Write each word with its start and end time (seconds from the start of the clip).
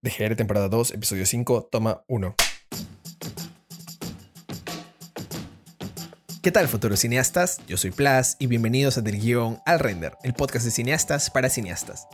DGR 0.00 0.36
temporada 0.36 0.68
2, 0.68 0.92
episodio 0.92 1.26
5, 1.26 1.70
toma 1.72 2.04
1. 2.06 2.36
¿Qué 6.40 6.52
tal 6.52 6.68
futuros 6.68 7.00
cineastas? 7.00 7.60
Yo 7.66 7.76
soy 7.76 7.90
Plas 7.90 8.36
y 8.38 8.46
bienvenidos 8.46 8.96
a 8.96 9.00
Del 9.00 9.18
Guión 9.18 9.58
al 9.66 9.80
Render, 9.80 10.16
el 10.22 10.34
podcast 10.34 10.64
de 10.66 10.70
cineastas 10.70 11.30
para 11.30 11.50
cineastas. 11.50 12.06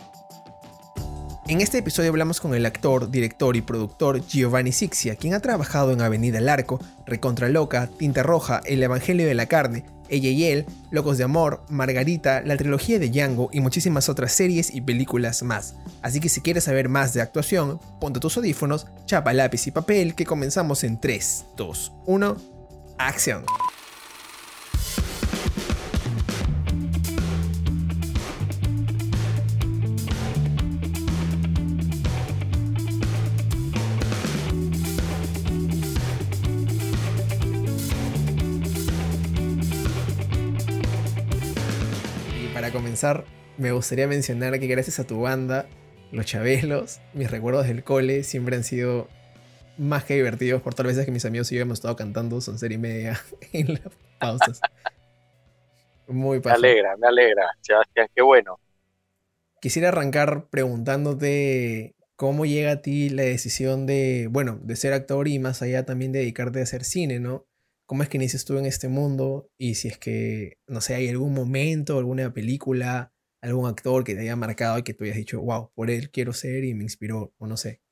En 1.46 1.60
este 1.60 1.76
episodio 1.76 2.08
hablamos 2.08 2.40
con 2.40 2.54
el 2.54 2.64
actor, 2.64 3.10
director 3.10 3.54
y 3.54 3.60
productor 3.60 4.26
Giovanni 4.26 4.72
Sixia, 4.72 5.16
quien 5.16 5.34
ha 5.34 5.40
trabajado 5.40 5.92
en 5.92 6.00
Avenida 6.00 6.38
El 6.38 6.48
Arco, 6.48 6.80
Recontra 7.04 7.50
Loca, 7.50 7.90
Tinta 7.98 8.22
Roja, 8.22 8.62
El 8.64 8.82
Evangelio 8.82 9.26
de 9.26 9.34
la 9.34 9.44
Carne, 9.44 9.84
ella 10.08 10.30
y 10.30 10.44
él, 10.44 10.66
Locos 10.90 11.18
de 11.18 11.24
Amor, 11.24 11.64
Margarita, 11.68 12.42
la 12.42 12.56
trilogía 12.56 12.98
de 12.98 13.08
Django 13.08 13.50
y 13.52 13.60
muchísimas 13.60 14.08
otras 14.08 14.32
series 14.32 14.74
y 14.74 14.80
películas 14.80 15.42
más. 15.42 15.74
Así 16.02 16.20
que 16.20 16.28
si 16.28 16.40
quieres 16.40 16.64
saber 16.64 16.88
más 16.88 17.14
de 17.14 17.22
actuación, 17.22 17.80
ponte 18.00 18.20
tus 18.20 18.36
audífonos, 18.36 18.86
chapa 19.06 19.32
lápiz 19.32 19.66
y 19.66 19.70
papel 19.70 20.14
que 20.14 20.26
comenzamos 20.26 20.84
en 20.84 21.00
3, 21.00 21.46
2, 21.56 21.92
1, 22.06 22.36
acción. 22.98 23.44
Me 43.58 43.72
gustaría 43.72 44.06
mencionar 44.06 44.58
que 44.58 44.66
gracias 44.66 44.98
a 44.98 45.06
tu 45.06 45.20
banda, 45.20 45.66
Los 46.12 46.26
Chabelos, 46.26 47.00
mis 47.12 47.30
recuerdos 47.30 47.66
del 47.66 47.84
cole 47.84 48.24
siempre 48.24 48.56
han 48.56 48.64
sido 48.64 49.08
más 49.76 50.04
que 50.04 50.14
divertidos 50.14 50.62
por 50.62 50.74
todas 50.74 50.86
las 50.86 50.96
veces 50.96 51.06
que 51.06 51.12
mis 51.12 51.24
amigos 51.24 51.50
y 51.52 51.56
yo 51.56 51.62
hemos 51.62 51.78
estado 51.78 51.96
cantando 51.96 52.40
son 52.40 52.58
serie 52.58 52.76
y 52.76 52.80
media 52.80 53.20
en 53.52 53.74
las 53.74 53.92
pausas. 54.18 54.60
Muy 56.06 56.40
Me 56.40 56.50
alegra, 56.50 56.96
me 56.96 57.08
alegra, 57.08 57.50
Sebastián, 57.60 58.08
qué 58.14 58.22
bueno. 58.22 58.58
Quisiera 59.60 59.88
arrancar 59.88 60.48
preguntándote 60.50 61.94
cómo 62.16 62.44
llega 62.44 62.72
a 62.72 62.82
ti 62.82 63.08
la 63.08 63.22
decisión 63.22 63.86
de, 63.86 64.28
bueno, 64.30 64.58
de 64.62 64.76
ser 64.76 64.92
actor 64.92 65.26
y 65.28 65.38
más 65.38 65.62
allá 65.62 65.84
también 65.84 66.12
dedicarte 66.12 66.60
a 66.60 66.64
hacer 66.64 66.84
cine, 66.84 67.20
¿no? 67.20 67.46
Cómo 67.86 68.02
es 68.02 68.08
que 68.08 68.16
inicias 68.16 68.44
tú 68.44 68.58
en 68.58 68.66
este 68.66 68.88
mundo 68.88 69.50
y 69.58 69.74
si 69.76 69.88
es 69.88 69.98
que, 69.98 70.58
no 70.66 70.80
sé, 70.80 70.94
hay 70.94 71.08
algún 71.08 71.34
momento, 71.34 71.98
alguna 71.98 72.32
película, 72.32 73.12
algún 73.42 73.68
actor 73.68 74.04
que 74.04 74.14
te 74.14 74.22
haya 74.22 74.36
marcado 74.36 74.78
y 74.78 74.82
que 74.84 74.94
tú 74.94 75.04
hayas 75.04 75.16
dicho, 75.16 75.40
wow, 75.40 75.70
por 75.74 75.90
él 75.90 76.10
quiero 76.10 76.32
ser 76.32 76.64
y 76.64 76.74
me 76.74 76.84
inspiró, 76.84 77.32
o 77.38 77.46
no 77.46 77.56
sé. 77.56 77.82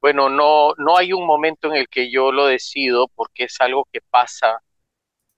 Bueno, 0.00 0.28
no, 0.28 0.74
no 0.78 0.96
hay 0.96 1.12
un 1.12 1.26
momento 1.26 1.68
en 1.68 1.76
el 1.76 1.88
que 1.88 2.10
yo 2.10 2.30
lo 2.32 2.46
decido 2.46 3.08
porque 3.08 3.44
es 3.44 3.60
algo 3.60 3.88
que 3.92 4.00
pasa 4.00 4.58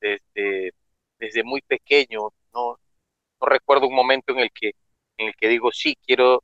desde, 0.00 0.72
desde 1.18 1.44
muy 1.44 1.62
pequeño. 1.62 2.30
No, 2.52 2.78
no 3.40 3.46
recuerdo 3.46 3.88
un 3.88 3.94
momento 3.94 4.32
en 4.32 4.40
el 4.40 4.50
que 4.52 4.72
en 5.18 5.28
el 5.28 5.34
que 5.36 5.48
digo 5.48 5.70
sí 5.72 5.96
quiero 6.06 6.42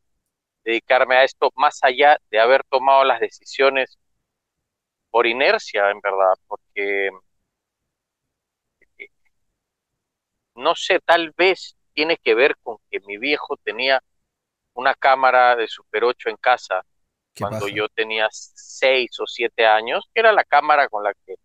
dedicarme 0.64 1.16
a 1.16 1.24
esto 1.24 1.50
más 1.56 1.78
allá 1.82 2.18
de 2.30 2.40
haber 2.40 2.64
tomado 2.64 3.04
las 3.04 3.20
decisiones 3.20 3.98
por 5.14 5.28
inercia, 5.28 5.90
en 5.92 6.00
verdad, 6.00 6.34
porque 6.48 7.06
eh, 8.98 9.08
no 10.56 10.74
sé, 10.74 10.98
tal 10.98 11.30
vez 11.36 11.76
tiene 11.92 12.16
que 12.16 12.34
ver 12.34 12.56
con 12.64 12.78
que 12.90 12.98
mi 12.98 13.16
viejo 13.16 13.56
tenía 13.58 14.02
una 14.72 14.92
cámara 14.92 15.54
de 15.54 15.68
Super 15.68 16.02
8 16.02 16.30
en 16.30 16.36
casa 16.36 16.84
cuando 17.38 17.68
yo 17.68 17.88
tenía 17.90 18.26
6 18.32 19.20
o 19.20 19.26
7 19.28 19.64
años, 19.64 20.04
que 20.12 20.18
era 20.18 20.32
la 20.32 20.42
cámara 20.42 20.88
con 20.88 21.04
la 21.04 21.14
que 21.24 21.36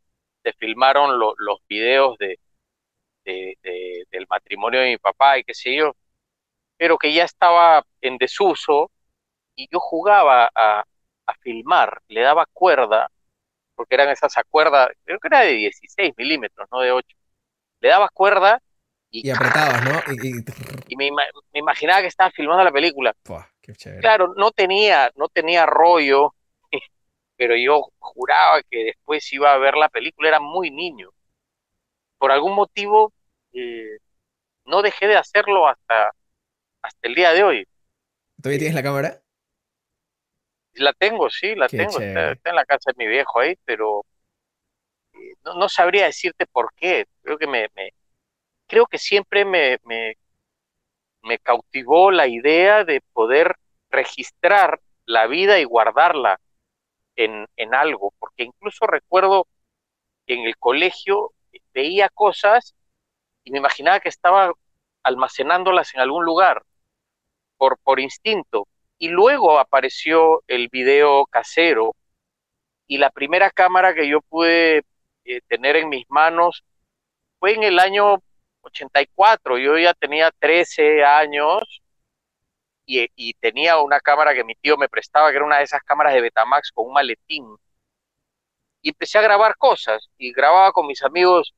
se 0.42 0.52
filmaron 0.54 1.20
los 1.20 1.60
videos 1.68 2.18
de, 2.18 2.40
del 3.24 4.26
matrimonio 4.28 4.80
de 4.80 4.90
mi 4.90 4.98
papá 4.98 5.38
y 5.38 5.44
qué 5.44 5.54
sé 5.54 5.76
yo, 5.76 5.96
pero 6.76 6.98
que 6.98 7.14
ya 7.14 7.24
estaba 7.24 7.86
en 8.02 8.18
desuso 8.18 8.90
y 9.54 9.68
yo 9.72 9.80
jugaba 9.80 10.50
a, 10.56 10.84
a 11.28 11.34
filmar, 11.44 12.02
le 12.08 12.22
daba 12.22 12.48
cuerda 12.52 13.12
porque 13.80 13.96
eran 13.96 14.10
esas 14.10 14.34
cuerdas, 14.50 14.90
creo 15.06 15.20
que 15.20 15.30
era 15.30 15.40
de 15.40 15.54
16 15.54 16.14
milímetros, 16.18 16.68
no 16.70 16.82
de 16.82 16.92
8. 16.92 17.08
Le 17.80 17.88
dabas 17.88 18.12
cuerda 18.12 18.62
y, 19.10 19.26
y 19.26 19.32
apretabas, 19.32 19.82
¿no? 19.86 20.14
Y, 20.90 20.98
me, 20.98 21.10
imaginaba 21.54 22.02
que 22.02 22.08
estaba 22.08 22.30
filmando 22.30 22.66
la 22.66 22.74
película. 22.74 23.16
Claro, 24.02 24.34
no 24.36 24.52
tenía, 24.52 25.10
no 25.16 25.30
tenía 25.30 25.66
rollo, 25.66 26.36
pero 27.38 27.56
yo 27.56 27.88
juraba 28.00 28.62
que 28.70 28.84
después 28.84 29.32
iba 29.32 29.54
a 29.54 29.58
ver 29.58 29.76
la 29.76 29.88
película, 29.88 30.28
era 30.28 30.42
muy 30.42 30.72
niño. 30.72 31.12
Por 32.18 32.34
algún 32.34 32.54
motivo 32.54 33.14
eh, 33.54 33.98
no 34.66 34.82
dejé 34.82 35.08
de 35.08 35.16
hacerlo 35.16 35.70
hasta, 35.70 36.12
hasta 36.82 37.08
el 37.08 37.16
día 37.16 37.32
de 37.32 37.44
hoy. 37.46 37.68
¿Todavía 38.42 38.60
tienes 38.60 38.76
la 38.76 38.84
cámara? 38.84 39.22
La 40.80 40.94
tengo, 40.94 41.30
sí, 41.30 41.56
la 41.56 41.68
tengo. 41.68 42.00
Está, 42.00 42.32
en 42.32 42.56
la 42.56 42.66
casa 42.66 42.92
de 42.92 43.04
mi 43.04 43.08
viejo 43.10 43.40
ahí, 43.40 43.56
pero 43.66 44.06
eh, 45.14 45.36
no, 45.44 45.68
sabría 45.68 46.06
decirte 46.06 46.46
por 46.46 46.74
qué. 46.76 47.06
Creo 47.22 47.38
que 47.38 47.48
me, 47.48 47.70
creo 48.68 48.86
que 48.86 48.98
siempre 48.98 49.46
me, 49.46 49.78
me, 49.84 50.16
cautivó 51.40 52.12
la 52.12 52.28
idea 52.28 52.84
de 52.84 53.02
poder 53.14 53.56
registrar 53.90 54.80
la 55.06 55.28
vida 55.28 55.60
y 55.60 55.64
guardarla 55.64 56.40
en, 57.16 57.48
en 57.58 57.76
algo, 57.76 58.14
porque 58.20 58.44
incluso 58.44 58.88
recuerdo 58.88 59.48
que 60.26 60.36
en 60.36 60.46
el 60.46 60.58
colegio 60.58 61.34
veía 61.74 62.10
cosas 62.10 62.76
y 63.44 63.52
me 63.52 63.58
imaginaba 63.58 64.00
que 64.00 64.10
estaba 64.10 64.54
almacenándolas 65.04 65.94
en 65.96 66.02
algún 66.02 66.24
lugar 66.24 66.64
por, 67.58 67.78
por 67.80 68.00
instinto, 68.00 68.68
y 69.00 69.08
luego 69.08 69.60
apareció 69.60 70.44
el 70.48 70.68
video 70.70 71.26
casero 71.28 71.96
y 72.86 72.98
la 72.98 73.10
primera 73.10 73.50
cámara 73.50 73.96
que 73.96 74.08
yo 74.10 74.22
pude 74.22 74.84
eh, 75.26 75.42
tener 75.48 75.78
en 75.78 75.90
mis 75.90 76.06
manos 76.10 76.64
fue 77.40 77.54
en 77.54 77.64
el 77.64 77.80
año 77.80 78.22
84. 78.62 79.58
Yo 79.58 79.78
ya 79.78 79.94
tenía 79.94 80.32
13 80.40 81.04
años 81.04 81.82
y, 82.86 83.34
tenía 83.36 83.80
una 83.80 84.00
cámara 84.00 84.34
que 84.34 84.44
mi 84.44 84.56
tío 84.56 84.76
me 84.78 84.90
prestaba, 84.90 85.30
que 85.30 85.38
era 85.38 85.46
una 85.46 85.60
de 85.60 85.64
esas 85.64 85.84
cámaras 85.84 86.14
de 86.14 86.22
Betamax 86.22 86.72
con 86.72 86.88
un 86.88 86.94
maletín. 86.94 87.46
Y 88.82 88.90
empecé 88.90 89.20
a 89.20 89.22
grabar 89.22 89.56
cosas 89.58 90.10
y 90.18 90.34
grababa 90.34 90.72
con 90.72 90.88
mis 90.88 91.04
amigos 91.04 91.54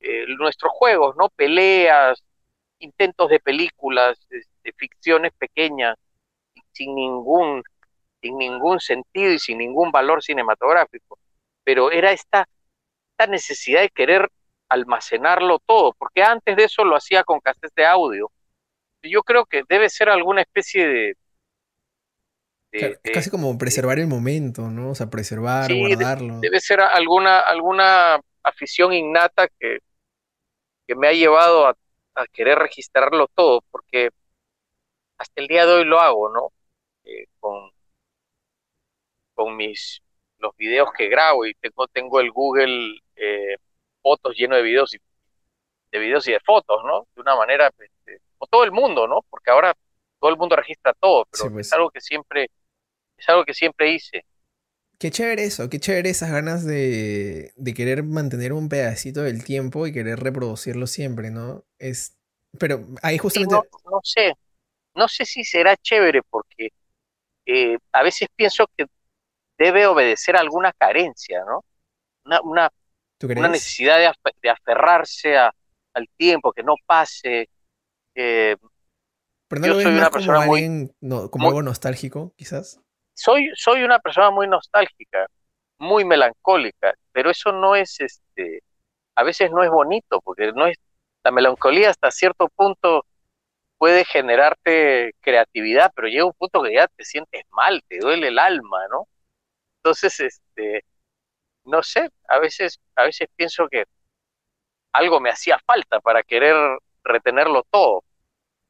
eh, 0.00 0.26
nuestros 0.38 0.72
juegos, 0.72 1.16
¿no? 1.16 1.28
Peleas, 1.30 2.22
intentos 2.78 3.30
de 3.30 3.40
películas, 3.40 4.18
de 4.28 4.38
este, 4.38 4.72
ficciones 4.74 5.32
pequeñas 5.38 5.96
sin 6.72 6.94
ningún, 6.94 7.62
sin 8.20 8.38
ningún 8.38 8.80
sentido 8.80 9.32
y 9.32 9.38
sin 9.38 9.58
ningún 9.58 9.90
valor 9.90 10.22
cinematográfico. 10.22 11.18
Pero 11.64 11.90
era 11.90 12.12
esta, 12.12 12.48
esta 13.12 13.30
necesidad 13.30 13.82
de 13.82 13.90
querer 13.90 14.28
almacenarlo 14.68 15.58
todo, 15.66 15.92
porque 15.98 16.22
antes 16.22 16.56
de 16.56 16.64
eso 16.64 16.84
lo 16.84 16.96
hacía 16.96 17.24
con 17.24 17.40
cassettes 17.40 17.74
de 17.74 17.84
audio. 17.84 18.30
Yo 19.02 19.22
creo 19.22 19.44
que 19.44 19.62
debe 19.68 19.90
ser 19.90 20.08
alguna 20.08 20.42
especie 20.42 20.88
de... 20.88 21.16
es 22.72 22.98
casi 23.12 23.30
como 23.30 23.58
preservar 23.58 23.98
el 23.98 24.06
momento, 24.06 24.70
¿no? 24.70 24.90
O 24.90 24.94
sea, 24.94 25.10
preservar, 25.10 25.70
guardarlo. 25.74 26.40
Debe 26.40 26.60
ser 26.60 26.80
alguna, 26.80 27.40
alguna 27.40 28.20
afición 28.42 28.92
innata 28.92 29.48
que, 29.58 29.78
que 30.86 30.94
me 30.94 31.08
ha 31.08 31.12
llevado 31.12 31.66
a, 31.66 31.76
a 32.14 32.26
querer 32.26 32.58
registrarlo 32.58 33.28
todo, 33.34 33.62
porque 33.70 34.10
hasta 35.18 35.40
el 35.40 35.48
día 35.48 35.66
de 35.66 35.72
hoy 35.74 35.84
lo 35.84 36.00
hago, 36.00 36.32
¿no? 36.32 36.52
Eh, 37.04 37.26
con, 37.40 37.70
con 39.34 39.56
mis 39.56 40.02
los 40.38 40.56
videos 40.56 40.90
que 40.96 41.08
grabo 41.08 41.46
y 41.46 41.54
tengo, 41.54 41.86
tengo 41.88 42.20
el 42.20 42.30
Google 42.30 42.98
eh, 43.16 43.56
Fotos 44.02 44.36
lleno 44.36 44.56
de 44.56 44.62
videos 44.62 44.94
y 44.94 44.98
de 45.92 45.98
videos 45.98 46.26
y 46.26 46.32
de 46.32 46.40
fotos, 46.40 46.82
¿no? 46.84 47.06
De 47.14 47.20
una 47.20 47.36
manera, 47.36 47.68
este, 47.68 48.20
como 48.36 48.48
todo 48.48 48.64
el 48.64 48.72
mundo, 48.72 49.06
¿no? 49.06 49.24
Porque 49.30 49.50
ahora 49.50 49.74
todo 50.18 50.30
el 50.30 50.36
mundo 50.36 50.56
registra 50.56 50.92
todo, 50.94 51.26
pero 51.30 51.46
es 51.46 51.52
pues. 51.52 51.72
algo 51.72 51.90
que 51.90 52.00
siempre, 52.00 52.50
es 53.16 53.28
algo 53.28 53.44
que 53.44 53.54
siempre 53.54 53.92
hice. 53.92 54.24
Qué 54.98 55.10
chévere 55.10 55.44
eso, 55.44 55.68
qué 55.68 55.78
chévere 55.78 56.10
esas 56.10 56.30
ganas 56.30 56.64
de, 56.64 57.52
de 57.56 57.74
querer 57.74 58.02
mantener 58.04 58.52
un 58.52 58.68
pedacito 58.68 59.22
del 59.22 59.44
tiempo 59.44 59.86
y 59.86 59.92
querer 59.92 60.20
reproducirlo 60.20 60.86
siempre, 60.86 61.30
¿no? 61.30 61.64
Es, 61.78 62.16
pero 62.58 62.86
ahí 63.02 63.18
justamente... 63.18 63.54
no, 63.54 64.00
sé, 64.02 64.32
no 64.94 65.08
sé 65.08 65.24
si 65.24 65.44
será 65.44 65.76
chévere 65.76 66.22
porque 66.22 66.70
eh, 67.46 67.78
a 67.92 68.02
veces 68.02 68.28
pienso 68.34 68.66
que 68.76 68.86
debe 69.58 69.86
obedecer 69.86 70.36
a 70.36 70.40
alguna 70.40 70.72
carencia, 70.72 71.44
¿no? 71.44 71.64
Una, 72.24 72.40
una, 72.42 72.70
una 73.22 73.48
necesidad 73.48 73.98
de, 73.98 74.50
aferrarse 74.50 75.36
a, 75.36 75.52
al 75.94 76.08
tiempo, 76.16 76.52
que 76.52 76.62
no 76.62 76.74
pase. 76.86 77.48
Eh, 78.14 78.56
Pero 79.48 79.60
no 79.60 79.66
lo 79.68 79.80
soy 79.80 79.94
una 79.94 80.10
persona 80.10 80.40
como 80.40 80.54
alguien, 80.54 80.94
como 81.00 81.48
algo 81.48 81.62
nostálgico, 81.62 82.32
quizás. 82.36 82.80
Soy, 83.14 83.50
soy 83.54 83.82
una 83.82 83.98
persona 83.98 84.30
muy 84.30 84.48
nostálgica, 84.48 85.26
muy 85.78 86.04
melancólica, 86.04 86.94
pero 87.12 87.30
eso 87.30 87.52
no 87.52 87.76
es, 87.76 88.00
este, 88.00 88.62
a 89.16 89.22
veces 89.22 89.50
no 89.50 89.62
es 89.62 89.70
bonito, 89.70 90.20
porque 90.22 90.52
no 90.52 90.66
es, 90.66 90.76
la 91.24 91.30
melancolía 91.30 91.90
hasta 91.90 92.10
cierto 92.10 92.48
punto 92.48 93.04
puede 93.82 94.04
generarte 94.04 95.12
creatividad, 95.20 95.90
pero 95.92 96.06
llega 96.06 96.24
un 96.24 96.32
punto 96.34 96.62
que 96.62 96.72
ya 96.72 96.86
te 96.86 97.04
sientes 97.04 97.42
mal, 97.50 97.82
te 97.88 97.98
duele 97.98 98.28
el 98.28 98.38
alma, 98.38 98.78
¿no? 98.88 99.08
Entonces, 99.78 100.20
este, 100.20 100.84
no 101.64 101.82
sé, 101.82 102.08
a 102.28 102.38
veces, 102.38 102.78
a 102.94 103.02
veces 103.02 103.26
pienso 103.34 103.66
que 103.68 103.86
algo 104.92 105.18
me 105.18 105.30
hacía 105.30 105.58
falta 105.66 105.98
para 105.98 106.22
querer 106.22 106.54
retenerlo 107.02 107.64
todo. 107.72 108.04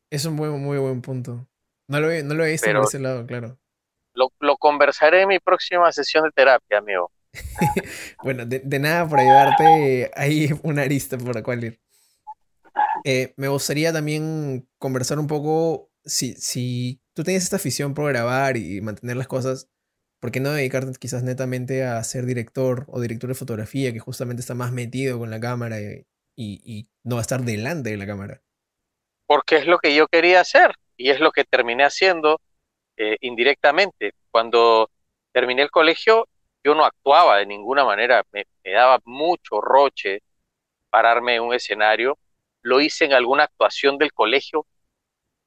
Es 0.08 0.24
un 0.24 0.32
muy, 0.32 0.48
muy 0.48 0.78
buen 0.78 1.02
punto. 1.02 1.46
No 1.88 2.00
lo, 2.00 2.08
no 2.24 2.32
lo 2.34 2.46
he 2.46 2.52
visto 2.52 2.72
por 2.72 2.84
ese 2.84 2.98
lado, 2.98 3.26
claro. 3.26 3.58
Lo, 4.14 4.32
lo, 4.40 4.56
conversaré 4.56 5.20
en 5.20 5.28
mi 5.28 5.40
próxima 5.40 5.92
sesión 5.92 6.24
de 6.24 6.30
terapia, 6.30 6.78
amigo. 6.78 7.12
bueno, 8.22 8.46
de, 8.46 8.78
nada 8.78 9.06
por 9.06 9.20
ayudarte, 9.20 10.10
hay 10.14 10.58
una 10.62 10.80
arista 10.80 11.18
por 11.18 11.34
la 11.34 11.42
cual 11.42 11.64
ir. 11.64 11.82
Eh, 13.04 13.34
me 13.36 13.48
gustaría 13.48 13.92
también 13.92 14.68
conversar 14.78 15.18
un 15.18 15.26
poco, 15.26 15.90
si, 16.04 16.34
si 16.34 17.00
tú 17.14 17.24
tienes 17.24 17.42
esta 17.44 17.56
afición 17.56 17.94
por 17.94 18.08
grabar 18.08 18.56
y 18.56 18.80
mantener 18.80 19.16
las 19.16 19.28
cosas, 19.28 19.68
¿por 20.20 20.30
qué 20.30 20.40
no 20.40 20.52
dedicarte 20.52 20.92
quizás 21.00 21.22
netamente 21.22 21.84
a 21.84 22.02
ser 22.04 22.26
director 22.26 22.86
o 22.88 23.00
director 23.00 23.28
de 23.28 23.34
fotografía, 23.34 23.92
que 23.92 23.98
justamente 23.98 24.40
está 24.40 24.54
más 24.54 24.72
metido 24.72 25.18
con 25.18 25.30
la 25.30 25.40
cámara 25.40 25.78
y, 26.36 26.88
no 27.04 27.16
va 27.16 27.20
a 27.20 27.22
estar 27.22 27.42
delante 27.42 27.90
de 27.90 27.96
la 27.96 28.06
cámara? 28.06 28.42
Porque 29.26 29.56
es 29.56 29.66
lo 29.66 29.78
que 29.78 29.94
yo 29.94 30.06
quería 30.06 30.40
hacer 30.40 30.74
y 30.96 31.10
es 31.10 31.18
lo 31.18 31.32
que 31.32 31.44
terminé 31.44 31.84
haciendo 31.84 32.40
eh, 32.96 33.16
indirectamente. 33.20 34.12
Cuando 34.30 34.90
terminé 35.32 35.62
el 35.62 35.70
colegio, 35.70 36.28
yo 36.64 36.74
no 36.74 36.84
actuaba 36.84 37.38
de 37.38 37.46
ninguna 37.46 37.84
manera, 37.84 38.22
me, 38.32 38.46
daba 38.64 39.00
mucho 39.04 39.60
roche 39.60 40.22
pararme 40.90 41.36
en 41.36 41.42
un 41.42 41.54
escenario. 41.54 42.18
Lo 42.62 42.80
hice 42.80 43.04
en 43.06 43.12
alguna 43.12 43.44
actuación 43.44 43.98
del 43.98 44.12
colegio, 44.12 44.66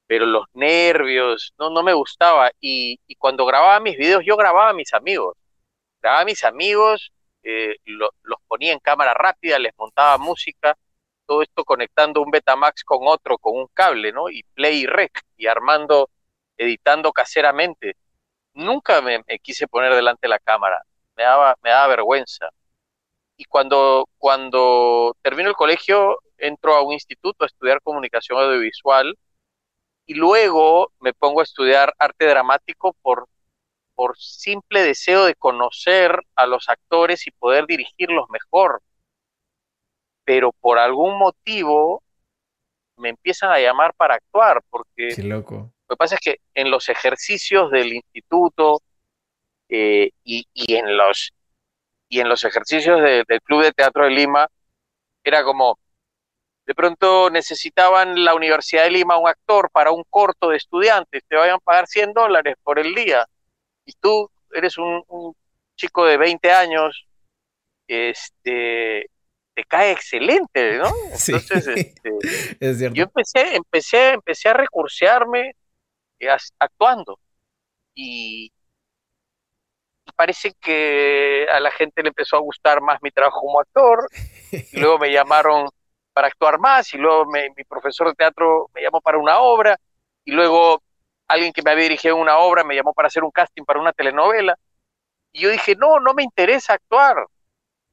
pero 0.06 0.26
los 0.26 0.46
nervios, 0.54 1.52
no, 1.58 1.70
no 1.70 1.82
me 1.82 1.94
gustaba. 1.94 2.50
Y, 2.60 2.98
cuando 3.18 3.46
grababa 3.46 3.80
mis 3.80 3.96
videos, 3.96 4.22
yo 4.24 4.36
grababa 4.36 4.70
a 4.70 4.74
mis 4.74 4.92
amigos. 4.94 5.36
Grababa 6.00 6.22
a 6.22 6.24
mis 6.26 6.44
amigos, 6.44 7.12
eh, 7.42 7.76
los 7.84 8.38
ponía 8.48 8.72
en 8.72 8.80
cámara 8.80 9.14
rápida, 9.14 9.58
les 9.58 9.72
montaba 9.78 10.18
música, 10.18 10.76
todo 11.26 11.42
esto 11.42 11.64
conectando 11.64 12.22
un 12.22 12.30
Betamax 12.30 12.84
con 12.84 13.00
otro, 13.02 13.38
con 13.38 13.56
un 13.56 13.66
cable, 13.74 14.12
¿no? 14.12 14.30
Y 14.30 14.44
play 14.54 14.82
y 14.82 14.86
rec, 14.86 15.22
y 15.36 15.46
armando, 15.46 16.10
editando 16.56 17.12
caseramente. 17.12 17.96
Nunca 18.54 19.02
me, 19.02 19.22
quise 19.42 19.68
poner 19.68 19.94
delante 19.94 20.20
de 20.22 20.30
la 20.30 20.38
cámara, 20.38 20.82
me 21.16 21.24
daba, 21.24 21.56
me 21.62 21.70
daba 21.70 21.88
vergüenza. 21.88 22.48
Y 23.36 23.44
cuando, 23.44 24.08
cuando 24.18 25.16
termino 25.22 25.48
el 25.48 25.56
colegio, 25.56 26.18
entro 26.38 26.74
a 26.74 26.82
un 26.82 26.92
instituto 26.92 27.44
a 27.44 27.46
estudiar 27.46 27.80
comunicación 27.82 28.38
audiovisual 28.38 29.16
y 30.06 30.14
luego 30.14 30.92
me 31.00 31.12
pongo 31.12 31.40
a 31.40 31.44
estudiar 31.44 31.92
arte 31.98 32.26
dramático 32.26 32.94
por, 33.02 33.28
por 33.94 34.16
simple 34.18 34.82
deseo 34.82 35.24
de 35.24 35.34
conocer 35.34 36.18
a 36.34 36.46
los 36.46 36.68
actores 36.68 37.26
y 37.26 37.30
poder 37.32 37.66
dirigirlos 37.66 38.28
mejor. 38.30 38.82
Pero 40.24 40.52
por 40.52 40.78
algún 40.78 41.18
motivo 41.18 42.02
me 42.96 43.10
empiezan 43.10 43.50
a 43.50 43.60
llamar 43.60 43.94
para 43.94 44.14
actuar, 44.14 44.62
porque 44.70 45.14
loco. 45.22 45.72
lo 45.88 45.94
que 45.94 45.96
pasa 45.96 46.14
es 46.14 46.20
que 46.20 46.40
en 46.54 46.70
los 46.70 46.88
ejercicios 46.88 47.70
del 47.70 47.92
instituto 47.92 48.80
eh, 49.68 50.10
y, 50.24 50.46
en 50.54 50.96
los, 50.96 51.32
y 52.08 52.20
en 52.20 52.28
los 52.28 52.44
ejercicios 52.44 53.00
del 53.00 53.42
Club 53.42 53.62
de 53.62 53.72
Teatro 53.72 54.04
de 54.04 54.10
Lima, 54.10 54.48
era 55.24 55.42
como, 55.42 55.78
de 56.66 56.74
pronto 56.74 57.30
necesitaban 57.30 58.24
la 58.24 58.34
Universidad 58.34 58.84
de 58.84 58.90
Lima 58.90 59.18
un 59.18 59.28
actor 59.28 59.70
para 59.70 59.90
un 59.90 60.04
corto 60.08 60.50
de 60.50 60.56
estudiantes, 60.56 61.22
te 61.28 61.36
vayan 61.36 61.56
a 61.56 61.60
pagar 61.60 61.86
100 61.86 62.12
dólares 62.12 62.56
por 62.62 62.78
el 62.78 62.94
día. 62.94 63.26
Y 63.84 63.92
tú 64.00 64.30
eres 64.52 64.76
un, 64.78 65.34
chico 65.76 66.06
de 66.06 66.16
20 66.16 66.50
años, 66.52 67.06
este, 67.86 69.10
te 69.54 69.64
cae 69.64 69.92
excelente, 69.92 70.78
¿no? 70.78 70.86
Entonces, 71.12 71.68
este, 71.68 72.10
es 72.60 72.80
yo 72.92 73.04
empecé, 73.04 73.56
empecé, 73.56 74.12
empecé 74.12 74.48
a 74.48 74.54
recursearme 74.54 75.52
eh, 76.18 76.28
actuando. 76.58 77.18
Y, 77.94 78.52
parece 80.16 80.52
que 80.60 81.46
a 81.52 81.60
la 81.60 81.70
gente 81.70 82.02
le 82.02 82.08
empezó 82.08 82.36
a 82.36 82.40
gustar 82.40 82.80
más 82.80 82.98
mi 83.02 83.10
trabajo 83.10 83.40
como 83.40 83.60
actor. 83.60 84.08
Y 84.50 84.80
luego 84.80 84.98
me 84.98 85.12
llamaron 85.12 85.68
para 86.12 86.28
actuar 86.28 86.58
más 86.58 86.92
y 86.94 86.98
luego 86.98 87.26
mi 87.26 87.64
profesor 87.68 88.08
de 88.08 88.14
teatro 88.14 88.70
me 88.74 88.80
llamó 88.80 89.00
para 89.00 89.18
una 89.18 89.38
obra 89.38 89.76
y 90.24 90.32
luego 90.32 90.82
alguien 91.28 91.52
que 91.52 91.62
me 91.62 91.72
había 91.72 91.84
dirigido 91.84 92.16
una 92.16 92.38
obra 92.38 92.64
me 92.64 92.74
llamó 92.74 92.94
para 92.94 93.08
hacer 93.08 93.22
un 93.22 93.30
casting 93.30 93.64
para 93.64 93.80
una 93.80 93.92
telenovela 93.92 94.56
y 95.36 95.40
yo 95.40 95.50
dije, 95.50 95.76
no, 95.76 96.00
no 96.00 96.14
me 96.14 96.22
interesa 96.22 96.72
actuar. 96.72 97.26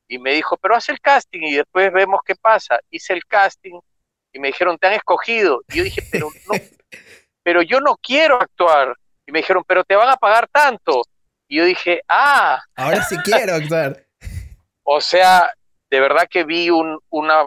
Y 0.07 0.17
me 0.17 0.33
dijo, 0.33 0.55
pero 0.55 0.75
haz 0.75 0.87
el 0.87 1.01
casting 1.01 1.41
y 1.41 1.55
después 1.55 1.91
vemos 1.91 2.21
qué 2.25 2.35
pasa. 2.35 2.79
Hice 2.89 3.11
el 3.11 3.25
casting 3.25 3.77
y 4.31 4.39
me 4.39 4.47
dijeron, 4.47 4.77
te 4.77 4.87
han 4.87 4.93
escogido. 4.93 5.61
Y 5.67 5.77
yo 5.79 5.83
dije, 5.83 6.01
pero 6.09 6.29
no, 6.47 6.53
pero 7.43 7.61
yo 7.61 7.81
no 7.81 7.97
quiero 7.97 8.41
actuar. 8.41 8.95
Y 9.25 9.33
me 9.33 9.39
dijeron, 9.39 9.63
pero 9.67 9.83
te 9.83 9.97
van 9.97 10.07
a 10.07 10.15
pagar 10.15 10.47
tanto. 10.47 11.01
Y 11.47 11.57
yo 11.57 11.65
dije, 11.65 12.01
ah. 12.07 12.61
Ahora 12.75 13.03
sí 13.03 13.15
quiero 13.23 13.55
actuar. 13.55 14.05
o 14.83 15.01
sea, 15.01 15.49
de 15.89 15.99
verdad 15.99 16.27
que 16.29 16.43
vi 16.43 16.69
un, 16.69 16.99
una 17.09 17.45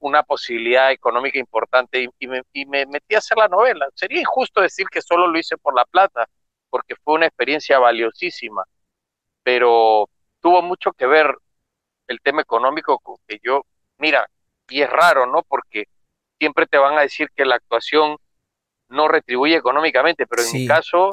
una 0.00 0.22
posibilidad 0.22 0.90
económica 0.90 1.38
importante 1.38 2.08
y, 2.18 2.26
me, 2.26 2.42
metí 2.86 3.14
a 3.14 3.18
hacer 3.18 3.36
la 3.36 3.48
novela. 3.48 3.86
Sería 3.94 4.20
injusto 4.20 4.60
decir 4.60 4.86
que 4.90 5.02
solo 5.02 5.28
lo 5.28 5.38
hice 5.38 5.56
por 5.58 5.74
la 5.74 5.84
plata, 5.84 6.26
porque 6.70 6.94
fue 7.04 7.14
una 7.14 7.26
experiencia 7.26 7.78
valiosísima, 7.78 8.64
pero 9.42 10.08
tuvo 10.40 10.62
mucho 10.62 10.92
que 10.92 11.06
ver 11.06 11.34
el 12.08 12.20
tema 12.20 12.40
económico 12.42 12.98
con 12.98 13.16
que 13.26 13.38
yo, 13.42 13.62
mira, 13.98 14.26
y 14.68 14.82
es 14.82 14.90
raro, 14.90 15.26
¿no? 15.26 15.42
Porque 15.42 15.84
siempre 16.38 16.66
te 16.66 16.78
van 16.78 16.96
a 16.96 17.02
decir 17.02 17.28
que 17.34 17.44
la 17.44 17.56
actuación 17.56 18.16
no 18.88 19.06
retribuye 19.06 19.56
económicamente, 19.56 20.26
pero 20.26 20.42
en 20.42 20.52
mi 20.52 20.66
caso, 20.66 21.10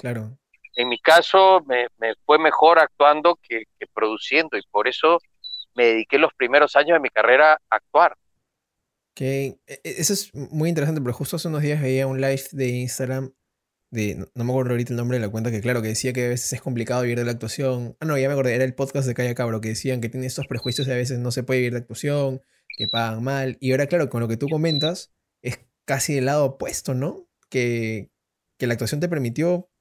en 0.78 0.90
mi 0.90 1.00
caso 1.00 1.66
me, 1.66 1.88
fue 2.26 2.38
mejor 2.38 2.78
actuando 2.78 3.38
que, 3.42 3.64
produciendo 3.94 4.58
y 4.58 4.62
por 4.70 4.88
eso 4.88 5.18
me 5.76 5.86
dediqué 5.86 6.20
los 6.20 6.34
primeros 6.36 6.76
años 6.76 6.96
de 6.96 7.00
mi 7.00 7.10
carrera 7.10 7.54
a 7.54 7.76
actuar. 7.76 8.16
Que 9.16 9.58
e, 9.66 9.82
e, 9.84 9.96
eso 9.98 10.14
es 10.14 10.34
muy 10.34 10.70
interesante, 10.70 11.02
porque 11.02 11.18
justo 11.18 11.36
hace 11.36 11.48
unos 11.48 11.64
días 11.64 11.82
veía 11.82 12.06
un 12.06 12.22
live 12.22 12.44
de 12.52 12.68
Instagram 12.68 13.34
de, 13.90 14.28
no, 14.36 14.44
me 14.44 14.52
acuerdo 14.52 14.72
ahorita 14.72 14.94
el 14.94 14.98
nombre 14.98 15.18
de 15.18 15.26
la 15.26 15.32
cuenta, 15.32 15.50
que 15.50 15.62
claro, 15.62 15.82
que 15.82 15.88
decía 15.88 16.14
que 16.14 16.26
a 16.26 16.30
veces 16.30 16.54
es 16.54 16.62
complicado 16.62 17.02
vivir 17.02 17.18
de 17.18 17.26
la 17.26 17.32
actuación. 17.32 17.98
Ah, 18.00 18.06
no, 18.06 18.16
ya 18.16 18.28
me 18.28 18.34
acordé, 18.34 18.54
era 18.54 18.64
el 18.64 18.76
podcast 18.76 19.08
de 19.08 19.16
Calla 19.16 19.34
Cabro, 19.34 19.62
que 19.62 19.70
decían 19.70 20.00
que 20.00 20.10
tiene 20.10 20.28
estos 20.28 20.46
prejuicios 20.46 20.88
y 20.88 20.92
a 20.92 20.96
veces 20.96 21.18
no 21.18 21.32
se 21.32 21.42
puede 21.42 21.62
vivir 21.62 21.74
de 21.74 21.80
actuación, 21.80 22.42
que 22.78 22.88
pagan 22.88 23.24
mal. 23.24 23.58
Y 23.60 23.72
ahora, 23.72 23.88
claro, 23.88 24.10
con 24.10 24.22
lo 24.22 24.28
que 24.28 24.38
tú 24.38 24.48
comentas, 24.48 25.12
es 25.42 25.60
casi 25.86 26.14
del 26.14 26.26
lado 26.26 26.46
opuesto, 26.46 26.94
¿no? 26.94 27.28
Que, 27.50 28.12
que 28.60 28.68
la 28.68 28.74
actuación 28.74 29.00
te 29.00 29.10
permitió 29.10 29.72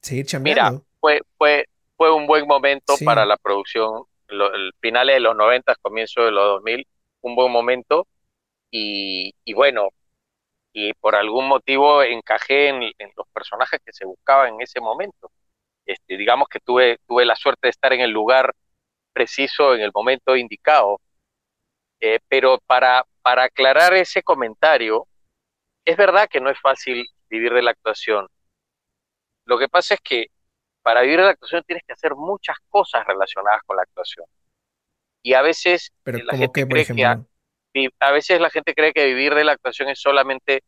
seguir 0.00 0.26
chambeando. 0.26 0.70
Mira, 0.70 0.82
fue, 1.00 1.20
fue, 1.36 1.64
fue 1.96 2.12
un 2.12 2.26
buen 2.26 2.46
momento 2.46 2.94
para 3.04 3.26
la 3.26 3.36
producción, 3.36 4.04
el 4.28 4.72
finales 4.80 5.16
de 5.16 5.20
los 5.20 5.36
90, 5.36 5.74
comienzo 5.82 6.22
de 6.22 6.30
los 6.30 6.44
2000, 6.44 6.86
un 7.22 7.34
buen 7.34 7.50
momento 7.50 8.06
y, 8.70 9.32
bueno, 9.54 9.88
y 10.72 10.92
por 10.94 11.14
algún 11.16 11.48
motivo 11.48 12.02
encajé 12.02 12.68
en, 12.68 12.80
los 13.16 13.26
personajes 13.32 13.80
que 13.84 13.92
se 13.92 14.04
buscaban 14.04 14.54
en 14.54 14.60
ese 14.62 14.80
momento. 14.80 15.30
Este, 15.86 16.16
digamos 16.16 16.48
que 16.48 16.60
tuve, 16.60 16.98
tuve 17.06 17.24
la 17.24 17.34
suerte 17.34 17.66
de 17.66 17.70
estar 17.70 17.92
en 17.92 18.00
el 18.00 18.10
lugar 18.10 18.54
preciso, 19.12 19.74
en 19.74 19.80
el 19.80 19.90
momento 19.94 20.36
indicado. 20.36 21.00
Eh, 22.00 22.20
pero 22.28 22.58
para, 22.66 23.04
para 23.22 23.44
aclarar 23.44 23.94
ese 23.94 24.22
comentario, 24.22 25.06
es 25.84 25.96
verdad 25.96 26.28
que 26.28 26.40
no 26.40 26.50
es 26.50 26.60
fácil 26.60 27.06
vivir 27.28 27.52
de 27.52 27.62
la 27.62 27.70
actuación. 27.70 28.28
Lo 29.48 29.58
que 29.58 29.68
pasa 29.68 29.94
es 29.94 30.00
que 30.02 30.26
para 30.82 31.00
vivir 31.00 31.20
de 31.20 31.24
la 31.24 31.30
actuación 31.30 31.64
tienes 31.66 31.82
que 31.86 31.94
hacer 31.94 32.14
muchas 32.14 32.58
cosas 32.68 33.06
relacionadas 33.06 33.62
con 33.64 33.76
la 33.76 33.82
actuación. 33.82 34.26
Y 35.22 35.32
a 35.32 35.40
veces 35.40 35.90
Pero 36.02 36.18
la 36.18 36.36
gente 36.36 36.66
por 36.66 36.76
ejemplo? 36.76 37.26
a 38.00 38.12
veces 38.12 38.40
la 38.40 38.50
gente 38.50 38.74
cree 38.74 38.92
que 38.92 39.06
vivir 39.06 39.34
de 39.34 39.44
la 39.44 39.52
actuación 39.52 39.88
es 39.88 40.00
solamente 40.00 40.64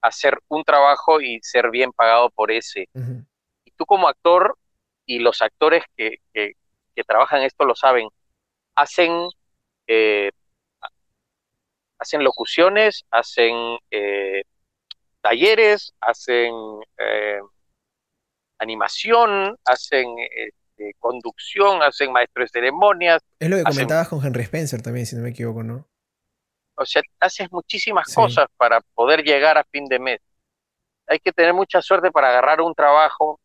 hacer 0.00 0.38
un 0.46 0.62
trabajo 0.62 1.20
y 1.20 1.40
ser 1.42 1.70
bien 1.70 1.92
pagado 1.92 2.30
por 2.30 2.52
ese. 2.52 2.88
Y 3.64 3.70
tú 3.72 3.86
como 3.86 4.08
actor, 4.08 4.56
y 5.04 5.18
los 5.18 5.42
actores 5.42 5.82
que, 5.96 6.18
que, 6.32 6.54
trabajan 7.04 7.42
esto 7.42 7.64
lo 7.64 7.74
saben, 7.74 8.08
hacen, 8.76 9.28
eh, 9.88 10.30
hacen 11.98 12.22
locuciones, 12.22 13.04
hacen, 13.10 13.78
eh, 13.90 14.42
talleres, 15.20 15.92
hacen 16.00 16.54
eh, 16.98 17.40
animación, 18.62 19.56
hacen 19.64 20.06
este, 20.18 20.94
conducción, 20.98 21.82
hacen 21.82 22.12
maestro 22.12 22.42
de 22.42 22.48
ceremonias. 22.48 23.22
Es 23.38 23.50
lo 23.50 23.56
que 23.56 23.64
comentabas 23.64 24.08
con 24.08 24.24
Henry 24.24 24.42
Spencer 24.44 24.82
también, 24.82 25.06
si 25.06 25.16
no 25.16 25.22
me 25.22 25.30
equivoco, 25.30 25.62
¿no? 25.62 25.86
O 26.74 26.86
sea, 26.86 27.02
haces 27.20 27.52
muchísimas 27.52 28.12
cosas 28.14 28.46
para 28.56 28.80
poder 28.94 29.22
llegar 29.22 29.58
a 29.58 29.64
fin 29.64 29.84
de 29.86 29.98
mes. 29.98 30.20
Hay 31.06 31.18
que 31.18 31.32
tener 31.32 31.52
mucha 31.52 31.82
suerte 31.82 32.10
para 32.10 32.30
agarrar 32.30 32.60
un 32.60 32.74
trabajo, 32.74 33.38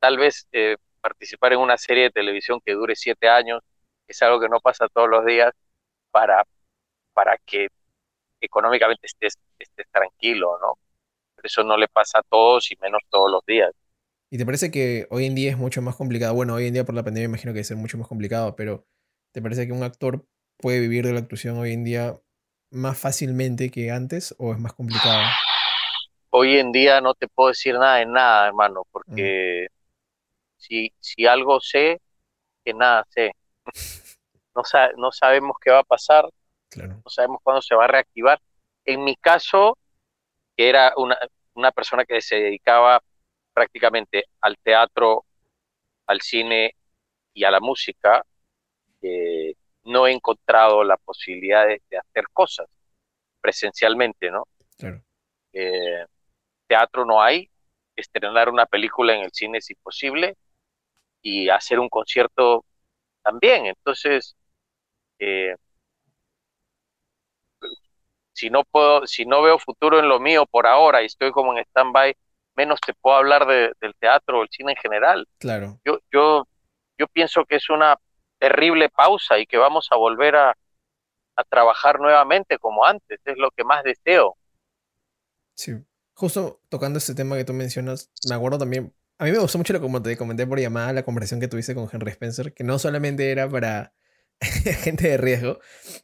tal 0.00 0.16
vez 0.16 0.46
eh, 0.52 0.76
participar 1.00 1.52
en 1.52 1.60
una 1.60 1.76
serie 1.76 2.04
de 2.04 2.10
televisión 2.10 2.60
que 2.64 2.72
dure 2.72 2.96
siete 2.96 3.28
años, 3.28 3.60
es 4.08 4.22
algo 4.22 4.40
que 4.40 4.48
no 4.48 4.60
pasa 4.60 4.88
todos 4.88 5.08
los 5.08 5.24
días, 5.26 5.52
para, 6.10 6.44
para 7.12 7.36
que 7.38 7.68
económicamente 8.40 9.06
estés, 9.06 9.34
estés 9.58 9.86
tranquilo, 9.90 10.58
¿no? 10.60 10.78
Pero 11.34 11.46
eso 11.46 11.62
no 11.62 11.76
le 11.76 11.88
pasa 11.88 12.20
a 12.20 12.22
todos 12.22 12.70
y 12.70 12.76
menos 12.80 13.02
todos 13.10 13.30
los 13.30 13.44
días. 13.44 13.72
¿Y 14.32 14.38
te 14.38 14.46
parece 14.46 14.70
que 14.70 15.06
hoy 15.10 15.26
en 15.26 15.34
día 15.34 15.50
es 15.50 15.58
mucho 15.58 15.82
más 15.82 15.94
complicado? 15.94 16.32
Bueno, 16.32 16.54
hoy 16.54 16.66
en 16.66 16.72
día 16.72 16.86
por 16.86 16.94
la 16.94 17.02
pandemia 17.02 17.26
imagino 17.26 17.52
que 17.52 17.62
ser 17.64 17.76
mucho 17.76 17.98
más 17.98 18.08
complicado, 18.08 18.56
pero 18.56 18.86
¿te 19.30 19.42
parece 19.42 19.66
que 19.66 19.74
un 19.74 19.82
actor 19.82 20.26
puede 20.56 20.80
vivir 20.80 21.04
de 21.04 21.12
la 21.12 21.18
actuación 21.18 21.58
hoy 21.58 21.74
en 21.74 21.84
día 21.84 22.18
más 22.70 22.98
fácilmente 22.98 23.70
que 23.70 23.90
antes 23.90 24.34
o 24.38 24.54
es 24.54 24.58
más 24.58 24.72
complicado? 24.72 25.20
Hoy 26.30 26.56
en 26.56 26.72
día 26.72 27.02
no 27.02 27.12
te 27.12 27.28
puedo 27.28 27.50
decir 27.50 27.74
nada 27.74 27.96
de 27.96 28.06
nada, 28.06 28.46
hermano, 28.46 28.86
porque 28.90 29.66
mm. 29.68 29.74
si, 30.56 30.94
si 30.98 31.26
algo 31.26 31.60
sé, 31.60 32.00
que 32.64 32.72
nada 32.72 33.06
sé. 33.10 33.32
No, 34.54 34.62
no 34.98 35.12
sabemos 35.12 35.56
qué 35.62 35.70
va 35.70 35.78
a 35.78 35.82
pasar, 35.82 36.28
no 36.76 37.02
sabemos 37.06 37.40
cuándo 37.42 37.62
se 37.62 37.74
va 37.74 37.84
a 37.84 37.88
reactivar. 37.88 38.38
En 38.84 39.02
mi 39.02 39.16
caso, 39.16 39.78
que 40.54 40.68
era 40.68 40.92
una, 40.98 41.16
una 41.54 41.72
persona 41.72 42.04
que 42.04 42.20
se 42.20 42.36
dedicaba 42.36 43.02
prácticamente 43.52 44.24
al 44.40 44.56
teatro, 44.58 45.24
al 46.06 46.20
cine 46.20 46.74
y 47.34 47.44
a 47.44 47.50
la 47.50 47.60
música, 47.60 48.24
eh, 49.02 49.54
no 49.84 50.06
he 50.06 50.12
encontrado 50.12 50.84
la 50.84 50.96
posibilidad 50.96 51.66
de, 51.66 51.80
hacer 51.98 52.24
cosas 52.32 52.68
presencialmente, 53.40 54.30
¿no? 54.30 54.46
Eh, 55.54 56.06
teatro 56.66 57.04
no 57.04 57.20
hay, 57.20 57.50
estrenar 57.96 58.48
una 58.48 58.66
película 58.66 59.14
en 59.14 59.22
el 59.22 59.32
cine 59.32 59.58
es 59.58 59.70
imposible 59.70 60.36
y 61.20 61.48
hacer 61.48 61.78
un 61.78 61.88
concierto 61.88 62.64
también. 63.22 63.66
Entonces, 63.66 64.36
eh, 65.18 65.54
si 68.32 68.50
no 68.50 68.64
puedo, 68.64 69.06
si 69.06 69.26
no 69.26 69.42
veo 69.42 69.58
futuro 69.58 69.98
en 69.98 70.08
lo 70.08 70.18
mío 70.20 70.46
por 70.46 70.66
ahora 70.66 71.02
y 71.02 71.06
estoy 71.06 71.32
como 71.32 71.52
en 71.52 71.64
stand-by, 71.64 72.16
menos 72.56 72.80
te 72.80 72.94
puedo 72.94 73.16
hablar 73.16 73.46
del 73.46 73.94
teatro 73.98 74.40
o 74.40 74.42
el 74.42 74.48
cine 74.50 74.72
en 74.72 74.78
general. 74.78 75.26
Claro. 75.38 75.80
Yo, 75.84 75.98
yo, 76.12 76.46
yo 76.98 77.06
pienso 77.08 77.44
que 77.44 77.56
es 77.56 77.70
una 77.70 77.96
terrible 78.38 78.88
pausa 78.88 79.38
y 79.38 79.46
que 79.46 79.56
vamos 79.56 79.88
a 79.90 79.96
volver 79.96 80.36
a, 80.36 80.56
a 81.36 81.44
trabajar 81.44 82.00
nuevamente 82.00 82.58
como 82.58 82.84
antes, 82.84 83.20
es 83.24 83.38
lo 83.38 83.50
que 83.50 83.64
más 83.64 83.82
deseo. 83.84 84.36
Sí, 85.54 85.72
justo 86.14 86.60
tocando 86.68 86.98
este 86.98 87.14
tema 87.14 87.36
que 87.36 87.44
tú 87.44 87.52
mencionas, 87.52 88.10
me 88.28 88.34
acuerdo 88.34 88.58
también, 88.58 88.94
a 89.18 89.24
mí 89.24 89.32
me 89.32 89.38
gustó 89.38 89.58
mucho 89.58 89.72
lo 89.72 89.80
como 89.80 90.02
te 90.02 90.16
comenté 90.16 90.46
por 90.46 90.58
llamada, 90.58 90.92
la 90.92 91.04
conversación 91.04 91.40
que 91.40 91.48
tuviste 91.48 91.74
con 91.74 91.88
Henry 91.90 92.10
Spencer, 92.10 92.52
que 92.52 92.64
no 92.64 92.78
solamente 92.78 93.30
era 93.30 93.48
para 93.48 93.92
gente 94.40 95.08
de 95.08 95.16
riesgo, 95.16 95.60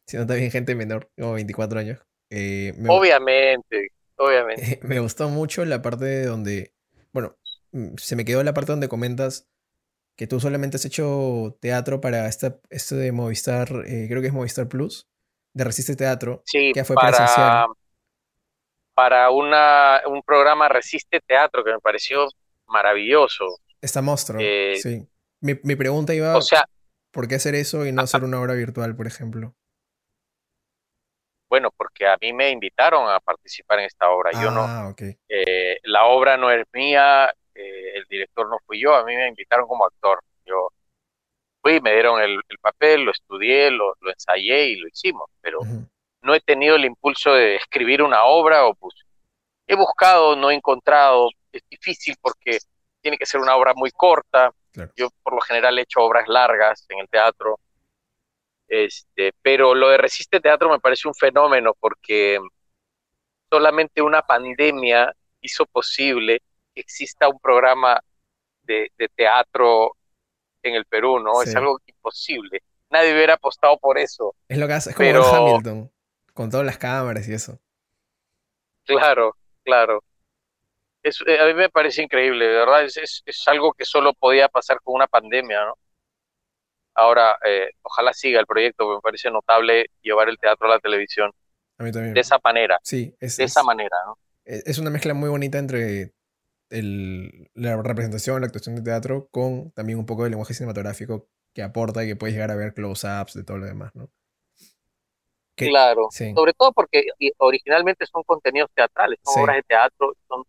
sino 0.06 0.26
también 0.26 0.50
gente 0.50 0.74
menor, 0.74 1.10
como 1.18 1.32
24 1.34 1.80
años. 1.80 1.98
Eh, 2.30 2.74
obviamente, 2.88 3.88
obviamente. 4.18 4.80
me 4.82 5.00
gustó 5.00 5.28
mucho 5.28 5.64
la 5.64 5.82
parte 5.82 6.24
donde, 6.24 6.74
bueno, 7.12 7.36
mm, 7.72 7.96
se 7.96 8.16
me 8.16 8.24
quedó 8.24 8.42
la 8.42 8.54
parte 8.54 8.72
donde 8.72 8.88
comentas 8.88 9.48
que 10.16 10.26
tú 10.26 10.40
solamente 10.40 10.76
has 10.76 10.84
hecho 10.84 11.56
teatro 11.60 12.00
para 12.00 12.26
esta, 12.26 12.58
esto 12.70 12.96
de 12.96 13.12
Movistar, 13.12 13.68
eh, 13.86 14.06
creo 14.08 14.20
que 14.20 14.26
es 14.26 14.32
Movistar 14.32 14.68
Plus, 14.68 15.08
de 15.54 15.64
Resiste 15.64 15.94
Teatro, 15.94 16.42
sí, 16.44 16.72
que 16.74 16.84
fue 16.84 16.96
para, 16.96 17.08
presencial. 17.08 17.66
Para 18.94 19.30
una, 19.30 20.00
un 20.06 20.22
programa 20.22 20.68
Resiste 20.68 21.20
Teatro 21.20 21.62
que 21.62 21.70
me 21.70 21.78
pareció 21.78 22.26
maravilloso. 22.66 23.44
Está 23.80 24.02
monstruo, 24.02 24.40
eh, 24.42 24.76
sí. 24.82 25.08
Mi, 25.40 25.54
mi, 25.62 25.76
pregunta 25.76 26.12
iba, 26.14 26.36
o 26.36 26.42
sea, 26.42 26.68
¿por 27.12 27.28
qué 27.28 27.36
hacer 27.36 27.54
eso 27.54 27.86
y 27.86 27.92
no 27.92 28.02
hacer 28.02 28.24
una 28.24 28.40
obra 28.40 28.54
virtual, 28.54 28.96
por 28.96 29.06
ejemplo? 29.06 29.54
Bueno, 31.48 31.70
porque 31.76 32.06
a 32.06 32.16
mí 32.20 32.32
me 32.32 32.50
invitaron 32.50 33.08
a 33.08 33.20
participar 33.20 33.78
en 33.80 33.86
esta 33.86 34.10
obra. 34.10 34.32
Yo 34.32 34.50
no. 34.50 34.64
Ah, 34.66 34.94
eh, 35.28 35.78
la 35.84 36.04
obra 36.04 36.36
no 36.36 36.50
es 36.50 36.66
mía, 36.72 37.32
eh, 37.54 37.92
el 37.94 38.04
director 38.08 38.48
no 38.48 38.58
fui 38.66 38.80
yo, 38.80 38.94
a 38.94 39.04
mí 39.04 39.16
me 39.16 39.28
invitaron 39.28 39.66
como 39.66 39.86
actor. 39.86 40.20
Yo 40.44 40.68
fui, 41.62 41.80
me 41.80 41.92
dieron 41.92 42.20
el, 42.20 42.40
papel, 42.60 43.02
lo 43.02 43.12
estudié, 43.12 43.70
lo, 43.70 43.94
ensayé 44.06 44.66
y 44.68 44.76
lo 44.76 44.88
hicimos, 44.88 45.30
pero 45.40 45.60
no 46.22 46.34
he 46.34 46.40
tenido 46.40 46.76
el 46.76 46.84
impulso 46.84 47.32
de 47.32 47.56
escribir 47.56 48.02
una 48.02 48.24
obra 48.24 48.66
o 48.66 48.74
pues 48.74 48.94
he 49.66 49.76
buscado, 49.76 50.36
no 50.36 50.50
he 50.50 50.54
encontrado, 50.54 51.28
es 51.52 51.62
difícil 51.70 52.16
porque 52.20 52.58
tiene 53.00 53.18
que 53.18 53.26
ser 53.26 53.40
una 53.40 53.56
obra 53.56 53.74
muy 53.74 53.90
corta. 53.90 54.52
Yo 54.96 55.08
por 55.22 55.34
lo 55.34 55.40
general 55.40 55.78
he 55.78 55.82
hecho 55.82 56.00
obras 56.00 56.28
largas 56.28 56.86
en 56.88 57.00
el 57.00 57.08
teatro. 57.08 57.58
Este, 58.68 59.32
pero 59.40 59.74
lo 59.74 59.88
de 59.88 59.96
Resiste 59.96 60.40
Teatro 60.40 60.68
me 60.70 60.78
parece 60.78 61.08
un 61.08 61.14
fenómeno 61.14 61.74
porque 61.80 62.38
solamente 63.50 64.02
una 64.02 64.22
pandemia 64.22 65.12
hizo 65.40 65.64
posible 65.66 66.42
exista 66.78 67.28
un 67.28 67.38
programa 67.38 68.00
de, 68.62 68.90
teatro 69.14 69.96
en 70.62 70.74
el 70.74 70.84
Perú, 70.84 71.18
¿no? 71.18 71.42
Es 71.42 71.54
algo 71.56 71.80
imposible. 71.86 72.62
Nadie 72.90 73.14
hubiera 73.14 73.34
apostado 73.34 73.78
por 73.78 73.98
eso. 73.98 74.34
Es 74.48 74.58
lo 74.58 74.66
que 74.66 74.74
hace, 74.74 74.90
es 74.90 74.96
como 74.96 75.08
Hamilton, 75.08 75.90
con 76.34 76.50
todas 76.50 76.66
las 76.66 76.78
cámaras 76.78 77.28
y 77.28 77.34
eso. 77.34 77.58
Claro, 78.84 79.36
claro. 79.64 80.02
Es, 81.02 81.22
eh, 81.26 81.38
a 81.40 81.46
mí 81.46 81.54
me 81.54 81.68
parece 81.70 82.02
increíble, 82.02 82.46
de 82.46 82.54
verdad, 82.54 82.84
es, 82.84 83.22
es, 83.24 83.48
algo 83.48 83.72
que 83.72 83.84
solo 83.84 84.12
podía 84.14 84.48
pasar 84.48 84.80
con 84.82 84.94
una 84.94 85.06
pandemia, 85.06 85.64
¿no? 85.64 85.74
Ahora, 86.98 87.36
eh, 87.46 87.70
ojalá 87.82 88.12
siga 88.12 88.40
el 88.40 88.46
proyecto, 88.46 88.94
me 88.94 89.00
parece 89.00 89.30
notable 89.30 89.86
llevar 90.02 90.28
el 90.28 90.36
teatro 90.36 90.66
a 90.66 90.74
la 90.74 90.78
televisión. 90.80 91.30
A 91.78 91.84
mí 91.84 91.92
también. 91.92 92.12
De 92.12 92.20
esa 92.20 92.38
manera. 92.42 92.78
Sí, 92.82 93.14
es, 93.20 93.36
de 93.36 93.44
esa 93.44 93.62
manera, 93.62 93.96
¿no? 94.04 94.18
Es 94.44 94.78
una 94.78 94.90
mezcla 94.90 95.14
muy 95.14 95.28
bonita 95.28 95.58
entre 95.58 96.12
el, 96.70 97.50
la 97.54 97.80
representación, 97.80 98.40
la 98.40 98.46
actuación 98.46 98.74
de 98.74 98.82
teatro, 98.82 99.28
con 99.30 99.70
también 99.72 99.98
un 99.98 100.06
poco 100.06 100.24
de 100.24 100.30
lenguaje 100.30 100.54
cinematográfico 100.54 101.28
que 101.54 101.62
aporta 101.62 102.02
y 102.02 102.08
que 102.08 102.16
puedes 102.16 102.34
llegar 102.34 102.50
a 102.50 102.56
ver 102.56 102.74
close-ups 102.74 103.34
de 103.34 103.44
todo 103.44 103.58
lo 103.58 103.66
demás, 103.66 103.94
¿no? 103.94 104.10
claro, 105.54 106.06
sobre 106.10 106.52
todo 106.52 106.72
porque 106.72 107.06
originalmente 107.38 108.06
son 108.06 108.22
contenidos 108.22 108.70
teatrales, 108.72 109.18
son 109.24 109.42
obras 109.42 109.56
de 109.56 109.62
teatro, 109.64 110.14
son 110.28 110.44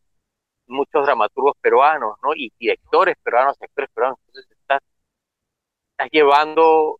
muchos 0.67 1.03
dramaturgos 1.03 1.55
peruanos, 1.59 2.15
¿no? 2.21 2.35
Y 2.35 2.53
directores 2.59 3.15
peruanos, 3.23 3.57
actores 3.59 3.89
peruanos. 3.91 4.19
Entonces 4.27 4.58
estás, 5.99 6.09
llevando 6.11 6.99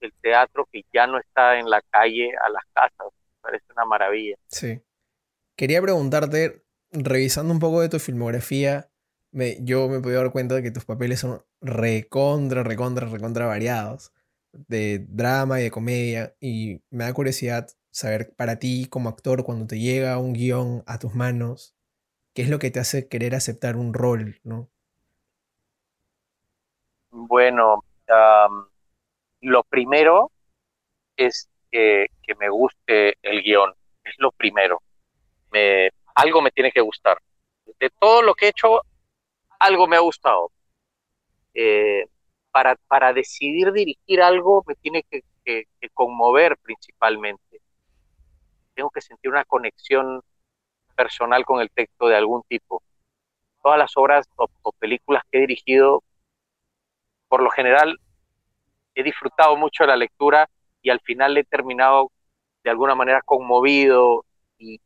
el 0.00 0.12
teatro 0.20 0.68
que 0.70 0.84
ya 0.92 1.06
no 1.06 1.18
está 1.18 1.58
en 1.58 1.68
la 1.68 1.82
calle 1.90 2.30
a 2.44 2.48
las 2.50 2.62
casas. 2.72 3.12
parece 3.40 3.64
una 3.72 3.84
maravilla. 3.84 4.36
Sí. 4.48 4.80
Quería 5.56 5.82
preguntarte, 5.82 6.64
revisando 6.92 7.52
un 7.52 7.60
poco 7.60 7.80
de 7.80 7.88
tu 7.88 7.98
filmografía, 7.98 8.90
me, 9.30 9.56
yo 9.60 9.88
me 9.88 9.98
he 9.98 10.00
podido 10.00 10.22
dar 10.22 10.32
cuenta 10.32 10.54
de 10.54 10.62
que 10.62 10.70
tus 10.70 10.84
papeles 10.84 11.20
son 11.20 11.42
recontra, 11.60 12.62
recontra, 12.62 13.08
recontra 13.08 13.46
variados. 13.46 14.12
De 14.52 15.04
drama 15.08 15.60
y 15.60 15.64
de 15.64 15.70
comedia. 15.70 16.34
Y 16.40 16.80
me 16.90 17.04
da 17.04 17.12
curiosidad 17.12 17.68
saber 17.90 18.34
para 18.34 18.58
ti 18.58 18.86
como 18.88 19.08
actor, 19.08 19.44
cuando 19.44 19.66
te 19.66 19.78
llega 19.78 20.18
un 20.18 20.32
guion 20.32 20.82
a 20.86 20.98
tus 20.98 21.14
manos, 21.14 21.76
¿qué 22.34 22.42
es 22.42 22.48
lo 22.48 22.58
que 22.58 22.70
te 22.70 22.80
hace 22.80 23.08
querer 23.08 23.34
aceptar 23.34 23.76
un 23.76 23.92
rol, 23.92 24.40
no? 24.44 24.70
Bueno, 27.10 27.84
lo 29.40 29.62
primero 29.64 30.30
es 31.16 31.48
que, 31.70 32.06
que, 32.22 32.34
me 32.36 32.48
guste 32.48 33.16
el 33.22 33.42
guion, 33.42 33.74
es 34.04 34.14
lo 34.18 34.32
primero. 34.32 34.80
Me, 35.50 35.90
algo 36.14 36.42
me 36.42 36.50
tiene 36.50 36.72
que 36.72 36.80
gustar. 36.80 37.18
De 37.78 37.90
todo 37.90 38.22
lo 38.22 38.34
que 38.34 38.46
he 38.46 38.48
hecho, 38.50 38.80
algo 39.58 39.86
me 39.86 39.96
ha 39.96 40.00
gustado. 40.00 40.50
Eh, 41.54 42.06
para, 42.50 42.76
para 42.86 43.12
decidir 43.12 43.72
dirigir 43.72 44.22
algo 44.22 44.64
me 44.66 44.74
tiene 44.76 45.04
que, 45.04 45.22
conmover 45.94 46.58
principalmente. 46.58 47.60
Tengo 48.74 48.90
que 48.90 49.00
sentir 49.00 49.30
una 49.30 49.44
conexión 49.44 50.20
personal 50.94 51.44
con 51.44 51.60
el 51.60 51.70
texto 51.70 52.06
de 52.06 52.16
algún 52.16 52.42
tipo. 52.48 52.82
Todas 53.62 53.78
las 53.78 53.96
obras 53.96 54.28
o 54.36 54.72
películas 54.72 55.22
que 55.30 55.38
he 55.38 55.40
dirigido, 55.40 56.04
por 57.28 57.42
lo 57.42 57.50
general, 57.50 57.98
he 58.94 59.02
disfrutado 59.02 59.56
mucho 59.56 59.84
de 59.84 59.88
la 59.88 59.96
lectura 59.96 60.48
y 60.82 60.90
al 60.90 61.00
final 61.00 61.36
he 61.36 61.44
terminado 61.44 62.10
de 62.64 62.70
alguna 62.70 62.94
manera 62.94 63.22
conmovido 63.24 64.24
y, 64.58 64.80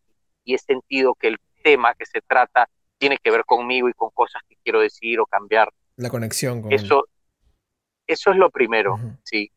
y 0.45 0.55
he 0.55 0.59
sentido 0.59 1.15
que 1.15 1.29
el 1.29 1.39
tema 1.63 1.95
que 1.95 2.07
se 2.07 2.21
trata 2.21 2.69
tiene 2.99 3.19
que 3.19 3.31
ver 3.31 3.45
conmigo 3.45 3.89
y 3.89 3.95
con 3.95 4.11
cosas 4.11 4.43
que 4.49 4.57
quiero 4.63 4.81
decir 4.81 5.19
o 5.21 5.27
cambiar. 5.27 5.73
La 5.97 6.11
conexión 6.11 6.63
con 6.63 6.73
eso. 6.73 7.07
Eso 8.07 8.31
es 8.31 8.37
lo 8.37 8.51
primero, 8.51 8.99
sí. 9.25 9.51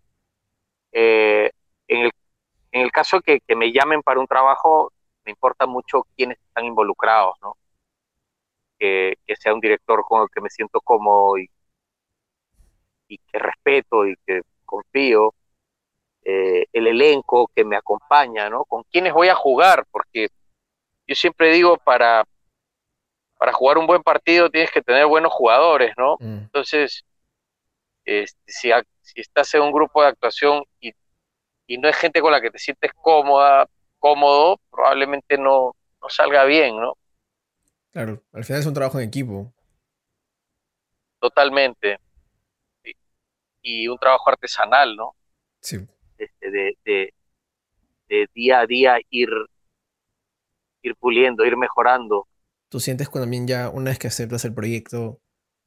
Eh, 0.91 1.51
en, 1.87 2.05
el, 2.05 2.11
en 2.71 2.81
el 2.81 2.91
caso 2.91 3.19
que, 3.21 3.41
que 3.41 3.55
me 3.55 3.71
llamen 3.71 4.01
para 4.01 4.19
un 4.19 4.27
trabajo, 4.27 4.93
me 5.25 5.31
importa 5.31 5.65
mucho 5.65 6.07
quiénes 6.15 6.37
están 6.39 6.65
involucrados, 6.65 7.35
¿no? 7.41 7.57
Que, 8.79 9.17
que, 9.25 9.35
sea 9.35 9.53
un 9.53 9.59
director 9.59 10.03
con 10.07 10.21
el 10.21 10.27
que 10.33 10.41
me 10.41 10.49
siento 10.49 10.79
cómodo 10.81 11.37
y, 11.37 11.49
y 13.07 13.17
que 13.17 13.39
respeto 13.39 14.07
y 14.07 14.15
que 14.25 14.41
confío, 14.65 15.33
eh, 16.24 16.65
el 16.74 16.88
elenco 16.88 17.50
que 17.55 17.63
me 17.63 17.75
acompaña, 17.75 18.50
¿no? 18.50 18.65
Con 18.65 18.83
quiénes 18.91 19.13
voy 19.13 19.29
a 19.29 19.35
jugar, 19.35 19.85
porque 19.91 20.29
yo 21.07 21.15
siempre 21.15 21.53
digo, 21.53 21.77
para, 21.77 22.25
para 23.38 23.53
jugar 23.53 23.77
un 23.77 23.85
buen 23.85 24.01
partido 24.01 24.50
tienes 24.50 24.71
que 24.71 24.81
tener 24.81 25.05
buenos 25.05 25.31
jugadores, 25.31 25.93
¿no? 25.97 26.17
Mm. 26.19 26.45
Entonces, 26.45 27.05
este, 28.05 28.39
si, 28.47 28.71
si 29.01 29.21
estás 29.21 29.53
en 29.53 29.62
un 29.62 29.71
grupo 29.71 30.01
de 30.01 30.09
actuación 30.09 30.63
y, 30.79 30.93
y 31.67 31.77
no 31.77 31.88
es 31.88 31.95
gente 31.95 32.21
con 32.21 32.31
la 32.31 32.41
que 32.41 32.51
te 32.51 32.59
sientes 32.59 32.91
cómoda, 32.93 33.67
cómodo, 34.00 34.59
probablemente 34.71 35.38
no, 35.38 35.75
no 36.01 36.09
salga 36.09 36.45
bien, 36.45 36.75
¿no? 36.77 36.93
Claro, 37.91 38.21
al 38.33 38.43
final 38.43 38.62
es 38.62 38.67
un 38.67 38.74
trabajo 38.74 39.00
en 39.00 39.07
equipo. 39.07 39.53
Totalmente. 41.19 42.00
Y 43.67 43.88
un 43.88 43.98
trabajo 43.98 44.29
artesanal, 44.29 44.95
¿no? 44.95 45.15
Sí. 45.60 45.77
Este, 46.17 46.51
de, 46.51 46.77
de, 46.86 47.13
de, 48.07 48.29
día 48.36 48.60
a 48.60 48.67
día 48.67 49.00
ir, 49.10 49.29
ir 50.84 50.95
puliendo, 50.98 51.43
ir 51.45 51.57
mejorando. 51.57 52.27
¿Tú 52.69 52.79
sientes 52.79 53.10
cuando 53.10 53.25
también 53.25 53.48
ya 53.48 53.69
una 53.69 53.89
vez 53.89 53.98
que 53.98 54.07
aceptas 54.07 54.45
el 54.45 54.53
proyecto, 54.53 55.19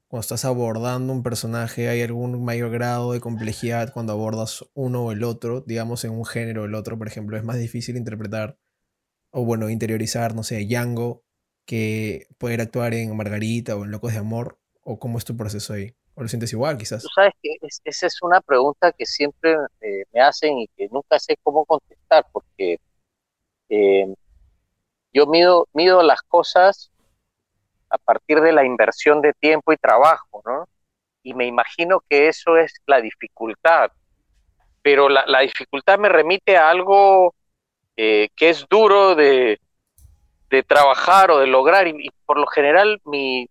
cuando 0.07 0.21
estás 0.21 0.45
abordando 0.45 1.12
un 1.12 1.25
personaje, 1.25 1.88
hay 1.88 2.02
algún 2.02 2.45
mayor 2.45 2.71
grado 2.71 3.12
de 3.12 3.21
complejidad 3.21 3.93
cuando 3.93 4.12
abordas 4.12 4.64
uno 4.75 5.07
o 5.07 5.12
el 5.12 5.25
otro, 5.25 5.61
digamos 5.62 6.05
en 6.05 6.12
un 6.12 6.25
género 6.25 6.62
o 6.62 6.64
el 6.67 6.76
otro, 6.76 6.97
por 6.97 7.09
ejemplo, 7.09 7.37
es 7.37 7.43
más 7.43 7.59
difícil 7.59 7.97
interpretar 7.97 8.59
o 9.31 9.45
bueno, 9.45 9.69
interiorizar, 9.69 10.35
no 10.35 10.45
sé, 10.45 10.64
Django, 10.64 11.25
que 11.67 12.26
poder 12.38 12.61
actuar 12.61 12.95
en 12.95 13.14
Margarita 13.17 13.76
o 13.76 13.85
en 13.85 13.90
Locos 13.90 14.12
de 14.12 14.19
Amor, 14.19 14.59
o 14.81 14.99
cómo 14.99 15.19
es 15.19 15.25
tu 15.25 15.37
proceso 15.37 15.75
ahí, 15.75 15.95
o 16.18 16.22
lo 16.22 16.28
sientes 16.28 16.52
igual 16.52 16.76
quizás. 16.76 17.02
Tú 17.02 17.08
sabes 17.14 17.32
que 17.40 17.56
esa 17.84 18.06
es 18.08 18.22
una 18.22 18.40
pregunta 18.40 18.90
que 18.90 19.06
siempre 19.06 19.54
eh, 19.80 20.02
me 20.12 20.20
hacen 20.20 20.58
y 20.58 20.66
que 20.76 20.88
nunca 20.90 21.16
sé 21.20 21.38
cómo 21.44 21.64
contestar, 21.64 22.26
porque 22.32 22.80
eh, 23.68 24.14
yo 25.12 25.26
mido, 25.26 25.68
mido 25.72 26.02
las 26.02 26.20
cosas 26.22 26.90
a 27.88 27.98
partir 27.98 28.40
de 28.40 28.52
la 28.52 28.64
inversión 28.64 29.22
de 29.22 29.32
tiempo 29.32 29.72
y 29.72 29.76
trabajo, 29.76 30.42
¿no? 30.44 30.68
Y 31.22 31.34
me 31.34 31.46
imagino 31.46 32.00
que 32.08 32.26
eso 32.26 32.56
es 32.56 32.75
la 32.87 33.00
dificultad. 33.00 33.92
Pero 34.82 35.08
la, 35.08 35.40
dificultad 35.40 35.98
me 35.98 36.08
remite 36.08 36.56
a 36.56 36.68
algo 36.68 37.34
eh, 37.96 38.28
que 38.34 38.50
es 38.50 38.66
duro 38.68 39.14
de, 39.14 39.60
trabajar 40.66 41.30
o 41.30 41.38
de 41.38 41.46
lograr 41.46 41.87
y, 41.87 42.10
por 42.26 42.38
lo 42.38 42.46
general 42.48 43.00
mi, 43.04 43.48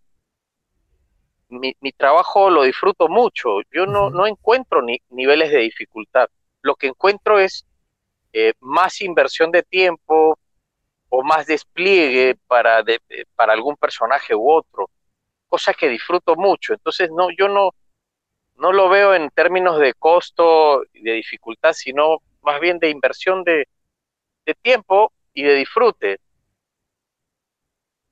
mi, 1.49 1.73
trabajo 1.93 2.49
lo 2.49 2.63
disfruto 2.63 3.07
mucho. 3.07 3.61
Yo 3.71 3.85
no, 3.85 4.09
no 4.09 4.27
encuentro 4.27 4.81
ni, 4.81 5.01
niveles 5.09 5.51
de 5.51 5.59
dificultad. 5.59 6.29
Lo 6.61 6.75
que 6.75 6.87
encuentro 6.87 7.39
es 7.39 7.65
eh, 8.33 8.53
más 8.59 9.01
inversión 9.01 9.51
de 9.51 9.63
tiempo, 9.63 10.37
o 11.09 11.23
más 11.23 11.45
despliegue 11.45 12.37
para, 12.47 12.83
para 13.35 13.53
algún 13.53 13.75
personaje 13.75 14.35
u 14.35 14.49
otro, 14.49 14.89
cosa 15.47 15.73
que 15.73 15.87
disfruto 15.87 16.35
mucho. 16.35 16.73
Entonces, 16.73 17.09
no, 17.11 17.29
yo 17.37 17.47
no, 17.47 17.71
no 18.57 18.73
lo 18.73 18.89
veo 18.89 19.13
en 19.13 19.29
términos 19.29 19.79
de 19.79 19.93
costo 19.93 20.83
y 20.93 21.01
de 21.03 21.13
dificultad, 21.13 21.73
sino 21.73 22.17
más 22.41 22.59
bien 22.59 22.79
de 22.79 22.89
inversión 22.89 23.43
de, 23.43 23.67
tiempo 24.61 25.11
y 25.33 25.43
de 25.43 25.55
disfrute. 25.55 26.19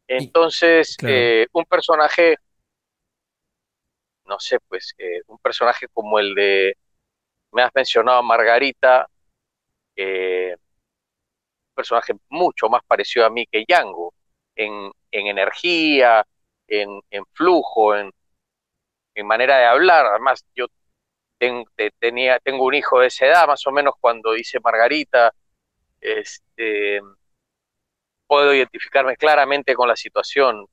Entonces, 0.08 0.98
eh, 1.04 1.48
un 1.54 1.66
personaje, 1.66 2.38
no 4.26 4.40
sé, 4.40 4.60
pues, 4.68 4.94
eh, 4.98 5.22
un 5.28 5.38
personaje 5.40 5.88
como 5.90 6.20
el 6.20 6.34
de, 6.36 6.78
me 7.52 7.64
has 7.64 7.72
mencionado, 7.76 8.24
Margarita, 8.24 9.08
eh, 9.96 10.56
personaje 11.76 12.14
mucho 12.30 12.70
más 12.70 12.82
parecido 12.88 13.26
a 13.26 13.30
mí 13.30 13.46
que 13.48 13.66
Yango, 13.68 14.14
en, 14.56 14.92
energía, 15.12 16.26
en, 16.68 17.02
flujo, 17.34 17.96
en, 17.96 18.12
manera 19.26 19.58
de 19.58 19.66
hablar. 19.66 20.06
Además, 20.08 20.46
yo 20.56 20.68
tenía, 22.00 22.40
tengo 22.40 22.66
un 22.66 22.74
hijo 22.74 23.00
de 23.00 23.08
esa 23.08 23.26
edad, 23.28 23.48
más 23.48 23.66
o 23.68 23.72
menos 23.72 23.96
cuando 24.00 24.36
hice 24.36 24.60
Margarita, 24.60 25.34
este, 26.02 27.02
puedo 28.28 28.54
identificarme 28.54 29.16
claramente 29.18 29.76
con 29.76 29.88
la 29.88 29.96
situación, 29.96 30.66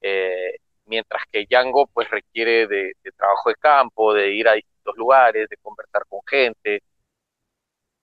eh, 0.00 0.56
mientras 0.90 1.22
que 1.30 1.46
Yango 1.48 1.86
pues 1.86 2.10
requiere 2.10 2.66
de, 2.66 2.92
trabajo 3.16 3.48
de 3.48 3.54
campo, 3.54 4.12
de 4.12 4.34
ir 4.34 4.48
a 4.48 4.54
distintos 4.54 4.96
lugares, 4.96 5.48
de 5.48 5.56
conversar 5.58 6.02
con 6.08 6.20
gente, 6.28 6.82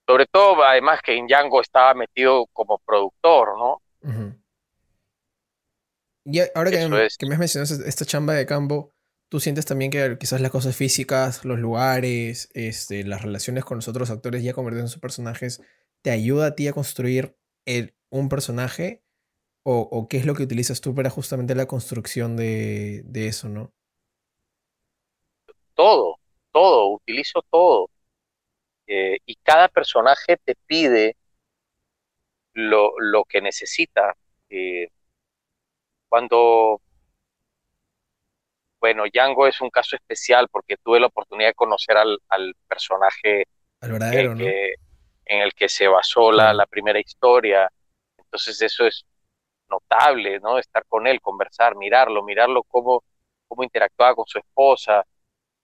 sobre 0.08 0.26
todo, 0.26 0.64
además 0.64 1.02
que 1.04 1.18
en 1.18 1.28
Django 1.28 1.62
estaba 1.62 1.94
metido 1.94 2.46
como 2.54 2.80
productor, 2.80 3.58
¿no? 3.58 3.82
Y 6.24 6.40
ahora 6.56 6.72
que, 6.72 6.88
me, 6.88 7.34
has 7.34 7.40
mencionado 7.40 7.86
esta 7.86 8.06
chamba 8.06 8.34
de 8.34 8.46
campo, 8.46 8.94
¿tú 9.30 9.40
sientes 9.42 9.66
también 9.66 9.92
que 9.92 10.18
quizás 10.18 10.40
las 10.40 10.52
cosas 10.52 10.76
físicas, 10.76 11.44
los 11.44 11.60
lugares, 11.60 12.50
este, 12.54 13.04
las 13.04 13.22
relaciones 13.22 13.66
con 13.66 13.78
los 13.78 13.88
otros 13.90 14.10
actores 14.10 14.44
ya 14.44 14.54
convertidos 14.54 14.86
en 14.86 14.94
sus 14.94 15.02
personajes, 15.02 15.62
te 16.02 16.12
ayuda 16.12 16.48
a 16.48 16.56
ti 16.56 16.70
a 16.70 16.74
construir 16.74 17.38
el, 17.66 17.96
un 18.10 18.30
personaje? 18.30 19.04
O, 19.70 20.08
qué 20.10 20.16
es 20.16 20.26
lo 20.26 20.34
que 20.34 20.44
utilizas 20.44 20.80
tú 20.80 20.96
para 20.96 21.10
justamente 21.10 21.54
la 21.54 21.66
construcción 21.66 22.38
de, 22.38 23.02
de 23.04 23.28
eso, 23.28 23.50
no? 23.50 23.74
Todo, 25.74 26.20
todo, 26.54 26.88
utilizo 26.94 27.42
todo. 27.52 27.90
Eh, 28.88 29.18
y 29.26 29.36
cada 29.36 29.68
personaje 29.68 30.38
te 30.38 30.56
pide 30.66 31.18
lo, 32.54 32.98
lo 32.98 33.26
que 33.26 33.42
necesita. 33.42 34.16
Eh, 34.50 34.88
cuando, 36.08 36.82
bueno, 38.80 39.04
Django 39.12 39.48
es 39.48 39.60
un 39.60 39.70
caso 39.70 39.98
especial 39.98 40.48
porque 40.50 40.78
tuve 40.78 41.02
la 41.02 41.08
oportunidad 41.08 41.50
de 41.50 41.56
conocer 41.56 41.98
al, 41.98 42.18
al 42.30 42.56
personaje 42.70 43.44
en 43.82 45.42
el 45.42 45.54
que 45.54 45.68
se 45.68 45.90
basó 45.90 46.32
la, 46.32 46.54
la, 46.54 46.66
primera 46.68 47.02
historia. 47.02 47.70
Entonces 48.18 48.62
eso 48.62 48.88
es 48.88 49.06
notable, 49.70 50.40
¿no? 50.40 50.58
Estar 50.58 50.86
con 50.88 51.08
él, 51.08 51.22
conversar, 51.22 51.76
mirarlo, 51.76 52.24
mirarlo 52.24 52.64
cómo, 52.64 53.04
cómo 53.48 53.64
interactuaba 53.64 54.16
con 54.16 54.26
su 54.28 54.40
esposa, 54.40 55.04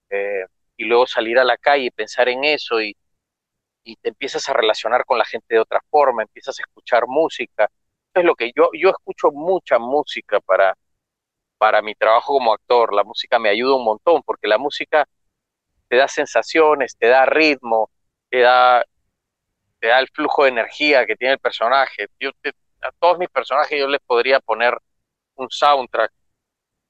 eh, 0.09 0.45
y 0.77 0.85
luego 0.85 1.07
salir 1.07 1.39
a 1.39 1.43
la 1.43 1.57
calle 1.57 1.85
y 1.85 1.91
pensar 1.91 2.29
en 2.29 2.43
eso 2.43 2.81
y, 2.81 2.95
y 3.83 3.95
te 3.97 4.09
empiezas 4.09 4.47
a 4.49 4.53
relacionar 4.53 5.05
con 5.05 5.17
la 5.17 5.25
gente 5.25 5.55
de 5.55 5.59
otra 5.59 5.81
forma, 5.89 6.23
empiezas 6.23 6.59
a 6.59 6.63
escuchar 6.63 7.05
música. 7.07 7.69
Es 8.13 8.23
lo 8.23 8.35
que 8.35 8.51
yo, 8.55 8.69
yo 8.73 8.89
escucho 8.89 9.31
mucha 9.31 9.79
música 9.79 10.39
para, 10.41 10.75
para 11.57 11.81
mi 11.81 11.95
trabajo 11.95 12.33
como 12.33 12.53
actor. 12.53 12.93
La 12.93 13.03
música 13.03 13.39
me 13.39 13.49
ayuda 13.49 13.75
un 13.75 13.85
montón 13.85 14.21
porque 14.23 14.47
la 14.47 14.57
música 14.57 15.07
te 15.87 15.97
da 15.97 16.07
sensaciones, 16.07 16.95
te 16.97 17.07
da 17.07 17.25
ritmo, 17.25 17.89
te 18.29 18.39
da, 18.41 18.85
te 19.79 19.87
da 19.87 19.99
el 19.99 20.07
flujo 20.09 20.43
de 20.43 20.49
energía 20.49 21.05
que 21.05 21.15
tiene 21.15 21.33
el 21.33 21.39
personaje. 21.39 22.07
Yo 22.19 22.31
a 22.83 22.91
todos 22.99 23.17
mis 23.17 23.29
personajes 23.29 23.79
yo 23.79 23.87
les 23.87 24.01
podría 24.01 24.39
poner 24.39 24.77
un 25.35 25.49
soundtrack 25.49 26.11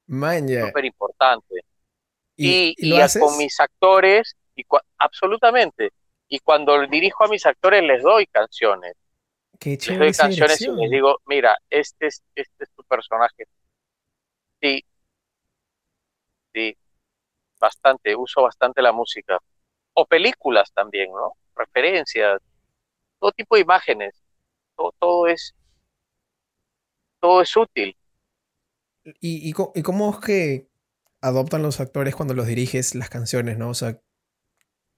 súper 0.08 0.86
importante. 0.86 1.62
Y, 2.36 2.76
con 3.20 3.38
mis 3.38 3.60
actores, 3.60 4.36
y 4.56 4.66
absolutamente 4.98 5.92
y 6.34 6.40
cuando 6.40 6.88
dirijo 6.88 7.26
a 7.26 7.28
mis 7.28 7.46
actores 7.46 7.84
les 7.84 8.02
doy 8.02 8.26
canciones. 8.26 8.96
les 9.64 10.00
doy 10.00 10.12
canciones 10.12 10.60
y 10.62 10.72
les 10.72 10.90
digo, 10.90 11.20
mira, 11.28 11.56
este 11.70 12.08
es, 12.08 12.24
este 12.34 12.64
es 12.64 12.72
tu 12.72 12.84
personaje. 12.86 13.46
Sí, 14.60 14.84
sí, 16.52 16.76
bastante, 17.60 18.16
uso 18.16 18.42
bastante 18.42 18.82
la 18.82 18.92
música. 18.92 19.38
O 19.94 20.08
películas 20.08 20.72
también, 20.74 21.12
¿no? 21.12 21.34
Referencias, 21.56 22.42
todo 23.20 23.32
tipo 23.32 23.56
de 23.56 23.62
imágenes. 23.62 24.16
Todo, 24.76 24.92
todo 24.98 25.28
es 25.28 25.54
todo 27.24 27.42
es 27.42 27.56
útil. 27.56 27.96
¿Y, 29.06 29.50
y, 29.50 29.54
¿Y 29.76 29.82
cómo 29.82 30.12
es 30.12 30.18
que 30.20 30.68
adoptan 31.22 31.62
los 31.64 31.80
actores 31.80 32.16
cuando 32.16 32.34
los 32.34 32.48
diriges 32.48 32.96
las 32.96 33.10
canciones, 33.10 33.58
no? 33.58 33.70
O 33.70 33.74
sea, 33.74 33.98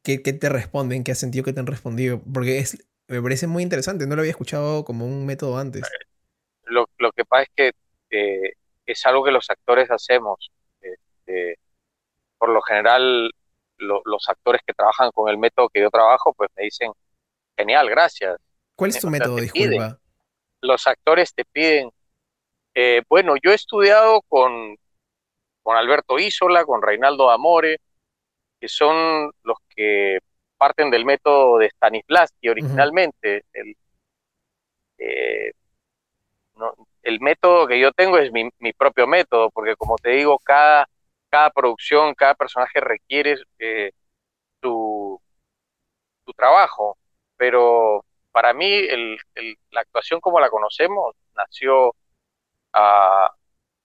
¿Qué, 0.03 0.17
te 0.17 0.49
responden? 0.49 1.03
¿Qué 1.03 1.11
has 1.11 1.19
sentido 1.19 1.43
que 1.43 1.53
te 1.53 1.59
han 1.59 1.67
respondido? 1.67 2.21
Porque 2.31 2.59
es, 2.59 2.83
me 3.07 3.21
parece 3.21 3.47
muy 3.47 3.61
interesante, 3.61 4.07
no 4.07 4.15
lo 4.15 4.21
había 4.21 4.31
escuchado 4.31 4.85
como 4.85 5.05
un 5.05 5.25
método 5.25 5.57
antes. 5.57 5.83
Lo, 6.63 6.89
lo 6.97 7.11
que 7.11 7.25
pasa 7.25 7.43
es 7.43 7.49
que 7.55 7.71
eh, 8.09 8.53
es 8.87 9.05
algo 9.05 9.23
que 9.23 9.31
los 9.31 9.49
actores 9.49 9.89
hacemos. 9.91 10.51
Este, 10.81 11.59
por 12.39 12.49
lo 12.49 12.61
general, 12.61 13.31
los 13.77 14.29
actores 14.29 14.61
que 14.65 14.73
trabajan 14.73 15.11
con 15.11 15.29
el 15.29 15.37
método 15.37 15.69
que 15.69 15.81
yo 15.81 15.89
trabajo, 15.91 16.33
pues 16.33 16.49
me 16.55 16.63
dicen, 16.63 16.91
genial, 17.57 17.87
gracias. 17.89 18.35
¿Cuál 18.75 18.91
es 18.91 18.99
tu 18.99 19.09
método, 19.09 19.35
disculpa? 19.37 19.99
los 20.61 20.87
actores 20.87 21.33
te 21.33 21.45
piden, 21.45 21.89
eh, 22.75 23.01
bueno, 23.09 23.35
yo 23.41 23.51
he 23.51 23.55
estudiado 23.55 24.21
con, 24.27 24.75
con 25.63 25.77
Alberto 25.77 26.19
Isola, 26.19 26.65
con 26.65 26.81
Reinaldo 26.81 27.31
Amore, 27.31 27.77
que 28.59 28.67
son 28.67 29.31
los 29.43 29.57
que 29.75 30.19
parten 30.57 30.91
del 30.91 31.05
método 31.05 31.57
de 31.59 31.69
Stanislavski 31.69 32.49
originalmente. 32.49 33.45
el, 33.53 33.75
eh, 34.97 35.51
el 37.03 37.19
método 37.21 37.67
que 37.67 37.79
yo 37.79 37.91
tengo 37.93 38.17
es 38.17 38.31
mi, 38.31 38.73
propio 38.73 39.07
método, 39.07 39.49
porque 39.51 39.75
como 39.75 39.95
te 39.97 40.11
digo, 40.11 40.39
cada, 40.39 40.87
cada 41.29 41.49
producción, 41.51 42.15
cada 42.15 42.35
personaje 42.35 42.79
requiere 42.81 43.37
eh, 43.59 43.91
su, 44.61 45.21
su 46.25 46.33
trabajo, 46.33 46.97
pero 47.37 48.03
para 48.31 48.53
mí 48.53 48.65
el, 48.65 49.17
la 49.71 49.81
actuación 49.81 50.19
como 50.19 50.39
la 50.39 50.49
conocemos 50.49 51.15
nació 51.35 51.95
a, 52.75 53.27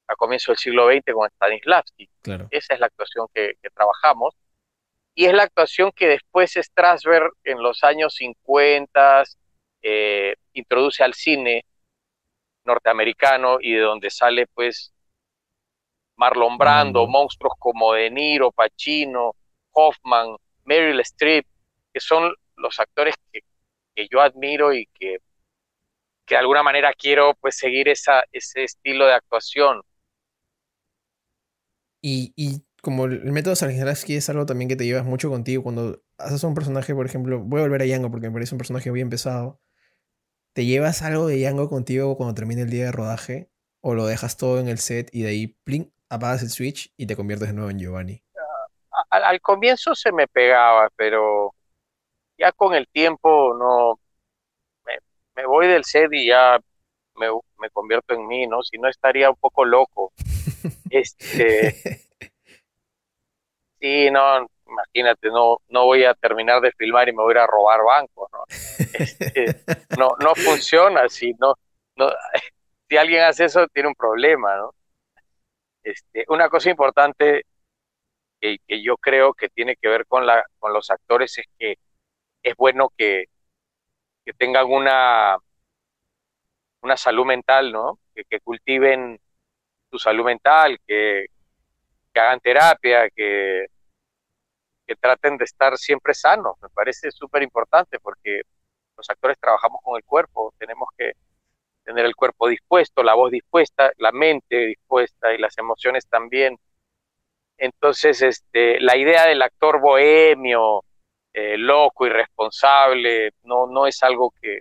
a 0.08 0.16
comienzo 0.16 0.52
del 0.52 0.58
siglo 0.58 0.88
XX 0.88 1.14
con 1.14 1.28
Stanislavski. 1.30 2.08
Esa 2.50 2.74
es 2.74 2.80
la 2.80 2.86
actuación 2.86 3.26
que, 3.32 3.54
trabajamos. 3.74 4.34
Y 5.14 5.26
es 5.26 5.34
la 5.34 5.44
actuación 5.44 5.92
que 5.92 6.08
después 6.08 6.52
Strasberg 6.54 7.30
en 7.44 7.62
los 7.62 7.82
años 7.84 8.14
50 8.14 9.24
eh, 9.82 10.34
introduce 10.52 11.02
al 11.02 11.14
cine 11.14 11.64
norteamericano 12.64 13.58
y 13.60 13.72
de 13.72 13.80
donde 13.80 14.10
sale 14.10 14.46
pues 14.46 14.92
Marlon 16.16 16.58
Brando, 16.58 17.06
monstruos 17.06 17.54
como 17.58 17.92
De 17.94 18.10
Niro, 18.10 18.52
Pacino, 18.52 19.34
Hoffman, 19.72 20.36
Meryl 20.64 21.00
Streep, 21.00 21.46
que 21.92 22.00
son 22.00 22.34
los 22.56 22.78
actores 22.78 23.14
que 23.32 23.40
que 23.94 24.08
yo 24.10 24.20
admiro 24.20 24.72
y 24.72 24.86
que, 24.86 25.18
que 26.30 26.36
de 26.36 26.38
alguna 26.38 26.62
manera 26.62 26.92
quiero 26.96 27.34
pues 27.40 27.56
seguir 27.56 27.88
esa, 27.88 28.22
ese 28.30 28.62
estilo 28.62 29.04
de 29.04 29.14
actuación. 29.14 29.82
Y, 32.00 32.32
y 32.36 32.62
como 32.82 33.06
el 33.06 33.32
método 33.32 33.56
Stanislavski 33.56 34.14
es 34.14 34.30
algo 34.30 34.46
también 34.46 34.68
que 34.68 34.76
te 34.76 34.84
llevas 34.84 35.04
mucho 35.04 35.28
contigo 35.28 35.64
cuando 35.64 36.00
haces 36.18 36.44
un 36.44 36.54
personaje, 36.54 36.94
por 36.94 37.04
ejemplo, 37.04 37.40
voy 37.40 37.58
a 37.58 37.64
volver 37.64 37.82
a 37.82 37.86
Yango 37.86 38.12
porque 38.12 38.28
me 38.28 38.32
parece 38.32 38.54
un 38.54 38.58
personaje 38.58 38.92
bien 38.92 39.10
pesado. 39.10 39.60
¿Te 40.52 40.64
llevas 40.64 41.02
algo 41.02 41.26
de 41.26 41.40
Yango 41.40 41.68
contigo 41.68 42.16
cuando 42.16 42.34
termine 42.34 42.62
el 42.62 42.70
día 42.70 42.84
de 42.84 42.92
rodaje? 42.92 43.50
¿O 43.80 43.94
lo 43.94 44.06
dejas 44.06 44.36
todo 44.36 44.60
en 44.60 44.68
el 44.68 44.78
set 44.78 45.10
y 45.12 45.22
de 45.22 45.30
ahí 45.30 45.46
pling, 45.64 45.92
apagas 46.08 46.44
el 46.44 46.50
switch 46.50 46.94
y 46.96 47.06
te 47.06 47.16
conviertes 47.16 47.48
de 47.48 47.54
nuevo 47.54 47.70
en 47.70 47.80
Giovanni? 47.80 48.22
al, 49.10 49.40
comienzo 49.40 49.96
se 49.96 50.12
me 50.12 50.28
pegaba, 50.28 50.90
pero 50.94 51.56
ya 52.38 52.52
con 52.52 52.72
el 52.74 52.86
tiempo 52.86 53.52
no 53.58 53.98
me, 55.36 55.46
voy 55.46 55.66
del 55.68 55.84
set 55.84 56.12
y 56.12 56.28
ya 56.28 56.58
me, 57.16 57.70
convierto 57.70 58.14
en 58.14 58.26
mí, 58.26 58.46
¿no? 58.46 58.62
Si 58.62 58.78
no 58.78 58.88
estaría 58.88 59.30
un 59.30 59.36
poco 59.36 59.64
loco. 59.64 60.12
Este 60.90 61.74
sí, 63.80 64.10
no, 64.10 64.46
imagínate, 64.66 65.28
no, 65.28 65.58
no 65.68 65.86
voy 65.86 66.04
a 66.04 66.14
terminar 66.14 66.60
de 66.60 66.72
filmar 66.72 67.08
y 67.08 67.12
me 67.12 67.22
voy 67.22 67.32
a 67.32 67.38
ir 67.38 67.38
a 67.38 67.46
robar 67.46 67.80
bancos, 67.82 68.28
¿no? 68.32 68.44
Este, 68.92 69.46
no, 69.98 70.10
no 70.20 70.34
funciona 70.34 71.02
así, 71.02 71.34
no, 71.38 71.54
no, 71.96 72.10
si 72.88 72.96
alguien 72.96 73.22
hace 73.22 73.46
eso 73.46 73.66
tiene 73.68 73.88
un 73.88 73.94
problema, 73.94 74.56
¿no? 74.56 74.74
Este, 75.82 76.24
una 76.28 76.48
cosa 76.48 76.70
importante 76.70 77.46
que, 78.40 78.58
que, 78.66 78.82
yo 78.82 78.96
creo 78.96 79.32
que 79.32 79.48
tiene 79.48 79.76
que 79.76 79.88
ver 79.88 80.06
con, 80.06 80.26
la, 80.26 80.44
con 80.58 80.72
los 80.72 80.90
actores 80.90 81.38
es 81.38 81.46
que 81.58 81.76
es 82.42 82.56
bueno 82.56 82.90
que, 82.96 83.26
que 84.24 84.32
tengan 84.32 84.66
una, 84.66 85.36
una 86.82 86.96
salud 86.96 87.26
mental, 87.26 87.72
¿no? 87.72 87.98
Que, 88.14 88.40
cultiven 88.40 89.18
su 89.90 89.98
salud 89.98 90.24
mental, 90.24 90.78
que, 90.86 91.26
hagan 92.14 92.40
terapia, 92.40 93.08
que, 93.10 93.66
que 94.86 94.96
traten 94.96 95.36
de 95.38 95.44
estar 95.44 95.76
siempre 95.78 96.14
sanos. 96.14 96.54
Me 96.60 96.68
parece 96.68 97.10
súper 97.10 97.42
importante 97.42 97.98
porque 97.98 98.42
los 98.96 99.08
actores 99.08 99.38
trabajamos 99.40 99.80
con 99.82 99.96
el 99.96 100.04
cuerpo, 100.04 100.52
tenemos 100.58 100.88
que 100.98 101.12
tener 101.84 102.04
el 102.04 102.14
cuerpo 102.14 102.48
dispuesto, 102.48 103.02
la 103.02 103.14
voz 103.14 103.30
dispuesta, 103.30 103.90
la 103.96 104.12
mente 104.12 104.66
dispuesta 104.66 105.32
y 105.32 105.38
las 105.38 105.56
emociones 105.58 106.06
también. 106.06 106.58
Entonces, 107.56 108.22
este, 108.22 108.80
la 108.80 108.96
idea 108.96 109.26
del 109.26 109.42
actor 109.42 109.80
bohemio, 109.80 110.84
eh, 111.32 111.56
loco, 111.56 112.06
irresponsable, 112.06 113.32
no, 113.44 113.66
no 113.66 113.86
es 113.86 114.02
algo 114.02 114.34
que 114.40 114.60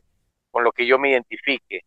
con 0.52 0.64
lo 0.64 0.72
que 0.72 0.86
yo 0.86 1.00
me 1.00 1.12
identifique, 1.12 1.82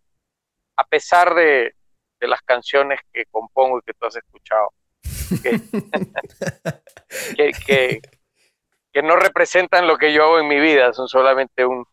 a 0.77 0.85
pesar 0.85 1.35
de, 1.35 1.75
las 2.21 2.43
canciones 2.43 3.01
que 3.13 3.25
compongo 3.27 3.79
y 3.79 3.83
que 3.83 3.95
tú 3.95 4.07
has 4.07 4.15
escuchado, 4.15 4.69
que, 7.37 8.01
que, 8.93 9.03
no 9.03 9.17
representan 9.17 9.89
lo 9.89 9.99
que 9.99 10.13
yo 10.13 10.23
hago 10.23 10.39
en 10.39 10.47
mi 10.47 10.61
vida, 10.61 10.93
son 10.93 11.09
solamente 11.09 11.67
un, 11.67 11.85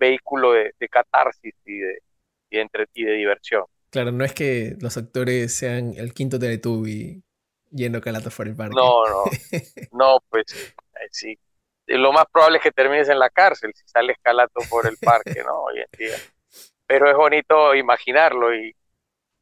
vehículo 0.00 0.52
de, 0.52 0.74
catarsis 0.90 1.54
y 1.64 1.78
de, 1.78 2.02
y 2.50 2.58
de, 2.58 2.88
y 2.94 3.04
de 3.04 3.12
diversión. 3.12 3.64
Claro, 3.90 4.12
no 4.12 4.24
es 4.24 4.34
que 4.34 4.76
los 4.80 4.96
actores 4.96 5.54
sean 5.54 5.94
el 5.96 6.12
quinto 6.12 6.38
Teletubby 6.38 7.22
yendo 7.70 8.00
calato 8.00 8.30
por 8.30 8.48
el 8.48 8.56
parque. 8.56 8.74
No, 8.76 9.06
no, 9.06 9.24
no, 9.92 10.18
pues 10.28 10.44
eh, 10.52 11.08
sí, 11.10 11.38
lo 11.96 12.12
más 12.12 12.26
probable 12.32 12.58
es 12.58 12.62
que 12.62 12.70
termines 12.70 13.08
en 13.08 13.18
la 13.18 13.30
cárcel 13.30 13.72
si 13.74 13.86
sales 13.88 14.16
calato 14.22 14.60
por 14.68 14.86
el 14.86 14.96
parque, 14.98 15.42
¿no? 15.44 15.62
Hoy 15.62 15.78
en 15.78 15.98
día. 15.98 16.16
Pero 16.86 17.10
es 17.10 17.16
bonito 17.16 17.74
imaginarlo 17.74 18.54
y, 18.54 18.74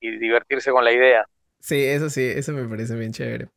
divertirse 0.01 0.71
con 0.71 0.85
la 0.85 0.93
idea. 0.93 1.27
Sí, 1.59 1.83
eso 1.83 2.09
sí, 2.11 2.23
eso 2.23 2.53
me 2.53 2.69
parece 2.69 2.95
bien 2.95 3.13
chévere. 3.13 3.49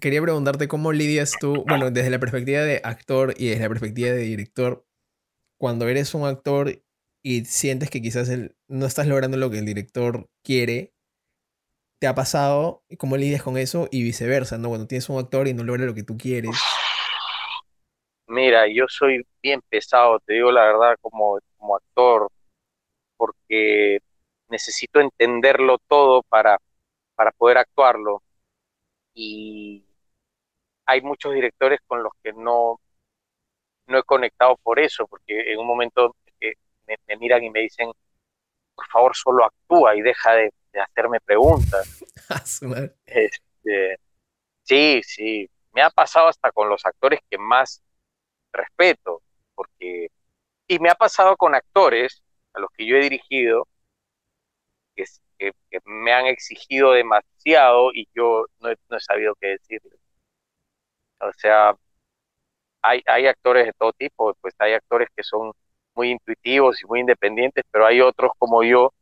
Quería 0.00 0.20
preguntarte 0.20 0.66
cómo 0.66 0.92
lidias 0.92 1.34
tú, 1.38 1.64
bueno, 1.68 1.90
desde 1.90 2.10
la 2.10 2.18
perspectiva 2.18 2.62
de 2.62 2.80
actor 2.82 3.34
y 3.36 3.50
desde 3.50 3.62
la 3.62 3.68
perspectiva 3.68 4.10
de 4.10 4.18
director, 4.18 4.84
cuando 5.58 5.86
eres 5.86 6.12
un 6.14 6.26
actor 6.26 6.82
y 7.22 7.44
sientes 7.44 7.88
que 7.88 8.02
quizás 8.02 8.28
no 8.66 8.86
estás 8.86 9.06
logrando 9.06 9.36
lo 9.36 9.50
que 9.50 9.58
el 9.58 9.66
director 9.66 10.28
quiere, 10.42 10.92
¿te 12.00 12.08
ha 12.08 12.16
pasado? 12.16 12.84
¿Cómo 12.98 13.16
lidias 13.16 13.42
con 13.44 13.58
eso? 13.58 13.88
Y 13.92 14.02
viceversa, 14.02 14.58
¿no? 14.58 14.70
Cuando 14.70 14.88
tienes 14.88 15.08
un 15.08 15.20
actor 15.20 15.46
y 15.46 15.54
no 15.54 15.62
logra 15.62 15.84
lo 15.84 15.94
que 15.94 16.02
tú 16.02 16.16
quieres. 16.16 16.50
Mira, 18.32 18.66
yo 18.66 18.86
soy 18.88 19.26
bien 19.42 19.60
pesado, 19.68 20.18
te 20.20 20.32
digo 20.32 20.50
la 20.50 20.64
verdad, 20.64 20.96
como, 21.02 21.38
como 21.58 21.76
actor, 21.76 22.28
porque 23.18 23.98
necesito 24.48 25.00
entenderlo 25.00 25.76
todo 25.86 26.22
para, 26.22 26.58
para 27.14 27.30
poder 27.32 27.58
actuarlo. 27.58 28.22
Y 29.12 29.84
hay 30.86 31.02
muchos 31.02 31.34
directores 31.34 31.80
con 31.86 32.02
los 32.02 32.12
que 32.22 32.32
no, 32.32 32.80
no 33.86 33.98
he 33.98 34.02
conectado 34.04 34.56
por 34.62 34.80
eso, 34.80 35.06
porque 35.06 35.52
en 35.52 35.58
un 35.58 35.66
momento 35.66 36.16
me, 36.40 37.16
miran 37.18 37.44
y 37.44 37.50
me 37.50 37.60
dicen, 37.60 37.90
por 38.74 38.86
favor, 38.86 39.14
solo 39.14 39.44
actúa 39.44 39.94
y 39.94 40.00
deja 40.00 40.32
de, 40.36 40.54
hacerme 40.80 41.20
preguntas. 41.20 42.02
este, 43.04 43.98
sí, 44.62 45.02
sí, 45.04 45.50
me 45.72 45.82
ha 45.82 45.90
pasado 45.90 46.28
hasta 46.28 46.50
con 46.50 46.70
los 46.70 46.86
actores 46.86 47.20
que 47.28 47.36
más 47.36 47.82
respeto, 48.52 49.22
porque, 49.54 50.08
y 50.68 50.78
me 50.78 50.90
ha 50.90 50.94
pasado 50.94 51.36
con 51.36 51.54
actores 51.54 52.22
a 52.54 52.60
los 52.60 52.70
que 52.76 52.86
yo 52.86 52.96
he 52.96 53.00
dirigido, 53.00 53.68
que, 54.94 55.52
me 55.84 56.12
han 56.12 56.26
exigido 56.26 56.92
demasiado 56.92 57.92
y 57.92 58.08
yo 58.14 58.46
no 58.60 58.70
he, 58.70 58.76
sabido 59.00 59.34
qué 59.40 59.48
decirles. 59.48 59.98
O 61.20 61.32
sea, 61.38 61.74
hay, 62.82 63.02
hay 63.06 63.26
actores 63.26 63.66
de 63.66 63.72
todo 63.72 63.92
tipo, 63.92 64.34
pues 64.40 64.54
hay 64.58 64.74
actores 64.74 65.08
que 65.16 65.22
son 65.22 65.52
muy 65.94 66.10
intuitivos 66.10 66.82
y 66.82 66.86
muy 66.86 67.00
independientes, 67.00 67.64
pero 67.70 67.86
hay 67.86 68.00
otros 68.00 68.32
como 68.38 68.62
yo 68.64 68.92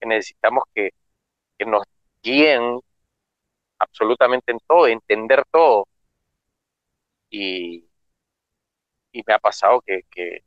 que 0.00 0.06
necesitamos 0.08 0.64
que, 0.74 0.90
que 1.58 1.66
nos 1.66 1.84
guíen 2.22 2.80
absolutamente 3.78 4.52
en 4.52 4.58
todo, 4.66 4.86
entender 4.88 5.44
todo. 5.50 5.86
Y, 7.30 7.84
y 9.14 9.22
me 9.26 9.32
ha 9.32 9.38
pasado 9.38 9.80
que, 9.80 10.02
que, 10.10 10.42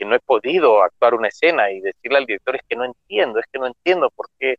no 0.00 0.14
he 0.14 0.20
podido 0.20 0.82
actuar 0.82 1.14
una 1.14 1.28
escena 1.28 1.70
y 1.70 1.80
decirle 1.80 2.18
al 2.18 2.24
director 2.24 2.56
es 2.56 2.62
que 2.66 2.74
no 2.74 2.84
entiendo, 2.86 3.38
es 3.38 3.44
que 3.52 3.58
no 3.58 3.66
entiendo 3.66 4.08
por 4.10 4.30
qué 4.38 4.56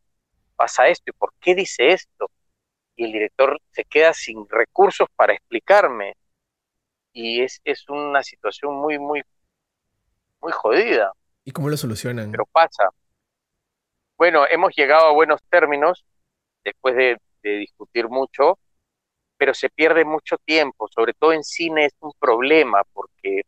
pasa 0.55 0.87
esto 0.87 1.05
y 1.07 1.13
por 1.13 1.33
qué 1.39 1.55
dice 1.55 1.89
esto. 1.89 2.29
Y 2.95 3.05
el 3.05 3.11
director 3.11 3.59
se 3.71 3.83
queda 3.85 4.13
sin 4.13 4.47
recursos 4.47 5.07
para 5.15 5.33
explicarme. 5.33 6.13
Y 7.11 7.41
es, 7.41 7.59
es 7.63 7.89
una 7.89 8.21
situación 8.21 8.75
muy, 8.75 8.99
muy, 8.99 9.23
muy 10.41 10.51
jodida. 10.51 11.11
¿Y 11.43 11.51
cómo 11.51 11.69
lo 11.69 11.77
solucionan? 11.77 12.31
Pero 12.31 12.45
pasa. 12.45 12.89
bueno, 14.17 14.45
hemos 14.47 14.75
llegado 14.75 15.07
a 15.07 15.11
buenos 15.11 15.41
términos 15.49 16.05
después 16.63 16.95
de, 16.95 17.17
discutir 17.43 18.07
mucho, 18.07 18.59
pero 19.35 19.55
se 19.55 19.71
pierde 19.71 20.05
mucho 20.05 20.37
tiempo, 20.45 20.87
sobre 20.93 21.13
todo 21.13 21.33
en 21.33 21.43
cine 21.43 21.85
es 21.85 21.95
un 21.99 22.11
problema 22.19 22.83
porque 22.93 23.41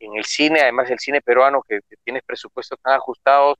en 0.00 0.16
el 0.16 0.24
cine, 0.24 0.60
además 0.60 0.90
el 0.90 0.98
cine 0.98 1.20
peruano 1.20 1.62
que, 1.62 1.80
tienes 2.04 2.22
presupuestos 2.24 2.78
tan 2.82 2.94
ajustados, 2.94 3.56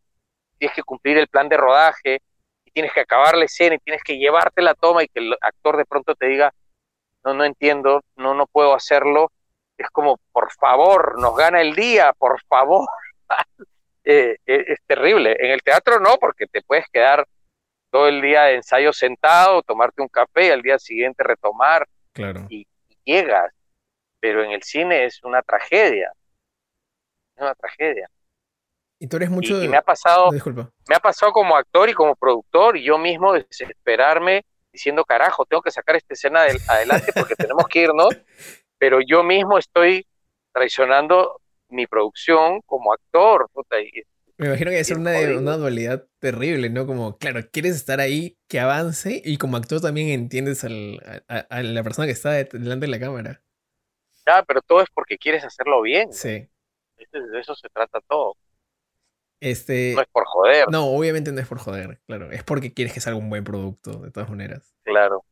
tienes 0.58 0.74
que 0.74 0.82
cumplir 0.82 1.18
el 1.18 1.28
plan 1.28 1.48
de 1.48 1.56
rodaje 1.56 2.20
y 2.64 2.70
tienes 2.70 2.92
que 2.92 3.00
acabar 3.00 3.36
la 3.36 3.44
escena 3.44 3.76
y 3.76 3.78
tienes 3.78 4.02
que 4.02 4.18
llevarte 4.18 4.62
la 4.62 4.74
toma 4.74 5.04
y 5.04 5.08
que 5.08 5.20
el 5.20 5.36
actor 5.40 5.76
de 5.76 5.84
pronto 5.84 6.14
te 6.14 6.26
diga, 6.26 6.52
no, 7.24 7.34
no 7.34 7.44
entiendo, 7.44 8.02
no, 8.16 8.34
no 8.34 8.46
puedo 8.46 8.74
hacerlo. 8.74 9.30
Es 9.76 9.88
como, 9.90 10.18
por 10.32 10.52
favor, 10.52 11.20
nos 11.20 11.36
gana 11.36 11.60
el 11.60 11.74
día, 11.74 12.12
por 12.18 12.40
favor. 12.44 12.88
Eh, 14.02 14.38
eh, 14.46 14.64
es 14.66 14.78
terrible. 14.86 15.36
En 15.38 15.50
el 15.50 15.60
teatro 15.60 16.00
no, 16.00 16.16
porque 16.16 16.46
te 16.46 16.62
puedes 16.62 16.86
quedar 16.90 17.28
todo 17.90 18.08
el 18.08 18.22
día 18.22 18.44
de 18.44 18.54
ensayo 18.54 18.94
sentado, 18.94 19.62
tomarte 19.62 20.00
un 20.00 20.08
café 20.08 20.46
y 20.46 20.50
al 20.50 20.62
día 20.62 20.78
siguiente 20.78 21.22
retomar. 21.22 21.86
Claro. 22.12 22.46
Y, 22.48 22.66
llegas. 23.04 23.52
Pero 24.18 24.42
en 24.42 24.52
el 24.52 24.62
cine 24.62 25.04
es 25.04 25.22
una 25.22 25.42
tragedia. 25.42 26.12
Una 27.40 27.54
tragedia. 27.54 28.10
Y 28.98 29.06
tú 29.06 29.16
eres 29.16 29.30
mucho. 29.30 29.62
Y, 29.62 29.68
me 29.68 29.78
ha 29.78 29.82
pasado. 29.82 30.30
Me 30.30 30.94
ha 30.94 31.00
pasado 31.00 31.32
como 31.32 31.56
actor 31.56 31.88
y 31.88 31.94
como 31.94 32.14
productor, 32.14 32.76
y 32.76 32.84
yo 32.84 32.98
mismo 32.98 33.32
desesperarme 33.32 34.44
diciendo, 34.72 35.04
carajo, 35.04 35.44
tengo 35.46 35.62
que 35.62 35.70
sacar 35.70 35.96
esta 35.96 36.14
escena 36.14 36.42
adelante 36.68 37.12
porque 37.14 37.34
tenemos 37.34 37.66
que 37.68 37.82
irnos. 37.82 38.08
Pero 38.78 39.00
yo 39.00 39.22
mismo 39.22 39.58
estoy 39.58 40.06
traicionando 40.52 41.40
mi 41.68 41.86
producción 41.86 42.60
como 42.66 42.92
actor. 42.92 43.48
me 44.38 44.46
imagino 44.46 44.70
que 44.70 44.76
debe 44.76 44.84
ser 44.84 44.98
una, 44.98 45.18
una, 45.38 45.56
dualidad 45.56 46.06
terrible, 46.18 46.70
¿no? 46.70 46.86
Como, 46.86 47.18
claro, 47.18 47.40
quieres 47.52 47.76
estar 47.76 48.00
ahí, 48.00 48.38
que 48.48 48.58
avance, 48.58 49.20
y 49.24 49.36
como 49.36 49.56
actor 49.56 49.80
también 49.80 50.08
entiendes 50.08 50.64
al, 50.64 51.24
a, 51.28 51.62
la 51.62 51.82
persona 51.82 52.06
que 52.06 52.12
está 52.12 52.30
delante 52.30 52.86
de 52.86 52.90
la 52.90 53.00
cámara. 53.00 53.42
Ya, 54.26 54.42
pero 54.44 54.62
todo 54.62 54.80
es 54.80 54.88
porque 54.94 55.18
quieres 55.18 55.44
hacerlo 55.44 55.82
bien. 55.82 56.12
Sí. 56.12 56.48
De 57.12 57.40
eso 57.40 57.54
se 57.54 57.68
trata 57.68 58.00
todo. 58.00 58.36
Este, 59.40 59.94
no 59.94 60.02
es 60.02 60.08
por 60.08 60.24
joder. 60.26 60.66
No, 60.70 60.86
obviamente 60.86 61.32
no 61.32 61.40
es 61.40 61.48
por 61.48 61.58
joder, 61.58 62.00
claro. 62.06 62.30
Es 62.30 62.44
porque 62.44 62.74
quieres 62.74 62.92
que 62.92 63.00
salga 63.00 63.18
un 63.18 63.30
buen 63.30 63.44
producto, 63.44 63.98
de 64.00 64.10
todas 64.10 64.28
maneras. 64.28 64.74
Claro. 64.82 65.24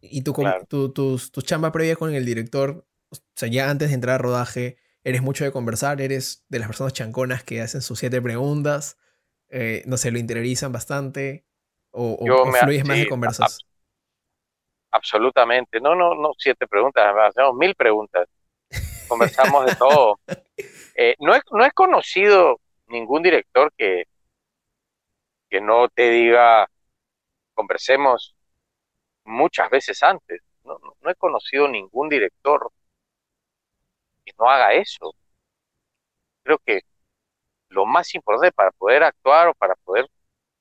Y 0.00 0.22
tu, 0.22 0.34
tu, 0.68 0.92
tu 0.92 1.42
chamba 1.42 1.70
previa 1.70 1.96
con 1.96 2.14
el 2.14 2.24
director, 2.24 2.86
o 3.10 3.16
sea, 3.36 3.48
ya 3.48 3.70
antes 3.70 3.90
de 3.90 3.94
entrar 3.94 4.16
a 4.16 4.18
rodaje, 4.18 4.78
eres 5.04 5.22
mucho 5.22 5.44
de 5.44 5.52
conversar, 5.52 6.00
eres 6.00 6.44
de 6.48 6.58
las 6.58 6.68
personas 6.68 6.92
chanconas 6.92 7.44
que 7.44 7.60
hacen 7.60 7.82
sus 7.82 7.98
siete 7.98 8.20
preguntas, 8.20 8.98
eh, 9.48 9.82
no 9.86 9.96
sé, 9.96 10.10
lo 10.10 10.18
interiorizan 10.18 10.72
bastante, 10.72 11.46
o, 11.90 12.16
fluyes 12.60 12.86
más 12.86 12.98
de 12.98 13.08
conversas. 13.08 13.58
absolutamente, 14.90 15.80
no, 15.80 15.94
no, 15.94 16.14
no 16.14 16.30
siete 16.38 16.66
preguntas, 16.66 17.04
hacemos 17.28 17.54
mil 17.54 17.74
preguntas, 17.74 18.28
conversamos 19.12 19.66
de 19.66 19.74
todo. 19.76 20.18
Eh, 20.94 21.14
no, 21.18 21.34
he, 21.34 21.40
no 21.50 21.70
conocido 21.74 22.60
ningún 22.86 23.22
director 23.22 23.72
que, 23.76 24.04
que 25.50 25.60
no 25.60 25.88
te 25.88 26.10
diga, 26.10 26.66
conversemos 27.54 28.34
muchas 29.24 29.68
veces 29.70 30.02
antes. 30.02 30.40
No, 30.64 30.78
no, 30.78 31.10
he 31.10 31.14
conocido 31.14 31.68
ningún 31.68 32.08
director 32.08 32.70
que 34.24 34.32
no 34.38 34.48
haga 34.48 34.72
eso. 34.72 35.14
Creo 36.42 36.58
que 36.58 36.80
lo 37.68 37.84
más 37.84 38.14
importante 38.14 38.52
para 38.52 38.70
poder 38.72 39.02
actuar 39.02 39.48
o 39.48 39.54
para 39.54 39.74
poder 39.84 40.06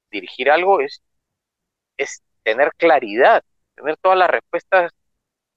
dirigir 0.09 0.49
algo 0.49 0.81
es, 0.81 1.01
es 1.97 2.21
tener 2.43 2.73
claridad, 2.75 3.43
tener 3.75 3.95
todas 3.97 4.17
las 4.17 4.29
respuestas 4.29 4.91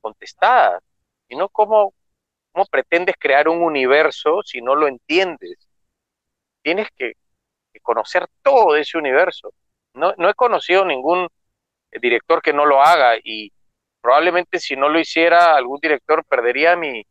contestadas, 0.00 0.82
y 1.28 1.36
no 1.36 1.48
como 1.48 1.94
¿Cómo 2.54 2.66
pretendes 2.66 3.16
crear 3.18 3.48
un 3.48 3.62
universo 3.62 4.40
si 4.44 4.62
no 4.62 4.76
lo 4.76 4.86
entiendes? 4.86 5.58
Tienes 6.62 6.86
que, 6.96 7.14
conocer 7.82 8.28
todo 8.42 8.76
ese 8.76 8.96
universo. 8.96 9.52
No, 9.94 10.14
he 10.16 10.34
conocido 10.34 10.84
ningún 10.84 11.26
director 11.90 12.40
que 12.40 12.52
no 12.52 12.64
lo 12.64 12.80
haga 12.80 13.16
y 13.22 13.52
probablemente 14.00 14.60
si 14.60 14.76
no 14.76 14.88
lo 14.88 15.00
hiciera 15.00 15.56
algún 15.56 15.80
director 15.80 16.24
perdería 16.24 16.76
mi, 16.76 17.04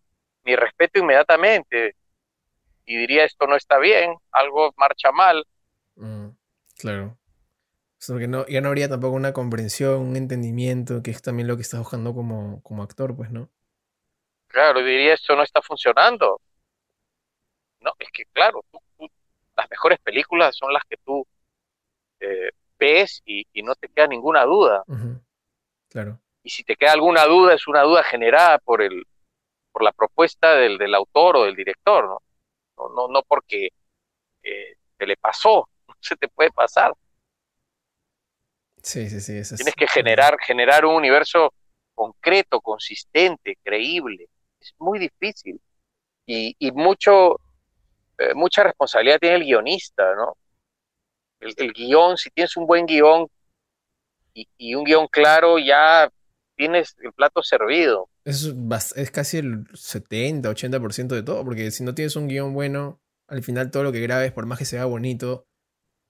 respeto 0.45 0.99
inmediatamente 0.99 1.95
y 2.85 2.95
diría 2.95 3.25
esto 3.25 3.45
no 3.45 3.57
está 3.57 3.77
bien, 3.79 4.15
algo 4.31 4.73
marcha 4.77 5.11
mal. 5.11 5.45
Mm, 5.95 6.29
claro. 6.79 7.17
Porque 8.07 8.29
no, 8.29 8.47
ya 8.47 8.61
no 8.61 8.69
habría 8.69 8.87
tampoco 8.87 9.17
una 9.17 9.33
comprensión, 9.33 10.01
un 10.01 10.15
entendimiento, 10.15 11.03
que 11.03 11.11
es 11.11 11.21
también 11.21 11.49
lo 11.49 11.57
que 11.57 11.63
estás 11.63 11.81
buscando 11.81 12.13
como, 12.15 12.63
como 12.63 12.81
actor, 12.81 13.13
pues, 13.13 13.29
¿no? 13.29 13.49
Claro, 14.53 14.83
diría, 14.83 15.15
esto 15.15 15.35
no 15.35 15.41
está 15.41 15.63
funcionando. 15.63 16.39
No, 17.79 17.91
es 17.97 18.07
que 18.11 18.25
claro, 18.25 18.63
las 19.57 19.67
mejores 19.67 19.97
películas 19.97 20.55
son 20.55 20.71
las 20.71 20.83
que 20.87 20.95
tú 20.97 21.25
eh, 22.19 22.51
ves 22.77 23.23
y, 23.25 23.47
no 23.63 23.73
te 23.73 23.89
queda 23.89 24.05
ninguna 24.05 24.43
duda. 24.45 24.83
Claro. 25.89 26.19
Y 26.43 26.51
si 26.51 26.63
te 26.63 26.75
queda 26.75 26.91
alguna 26.91 27.25
duda, 27.25 27.55
es 27.55 27.67
una 27.67 27.81
duda 27.81 28.03
generada 28.03 28.59
por 28.59 28.83
el 28.83 29.03
por 29.71 29.81
la 29.81 29.91
propuesta 29.91 30.53
del, 30.53 30.77
del 30.77 30.93
autor 30.93 31.37
o 31.37 31.43
del 31.45 31.55
director, 31.55 32.07
¿no? 32.07 32.21
No, 32.77 32.89
no, 32.89 33.07
no 33.07 33.23
porque 33.23 33.69
eh, 34.43 34.75
te 34.97 35.07
le 35.07 35.17
pasó, 35.17 35.67
no 35.87 35.95
se 35.99 36.15
te 36.15 36.27
puede 36.27 36.51
pasar. 36.51 36.93
Sí, 38.83 39.09
sí, 39.09 39.19
sí. 39.19 39.55
Tienes 39.55 39.73
que 39.73 39.87
generar, 39.87 40.37
generar 40.39 40.85
un 40.85 40.93
universo 40.93 41.55
concreto, 41.95 42.61
consistente, 42.61 43.57
creíble 43.63 44.29
es 44.63 44.73
muy 44.79 44.99
difícil. 44.99 45.59
Y, 46.25 46.71
mucho, 46.71 47.39
eh, 48.17 48.33
mucha 48.33 48.63
responsabilidad 48.63 49.19
tiene 49.19 49.35
el 49.35 49.43
guionista, 49.43 50.15
¿no? 50.15 50.37
El, 51.39 51.73
guion, 51.73 52.15
si 52.15 52.29
tienes 52.29 52.55
un 52.55 52.65
buen 52.65 52.85
guion 52.85 53.27
y, 54.33 54.75
un 54.75 54.85
guion 54.85 55.07
claro, 55.07 55.59
ya 55.59 56.09
tienes 56.55 56.95
el 57.03 57.11
plato 57.11 57.43
servido. 57.43 58.09
Es, 58.23 58.45
es 58.95 59.11
casi 59.11 59.39
el 59.39 59.65
70, 59.73 60.49
80% 60.49 61.07
de 61.07 61.23
todo, 61.23 61.43
porque 61.43 61.69
si 61.71 61.83
no 61.83 61.93
tienes 61.93 62.15
un 62.15 62.29
guion 62.29 62.53
bueno, 62.53 63.01
al 63.27 63.43
final 63.43 63.71
todo 63.71 63.83
lo 63.83 63.91
que 63.91 63.99
grabes, 63.99 64.31
por 64.31 64.45
más 64.45 64.59
que 64.59 64.65
sea 64.65 64.85
bonito, 64.85 65.45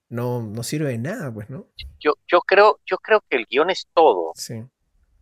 no, 0.08 0.42
no 0.42 0.62
sirve 0.62 0.90
de 0.90 0.98
nada, 0.98 1.32
pues, 1.32 1.50
¿no? 1.50 1.66
Yo, 1.98 2.12
yo, 2.28 2.40
creo, 2.42 2.78
yo 2.86 2.98
creo 2.98 3.24
que 3.28 3.36
el 3.36 3.46
guion 3.46 3.70
es 3.70 3.88
todo. 3.92 4.32
Sí. 4.36 4.62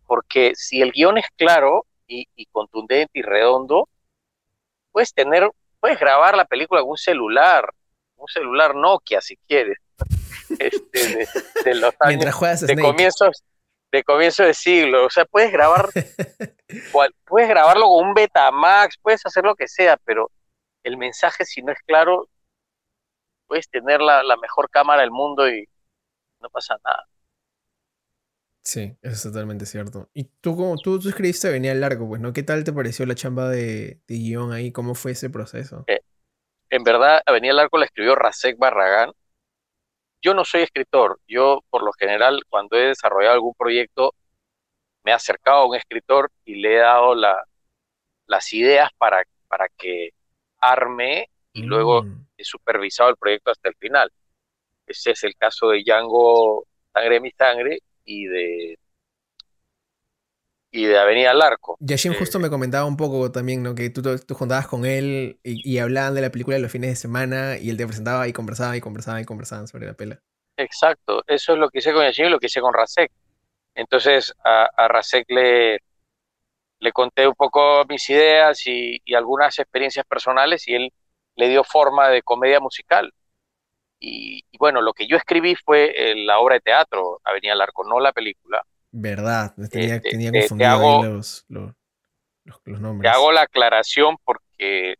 Porque 0.06 0.52
si 0.54 0.82
el 0.82 0.92
guion 0.92 1.16
es 1.16 1.26
claro, 1.36 1.86
y, 2.12 2.46
contundente 2.46 3.18
y 3.18 3.22
redondo, 3.22 3.88
puedes 4.90 5.12
tener, 5.12 5.50
puedes 5.80 5.98
grabar 5.98 6.36
la 6.36 6.44
película 6.44 6.80
con 6.80 6.90
un 6.90 6.96
celular, 6.96 7.72
un 8.16 8.28
celular 8.28 8.74
Nokia 8.74 9.20
si 9.20 9.36
quieres, 9.36 9.78
este, 10.58 11.28
de, 11.64 11.74
los 11.74 11.94
años, 12.00 12.60
de 12.60 12.76
comienzos 12.80 13.44
de 13.90 14.04
comienzo 14.04 14.42
de 14.42 14.54
siglo, 14.54 15.04
o 15.04 15.10
sea, 15.10 15.26
puedes 15.26 15.52
grabar, 15.52 15.90
puedes 17.26 17.48
grabarlo 17.48 17.88
con 17.88 18.08
un 18.08 18.14
Betamax, 18.14 18.96
puedes 19.02 19.24
hacer 19.26 19.44
lo 19.44 19.54
que 19.54 19.68
sea, 19.68 19.98
pero 19.98 20.30
el 20.82 20.96
mensaje 20.96 21.44
si 21.44 21.60
no 21.60 21.72
es 21.72 21.78
claro, 21.86 22.26
puedes 23.46 23.68
tener 23.68 24.00
la 24.00 24.36
mejor 24.40 24.70
cámara 24.70 25.02
del 25.02 25.10
mundo 25.10 25.46
y 25.46 25.68
no 26.40 26.48
pasa 26.48 26.78
nada. 26.82 27.06
Sí, 28.64 28.96
eso 29.02 29.14
es 29.14 29.22
totalmente 29.22 29.66
cierto. 29.66 30.08
Y 30.14 30.24
tú, 30.40 30.56
como 30.56 30.76
tú, 30.76 31.00
tú 31.00 31.08
escribiste 31.08 31.50
Venía 31.50 31.74
Largo, 31.74 32.08
pues, 32.08 32.20
¿no? 32.20 32.32
¿Qué 32.32 32.44
tal 32.44 32.62
te 32.62 32.72
pareció 32.72 33.04
la 33.06 33.16
chamba 33.16 33.48
de, 33.48 34.00
guion 34.06 34.52
ahí? 34.52 34.70
¿Cómo 34.70 34.94
fue 34.94 35.12
ese 35.12 35.30
proceso? 35.30 35.84
Eh, 35.88 36.00
en 36.70 36.84
verdad, 36.84 37.20
Avenida 37.26 37.54
Largo 37.54 37.78
la 37.78 37.86
escribió 37.86 38.14
Rasek 38.14 38.56
Barragán. 38.58 39.10
Yo 40.22 40.32
no 40.34 40.44
soy 40.44 40.62
escritor. 40.62 41.18
Yo, 41.26 41.64
por 41.70 41.82
lo 41.82 41.92
general, 41.92 42.42
cuando 42.48 42.76
he 42.76 42.86
desarrollado 42.86 43.34
algún 43.34 43.54
proyecto, 43.54 44.14
me 45.02 45.10
he 45.10 45.14
acercado 45.14 45.58
a 45.58 45.68
un 45.68 45.74
escritor 45.74 46.30
y 46.44 46.54
le 46.54 46.76
he 46.76 46.78
dado 46.78 47.16
la, 47.16 47.44
las 48.26 48.52
ideas 48.52 48.90
para, 48.96 49.24
para 49.48 49.66
que 49.76 50.10
arme 50.58 51.28
y 51.52 51.62
luego 51.62 52.04
mm. 52.04 52.26
he 52.36 52.44
supervisado 52.44 53.10
el 53.10 53.16
proyecto 53.16 53.50
hasta 53.50 53.68
el 53.68 53.74
final. 53.74 54.12
Ese 54.86 55.10
es 55.10 55.24
el 55.24 55.34
caso 55.34 55.68
de 55.70 55.82
Django 55.82 56.64
Sangre 56.92 57.14
de 57.14 57.20
mi 57.20 57.30
Sangre 57.32 57.78
y 58.04 58.26
de 58.26 58.78
y 60.74 60.86
de 60.86 60.98
Avenida 60.98 61.32
al 61.32 61.42
Arco. 61.42 61.76
Yashin 61.80 62.14
justo 62.14 62.38
me 62.38 62.48
comentaba 62.48 62.86
un 62.86 62.96
poco 62.96 63.30
también, 63.30 63.62
¿no? 63.62 63.74
Que 63.74 63.90
tú, 63.90 64.02
tú 64.18 64.34
juntabas 64.34 64.66
con 64.66 64.86
él 64.86 65.38
y, 65.44 65.78
hablaban 65.78 66.14
de 66.14 66.22
la 66.22 66.30
película 66.30 66.56
de 66.56 66.62
los 66.62 66.72
fines 66.72 66.90
de 66.90 66.96
semana 66.96 67.58
y 67.58 67.68
él 67.68 67.76
te 67.76 67.86
presentaba 67.86 68.26
y 68.26 68.32
conversaba 68.32 68.74
y 68.76 68.80
conversaba 68.80 69.20
y 69.20 69.26
conversaban 69.26 69.68
sobre 69.68 69.86
la 69.86 69.92
pela. 69.92 70.18
Exacto, 70.56 71.22
eso 71.26 71.52
es 71.52 71.58
lo 71.58 71.68
que 71.68 71.78
hice 71.78 71.92
con 71.92 72.04
Yashin 72.04 72.26
y 72.26 72.30
lo 72.30 72.38
que 72.38 72.46
hice 72.46 72.62
con 72.62 72.72
Rasek. 72.72 73.12
Entonces 73.74 74.32
a, 74.44 74.64
a 74.74 74.88
Rasek 74.88 75.26
le, 75.28 75.80
le 76.78 76.92
conté 76.92 77.28
un 77.28 77.34
poco 77.34 77.84
mis 77.86 78.08
ideas 78.08 78.66
y, 78.66 79.00
y, 79.04 79.14
algunas 79.14 79.58
experiencias 79.58 80.06
personales 80.06 80.66
y 80.68 80.74
él 80.74 80.92
le 81.36 81.48
dio 81.48 81.64
forma 81.64 82.08
de 82.08 82.22
comedia 82.22 82.60
musical. 82.60 83.12
Y, 84.04 84.44
bueno, 84.58 84.80
lo 84.80 84.92
que 84.92 85.06
yo 85.06 85.16
escribí 85.16 85.54
fue 85.54 85.92
eh, 85.96 86.16
la 86.16 86.40
obra 86.40 86.56
de 86.56 86.60
teatro, 86.60 87.20
Avenida 87.22 87.54
Larco, 87.54 87.84
no 87.84 88.00
la 88.00 88.12
película. 88.12 88.60
Verdad, 88.90 89.54
tenía, 89.70 89.96
este, 89.96 90.10
tenía 90.10 90.32
confundido 90.32 91.04
los, 91.04 91.44
los, 91.48 92.80
nombres. 92.80 93.10
Te 93.10 93.16
hago 93.16 93.30
la 93.30 93.42
aclaración 93.42 94.16
porque 94.24 94.96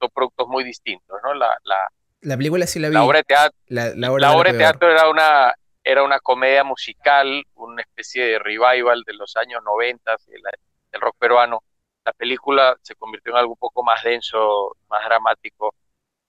son 0.00 0.10
productos 0.12 0.48
muy 0.48 0.64
distintos, 0.64 1.16
¿no? 1.22 1.32
La, 1.34 1.56
la, 1.62 1.88
la 2.22 2.36
película 2.36 2.66
sí 2.66 2.80
la 2.80 2.88
vi. 2.88 2.94
La 2.94 3.04
obra 3.04 3.18
de 3.18 3.24
teatro, 3.24 3.56
la, 3.68 4.12
obra 4.12 4.50
de 4.50 4.58
teatro 4.58 4.90
era 4.90 5.08
una, 5.08 5.54
era 5.84 6.02
una 6.02 6.18
comedia 6.18 6.64
musical, 6.64 7.44
una 7.54 7.82
especie 7.82 8.24
de 8.24 8.38
revival 8.40 9.04
de 9.06 9.12
los 9.14 9.36
años 9.36 9.62
90 9.64 10.16
del 10.90 11.00
rock 11.00 11.16
peruano. 11.18 11.62
La 12.04 12.12
película 12.12 12.76
se 12.82 12.96
convirtió 12.96 13.32
en 13.32 13.38
algo 13.38 13.52
un 13.52 13.58
poco 13.58 13.84
más 13.84 14.02
denso, 14.02 14.76
más 14.88 15.04
dramático, 15.04 15.74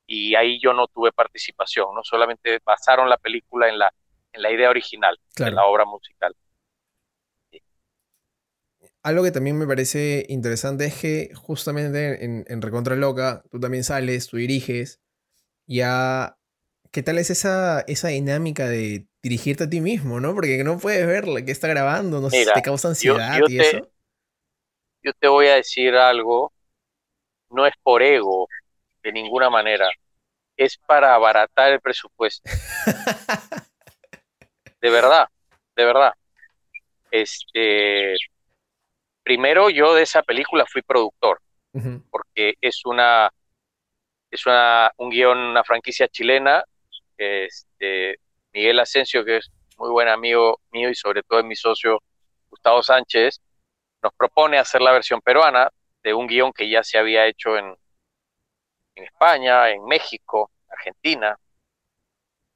y 0.05 0.35
ahí 0.35 0.59
yo 0.61 0.73
no 0.73 0.87
tuve 0.87 1.11
participación, 1.11 1.93
no 1.93 2.03
solamente 2.03 2.59
basaron 2.65 3.09
la 3.09 3.17
película 3.17 3.69
en 3.69 3.79
la, 3.79 3.93
en 4.33 4.41
la 4.41 4.51
idea 4.51 4.69
original 4.69 5.19
de 5.35 5.51
la 5.51 5.65
obra 5.65 5.85
musical. 5.85 6.35
Algo 9.03 9.23
que 9.23 9.31
también 9.31 9.57
me 9.57 9.67
parece 9.67 10.25
interesante 10.29 10.85
es 10.85 10.99
que 10.99 11.31
justamente 11.35 12.23
en, 12.25 12.45
en 12.47 12.61
Recontra 12.61 12.95
Loca 12.95 13.43
tú 13.51 13.59
también 13.59 13.83
sales, 13.83 14.27
tú 14.27 14.37
diriges, 14.37 15.01
ya... 15.65 16.37
¿Qué 16.91 17.03
tal 17.03 17.17
es 17.17 17.29
esa, 17.29 17.81
esa 17.87 18.07
dinámica 18.07 18.69
de 18.69 19.07
dirigirte 19.21 19.65
a 19.65 19.69
ti 19.69 19.81
mismo, 19.81 20.21
no? 20.21 20.33
Porque 20.33 20.63
no 20.63 20.79
puedes 20.79 21.05
ver 21.05 21.25
que 21.43 21.51
está 21.51 21.67
grabando, 21.67 22.21
no 22.21 22.29
sé, 22.29 22.45
te 22.45 22.61
causa 22.61 22.87
ansiedad 22.87 23.41
y 23.49 23.59
eso. 23.59 23.91
Yo 25.03 25.11
te 25.19 25.27
voy 25.27 25.47
a 25.47 25.55
decir 25.55 25.93
algo, 25.95 26.53
no 27.49 27.67
es 27.67 27.73
por 27.83 28.01
ego, 28.01 28.47
de 29.05 29.11
ninguna 29.11 29.49
manera. 29.51 29.87
Es 30.57 30.77
para 30.77 31.13
abaratar 31.13 31.71
el 31.71 31.79
presupuesto. 31.79 32.49
de 34.81 34.89
verdad, 34.89 35.27
de 35.75 35.85
verdad. 35.85 36.13
Este, 37.11 38.15
primero 39.23 39.69
yo 39.69 39.93
de 39.93 40.01
esa 40.01 40.23
película 40.23 40.65
fui 40.65 40.81
productor, 40.81 41.39
porque 42.09 42.55
es 42.59 42.81
una, 42.85 43.29
es 44.31 44.45
una, 44.47 44.91
un 44.97 45.09
guion, 45.11 45.37
una 45.37 45.63
franquicia 45.63 46.07
chilena. 46.07 46.63
Este, 47.15 48.15
Miguel 48.53 48.79
Asensio, 48.79 49.23
que 49.23 49.37
es 49.37 49.51
muy 49.77 49.91
buen 49.91 50.07
amigo 50.07 50.59
mío 50.71 50.89
y 50.89 50.95
sobre 50.95 51.21
todo 51.21 51.39
es 51.39 51.45
mi 51.45 51.55
socio 51.55 52.01
Gustavo 52.49 52.81
Sánchez, 52.81 53.39
nos 54.01 54.13
propone 54.13 54.57
hacer 54.57 54.81
la 54.81 54.93
versión 54.93 55.21
peruana 55.21 55.69
de 56.01 56.13
un 56.13 56.25
guion 56.25 56.51
que 56.53 56.69
ya 56.69 56.83
se 56.83 56.97
había 56.97 57.27
hecho 57.27 57.57
en, 57.57 57.75
en 58.95 59.03
España, 59.03 59.69
en 59.69 59.85
México, 59.85 60.51
Argentina. 60.69 61.37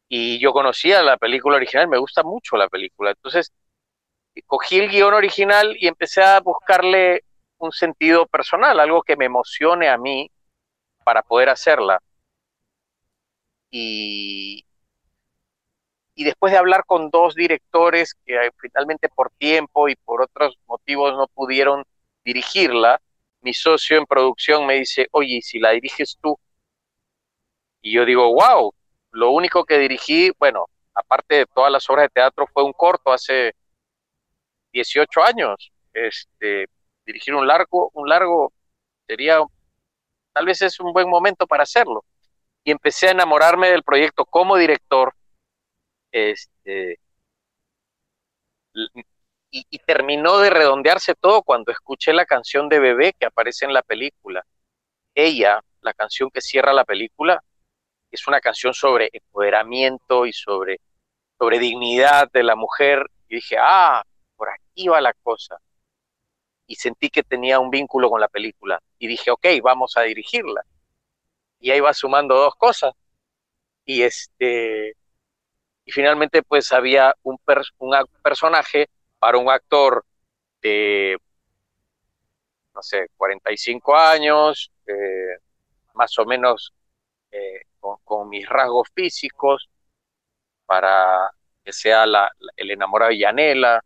Y 0.07 0.39
yo 0.39 0.53
conocía 0.53 1.03
la 1.03 1.17
película 1.17 1.57
original, 1.57 1.87
me 1.87 1.99
gusta 1.99 2.23
mucho 2.23 2.57
la 2.57 2.67
película. 2.67 3.11
Entonces, 3.11 3.51
cogí 4.45 4.79
el 4.79 4.89
guion 4.89 5.13
original 5.13 5.75
y 5.79 5.87
empecé 5.87 6.23
a 6.23 6.39
buscarle 6.39 7.23
un 7.59 7.71
sentido 7.71 8.25
personal, 8.25 8.79
algo 8.79 9.03
que 9.03 9.17
me 9.17 9.25
emocione 9.25 9.89
a 9.89 9.97
mí 9.97 10.31
para 11.03 11.21
poder 11.21 11.49
hacerla. 11.49 12.01
Y, 13.71 14.65
y 16.15 16.23
después 16.23 16.51
de 16.51 16.57
hablar 16.57 16.85
con 16.85 17.09
dos 17.11 17.35
directores 17.35 18.15
que 18.25 18.51
finalmente 18.57 19.09
por 19.09 19.29
tiempo 19.31 19.89
y 19.89 19.95
por 19.95 20.21
otros 20.21 20.57
motivos 20.65 21.13
no 21.13 21.27
pudieron 21.27 21.83
dirigirla, 22.23 22.99
mi 23.41 23.53
socio 23.53 23.97
en 23.97 24.05
producción 24.05 24.65
me 24.65 24.75
dice, 24.75 25.07
oye, 25.11 25.37
¿y 25.37 25.41
si 25.41 25.59
la 25.59 25.71
diriges 25.71 26.17
tú? 26.21 26.37
Y 27.81 27.93
yo 27.93 28.05
digo, 28.05 28.33
wow, 28.33 28.73
lo 29.11 29.31
único 29.31 29.65
que 29.65 29.77
dirigí, 29.79 30.31
bueno, 30.39 30.65
aparte 30.93 31.35
de 31.35 31.45
todas 31.47 31.71
las 31.71 31.89
obras 31.89 32.05
de 32.05 32.09
teatro, 32.09 32.45
fue 32.53 32.63
un 32.63 32.73
corto 32.73 33.11
hace 33.11 33.53
18 34.73 35.23
años. 35.23 35.71
Este, 35.93 36.67
dirigir 37.05 37.33
un 37.35 37.47
largo, 37.47 37.89
un 37.93 38.07
largo 38.09 38.53
sería, 39.07 39.39
tal 40.33 40.45
vez 40.45 40.61
es 40.61 40.79
un 40.79 40.93
buen 40.93 41.09
momento 41.09 41.47
para 41.47 41.63
hacerlo. 41.63 42.05
Y 42.63 42.71
empecé 42.71 43.07
a 43.07 43.11
enamorarme 43.11 43.69
del 43.69 43.83
proyecto 43.83 44.25
como 44.25 44.57
director. 44.57 45.15
Este, 46.11 46.99
y, 49.51 49.79
terminó 49.79 50.39
de 50.39 50.49
redondearse 50.49 51.15
todo 51.15 51.41
cuando 51.43 51.71
escuché 51.71 52.13
la 52.13 52.25
canción 52.25 52.69
de 52.69 52.79
Bebé 52.79 53.13
que 53.19 53.25
aparece 53.25 53.65
en 53.65 53.73
la 53.73 53.81
película. 53.81 54.45
Ella, 55.15 55.61
la 55.81 55.93
canción 55.93 56.29
que 56.29 56.41
cierra 56.41 56.73
la 56.73 56.85
película, 56.85 57.43
es 58.11 58.27
una 58.27 58.39
canción 58.39 58.73
sobre 58.73 59.09
empoderamiento 59.11 60.25
y 60.25 60.33
sobre, 60.33 60.79
sobre 61.37 61.59
dignidad 61.59 62.29
de 62.31 62.43
la 62.43 62.55
mujer. 62.55 63.05
Y 63.27 63.35
dije, 63.35 63.57
ah, 63.59 64.03
por 64.35 64.49
aquí 64.49 64.87
va 64.87 65.01
la 65.01 65.13
cosa. 65.13 65.57
Y 66.67 66.75
sentí 66.75 67.09
que 67.09 67.23
tenía 67.23 67.59
un 67.59 67.69
vínculo 67.71 68.09
con 68.09 68.21
la 68.21 68.27
película. 68.27 68.79
Y 68.99 69.07
dije, 69.07 69.31
ok, 69.31 69.45
vamos 69.63 69.97
a 69.97 70.03
dirigirla. 70.03 70.63
Y 71.59 71.71
ahí 71.71 71.79
va 71.79 71.93
sumando 71.93 72.35
dos 72.35 72.55
cosas. 72.55 72.93
Y 73.85 74.03
este 74.03 74.95
y 75.85 75.91
finalmente 75.91 76.43
pues 76.43 76.71
había 76.71 77.15
un, 77.23 77.39
un 77.79 77.95
personaje 78.21 78.89
para 79.19 79.37
un 79.37 79.49
actor 79.49 80.05
de, 80.61 81.17
no 82.73 82.81
sé, 82.81 83.07
45 83.17 83.95
años, 83.95 84.71
eh, 84.87 85.37
más 85.93 86.17
o 86.17 86.25
menos 86.25 86.73
eh, 87.31 87.61
con, 87.79 88.29
mis 88.29 88.47
rasgos 88.47 88.89
físicos, 88.95 89.69
para 90.65 91.29
que 91.63 91.73
sea 91.73 92.05
la, 92.05 92.31
el 92.55 92.71
enamorado 92.71 93.11
de 93.11 93.19
Yanela. 93.19 93.83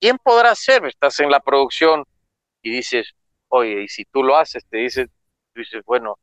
¿Quién 0.00 0.18
podrá 0.18 0.54
ser? 0.54 0.84
Estás 0.86 1.20
en 1.20 1.30
la 1.30 1.40
producción 1.40 2.04
y 2.62 2.70
dices, 2.70 3.12
oye, 3.48 3.82
y 3.84 3.88
si 3.88 4.04
tú 4.06 4.22
lo 4.22 4.36
haces, 4.36 4.64
te 4.68 4.78
dices, 4.78 5.08
dices, 5.54 5.82
bueno, 5.84 6.18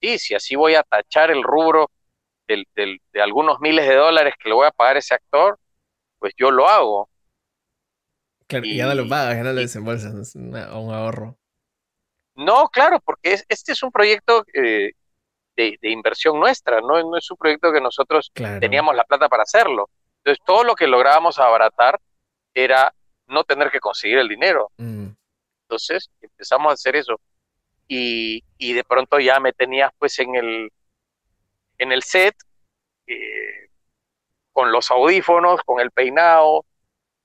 sí, 0.00 0.18
si 0.18 0.34
así 0.34 0.56
voy 0.56 0.74
a 0.74 0.82
tachar 0.82 1.30
el 1.30 1.42
rubro 1.42 1.90
del, 2.46 2.66
de 2.74 3.22
algunos 3.22 3.60
miles 3.60 3.86
de 3.88 3.94
dólares 3.96 4.34
que 4.38 4.48
le 4.48 4.54
voy 4.54 4.66
a 4.66 4.72
pagar 4.72 4.96
a 4.96 4.98
ese 4.98 5.14
actor, 5.14 5.58
pues 6.18 6.34
yo 6.36 6.50
lo 6.50 6.68
hago 6.68 7.08
y, 8.62 8.76
ya 8.76 8.86
no 8.86 8.94
lo 8.94 9.08
pagas, 9.08 9.36
ya 9.36 9.42
no 9.42 9.52
lo 9.52 9.60
desembolsas, 9.60 10.14
es 10.14 10.34
un 10.34 10.54
ahorro. 10.54 11.38
No, 12.34 12.68
claro, 12.68 13.00
porque 13.00 13.38
este 13.48 13.72
es 13.72 13.82
un 13.82 13.92
proyecto 13.92 14.44
eh, 14.54 14.92
de, 15.56 15.78
inversión 15.82 16.40
nuestra, 16.40 16.80
¿no? 16.80 17.00
no 17.02 17.16
es 17.16 17.30
un 17.30 17.36
proyecto 17.36 17.72
que 17.72 17.80
nosotros 17.80 18.30
teníamos 18.34 18.94
la 18.96 19.04
plata 19.04 19.28
para 19.28 19.42
hacerlo. 19.42 19.90
Entonces, 20.18 20.42
todo 20.46 20.64
lo 20.64 20.74
que 20.74 20.86
lográbamos 20.86 21.38
abaratar 21.38 22.00
era 22.54 22.94
no 23.26 23.44
tener 23.44 23.70
que 23.70 23.80
conseguir 23.80 24.18
el 24.18 24.28
dinero. 24.28 24.70
Mm. 24.76 25.08
Entonces, 25.62 26.10
empezamos 26.20 26.70
a 26.70 26.74
hacer 26.74 26.96
eso. 26.96 27.20
Y, 27.88 28.42
y, 28.56 28.72
de 28.72 28.84
pronto 28.84 29.18
ya 29.18 29.40
me 29.40 29.52
tenías 29.52 29.90
pues 29.98 30.18
en 30.18 30.34
el, 30.34 30.70
en 31.78 31.92
el 31.92 32.02
set, 32.02 32.34
eh, 33.06 33.68
con 34.52 34.72
los 34.72 34.90
audífonos, 34.90 35.60
con 35.64 35.80
el 35.80 35.90
peinado, 35.90 36.64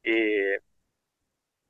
eh, 0.04 0.60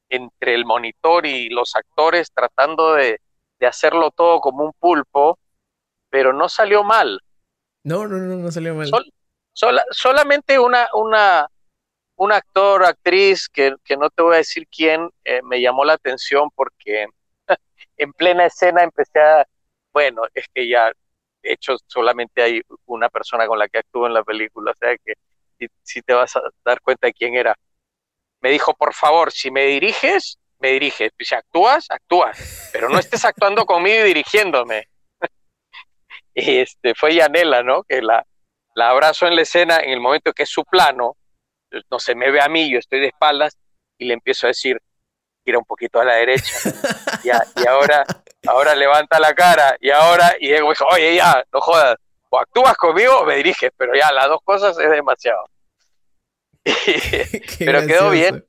entre 0.10 0.56
el 0.56 0.66
monitor 0.66 1.26
y 1.26 1.50
los 1.50 1.76
actores 1.76 2.32
tratando 2.32 2.94
de, 2.94 3.20
hacerlo 3.62 4.12
todo 4.12 4.40
como 4.40 4.64
un 4.64 4.74
pulpo, 4.74 5.40
pero 6.10 6.32
no 6.32 6.48
salió 6.48 6.84
mal. 6.84 7.20
No, 7.84 8.08
no, 8.08 8.18
no, 8.18 8.36
no 8.36 8.52
salió 8.52 8.76
mal. 8.76 8.92
solamente 9.92 10.60
una, 10.60 10.88
una, 10.94 11.48
un 12.18 12.32
actor, 12.32 12.86
actriz, 12.86 13.50
que, 13.50 13.74
no 13.98 14.10
te 14.10 14.22
voy 14.22 14.36
a 14.36 14.38
decir 14.38 14.68
quién, 14.68 15.10
eh, 15.24 15.42
me 15.44 15.60
llamó 15.60 15.86
la 15.86 15.94
atención 15.94 16.50
porque 16.54 17.08
en 17.98 18.14
plena 18.14 18.46
escena 18.46 18.84
empecé 18.84 19.20
a, 19.20 19.48
bueno, 19.92 20.22
es 20.34 20.46
que 20.54 20.70
ya, 20.70 20.92
de 21.42 21.54
hecho, 21.54 21.78
solamente 21.88 22.44
hay 22.44 22.62
una 22.86 23.10
persona 23.10 23.48
con 23.48 23.58
la 23.58 23.68
que 23.68 23.80
actúo 23.80 24.06
en 24.06 24.14
la 24.14 24.24
película, 24.24 24.72
o 24.72 24.76
sea 24.76 24.96
que 24.98 25.14
si 25.82 26.02
te 26.04 26.14
vas 26.14 26.36
a 26.36 26.42
dar 26.64 26.80
cuenta 26.82 27.08
de 27.08 27.14
quién 27.14 27.34
era 27.34 27.56
me 28.42 28.52
dijo, 28.52 28.74
por 28.74 28.94
favor, 28.94 29.32
si 29.32 29.52
me 29.52 29.66
diriges, 29.66 30.38
me 30.60 30.72
diriges. 30.72 31.12
Si 31.20 31.36
actúas, 31.36 31.86
actúas. 31.90 32.70
Pero 32.72 32.90
no 32.90 33.00
estés 33.00 33.26
actuando 33.26 33.66
conmigo 33.66 34.02
y 34.02 34.08
dirigiéndome. 34.08 34.88
y 36.34 36.60
este, 36.60 36.96
fue 36.96 37.16
Yanela, 37.16 37.64
¿no? 37.64 37.84
Que 37.84 38.02
la, 38.02 38.26
la 38.76 38.90
abrazo 38.90 39.28
en 39.28 39.36
la 39.36 39.42
escena 39.42 39.80
en 39.80 39.92
el 39.92 40.00
momento 40.00 40.34
que 40.34 40.44
es 40.44 40.50
su 40.50 40.64
plano. 40.64 41.18
No 41.92 42.00
se 42.00 42.16
me 42.16 42.32
ve 42.32 42.42
a 42.42 42.48
mí, 42.48 42.72
yo 42.72 42.80
estoy 42.80 43.00
de 43.00 43.08
espaldas 43.08 43.58
y 43.98 44.06
le 44.06 44.14
empiezo 44.14 44.48
a 44.48 44.50
decir, 44.50 44.80
gira 45.44 45.58
un 45.58 45.66
poquito 45.66 46.00
a 46.00 46.06
la 46.06 46.16
derecha. 46.16 46.54
y, 47.24 47.30
y 47.30 47.68
ahora, 47.68 48.06
ahora 48.48 48.76
levanta 48.76 49.20
la 49.20 49.34
cara. 49.34 49.76
Y 49.80 49.90
ahora, 49.90 50.36
y 50.40 50.52
digo, 50.52 50.70
oye, 50.92 51.16
ya, 51.16 51.44
no 51.52 51.62
jodas. 51.62 51.98
O 52.30 52.40
actúas 52.40 52.76
conmigo 52.76 53.20
o 53.20 53.26
me 53.26 53.36
diriges, 53.38 53.72
pero 53.78 53.96
ya 53.96 54.12
las 54.12 54.28
dos 54.28 54.42
cosas 54.44 54.78
es 54.78 54.90
demasiado. 54.90 55.46
Pero 57.60 57.88
quedó 57.88 58.10
bien. 58.12 58.46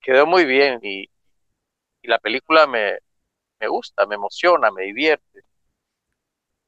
Quedó 0.00 0.26
muy 0.26 0.44
bien 0.44 0.80
y, 0.82 1.08
la 2.04 2.18
película 2.18 2.66
me, 2.66 2.98
me, 3.60 3.68
gusta, 3.68 4.06
me 4.06 4.16
emociona, 4.16 4.72
me 4.72 4.82
divierte. 4.82 5.44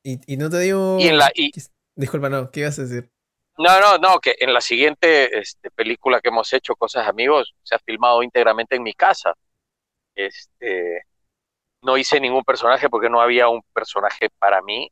Y, 0.04 0.36
no 0.36 0.48
te 0.48 0.60
digo... 0.60 0.98
Y 1.00 1.08
en 1.08 1.18
la, 1.18 1.32
y, 1.34 1.50
Disculpa, 1.96 2.28
no, 2.28 2.50
¿qué 2.50 2.60
ibas 2.60 2.78
a 2.78 2.82
decir? 2.82 3.10
No, 3.56 3.80
no, 3.80 3.98
no, 3.98 4.20
que 4.20 4.36
en 4.38 4.52
la 4.52 4.60
siguiente 4.60 5.38
este, 5.38 5.70
película 5.70 6.20
que 6.20 6.28
hemos 6.28 6.52
hecho, 6.52 6.74
Cosas 6.76 7.08
Amigos, 7.08 7.54
se 7.62 7.74
ha 7.74 7.78
filmado 7.78 8.22
íntegramente 8.22 8.76
en 8.76 8.82
mi 8.82 8.94
casa. 8.94 9.34
Este, 10.14 11.02
no 11.82 11.96
hice 11.96 12.20
ningún 12.20 12.42
personaje 12.42 12.88
porque 12.88 13.10
no 13.10 13.20
había 13.20 13.48
un 13.48 13.62
personaje 13.72 14.28
para 14.38 14.60
mí 14.62 14.90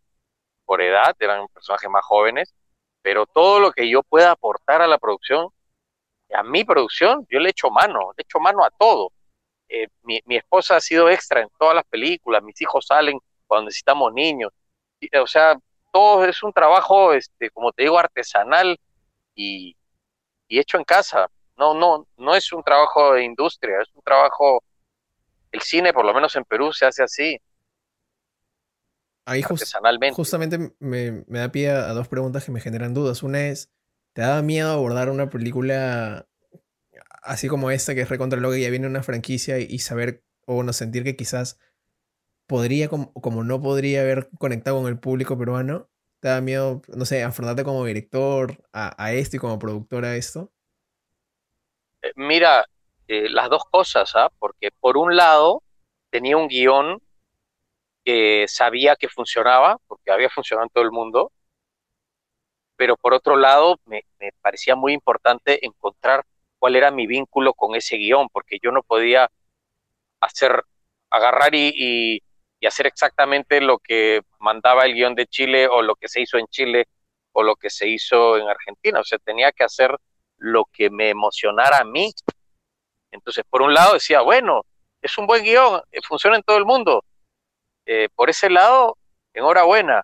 por 0.64 0.80
edad, 0.80 1.14
eran 1.18 1.48
personajes 1.48 1.90
más 1.90 2.04
jóvenes, 2.04 2.54
pero 3.02 3.26
todo 3.26 3.60
lo 3.60 3.72
que 3.72 3.88
yo 3.88 4.02
pueda 4.02 4.30
aportar 4.32 4.82
a 4.82 4.86
la 4.86 4.98
producción, 4.98 5.48
a 6.32 6.42
mi 6.42 6.64
producción, 6.64 7.26
yo 7.30 7.40
le 7.40 7.50
echo 7.50 7.70
mano, 7.70 8.12
le 8.16 8.22
echo 8.22 8.40
mano 8.40 8.64
a 8.64 8.70
todo. 8.70 9.12
Eh, 9.68 9.88
mi, 10.02 10.20
mi, 10.26 10.36
esposa 10.36 10.76
ha 10.76 10.80
sido 10.80 11.08
extra 11.10 11.40
en 11.40 11.48
todas 11.58 11.74
las 11.74 11.84
películas, 11.84 12.42
mis 12.42 12.60
hijos 12.60 12.86
salen 12.86 13.18
cuando 13.46 13.66
necesitamos 13.66 14.12
niños. 14.12 14.50
o 15.20 15.26
sea, 15.26 15.56
todo 15.92 16.24
es 16.24 16.42
un 16.42 16.52
trabajo, 16.52 17.12
este, 17.12 17.50
como 17.50 17.70
te 17.72 17.82
digo, 17.82 17.98
artesanal 17.98 18.78
y, 19.34 19.76
hecho 20.48 20.78
en 20.78 20.84
casa. 20.84 21.30
No, 21.56 21.74
no, 21.74 22.06
no 22.16 22.34
es 22.34 22.52
un 22.52 22.62
trabajo 22.62 23.14
de 23.14 23.24
industria, 23.24 23.80
es 23.82 23.88
un 23.94 24.02
trabajo, 24.02 24.64
el 25.52 25.60
cine, 25.60 25.92
por 25.92 26.04
lo 26.04 26.14
menos 26.14 26.34
en 26.36 26.44
Perú, 26.44 26.72
se 26.72 26.86
hace 26.86 27.02
así. 27.02 27.38
Ahí 29.24 29.42
artesanalmente. 29.42 30.14
justamente 30.16 30.74
me, 30.80 31.24
me, 31.26 31.38
da 31.38 31.52
pie 31.52 31.70
a 31.70 31.92
dos 31.92 32.08
preguntas 32.08 32.44
que 32.44 32.52
me 32.52 32.60
generan 32.60 32.94
dudas. 32.94 33.22
Una 33.22 33.46
es, 33.46 33.72
¿te 34.12 34.22
daba 34.22 34.42
miedo 34.42 34.70
abordar 34.72 35.10
una 35.10 35.30
película 35.30 36.26
así 37.22 37.48
como 37.48 37.70
esta, 37.70 37.94
que 37.94 38.02
es 38.02 38.08
recontra 38.08 38.40
que 38.40 38.60
ya 38.60 38.70
viene 38.70 38.86
una 38.86 39.02
franquicia 39.02 39.58
y, 39.58 39.78
saber 39.78 40.24
o 40.44 40.62
no 40.62 40.72
sentir 40.72 41.04
que 41.04 41.16
quizás 41.16 41.58
podría, 42.46 42.88
como, 42.88 43.12
como, 43.14 43.44
no 43.44 43.60
podría 43.60 44.02
haber 44.02 44.28
conectado 44.38 44.80
con 44.80 44.88
el 44.88 44.98
público 44.98 45.38
peruano? 45.38 45.88
¿Te 46.20 46.28
da 46.28 46.40
miedo, 46.40 46.82
no 46.88 47.04
sé, 47.04 47.22
afrontarte 47.22 47.64
como 47.64 47.84
director 47.84 48.62
a, 48.72 49.12
esto 49.12 49.36
y 49.36 49.38
como 49.40 49.58
productor 49.58 50.04
a 50.04 50.16
esto? 50.16 50.52
Eh, 52.02 52.12
mira, 52.16 52.64
eh, 53.08 53.28
las 53.28 53.48
dos 53.50 53.64
cosas, 53.70 54.14
¿ah? 54.14 54.30
Porque 54.38 54.70
por 54.80 54.96
un 54.96 55.16
lado 55.16 55.62
tenía 56.10 56.36
un 56.36 56.48
guion 56.48 57.00
que 58.04 58.46
sabía 58.48 58.96
que 58.96 59.08
funcionaba, 59.08 59.78
porque 59.86 60.10
había 60.10 60.30
funcionado 60.30 60.66
en 60.66 60.70
todo 60.72 60.84
el 60.84 60.92
mundo, 60.92 61.32
pero 62.76 62.96
por 62.96 63.14
otro 63.14 63.36
lado 63.36 63.78
me, 63.86 64.04
parecía 64.40 64.76
muy 64.76 64.92
importante 64.92 65.64
encontrar 65.64 66.24
cuál 66.58 66.76
era 66.76 66.90
mi 66.90 67.06
vínculo 67.06 67.54
con 67.54 67.74
ese 67.74 67.96
guion, 67.96 68.28
porque 68.32 68.58
yo 68.62 68.72
no 68.72 68.82
podía 68.82 69.30
hacer, 70.20 70.64
agarrar 71.10 71.54
y 71.54 72.22
y 72.62 72.66
hacer 72.68 72.86
exactamente 72.86 73.60
lo 73.60 73.80
que 73.80 74.22
mandaba 74.38 74.86
el 74.86 74.94
guion 74.94 75.16
de 75.16 75.26
Chile 75.26 75.66
o 75.66 75.82
lo 75.82 75.96
que 75.96 76.08
se 76.08 76.20
hizo 76.20 76.38
en 76.38 76.46
Chile 76.46 76.86
o 77.32 77.42
lo 77.42 77.56
que 77.56 77.70
se 77.70 77.88
hizo 77.88 78.36
en 78.36 78.48
Argentina. 78.48 79.00
O 79.00 79.04
sea, 79.04 79.18
tenía 79.18 79.50
que 79.50 79.64
hacer 79.64 79.96
lo 80.38 80.66
que 80.66 80.88
me 80.88 81.10
emocionara 81.10 81.78
a 81.78 81.84
mí. 81.84 82.12
Entonces, 83.10 83.44
por 83.50 83.62
un 83.62 83.74
lado 83.74 83.94
decía, 83.94 84.20
bueno, 84.20 84.64
es 85.00 85.18
un 85.18 85.26
buen 85.26 85.42
guion, 85.42 85.82
eh, 85.90 85.98
funciona 86.06 86.36
en 86.36 86.44
todo 86.44 86.56
el 86.56 86.64
mundo. 86.64 87.04
Eh, 87.86 88.08
por 88.14 88.30
ese 88.30 88.50
lado, 88.50 88.96
enhorabuena. 89.34 90.02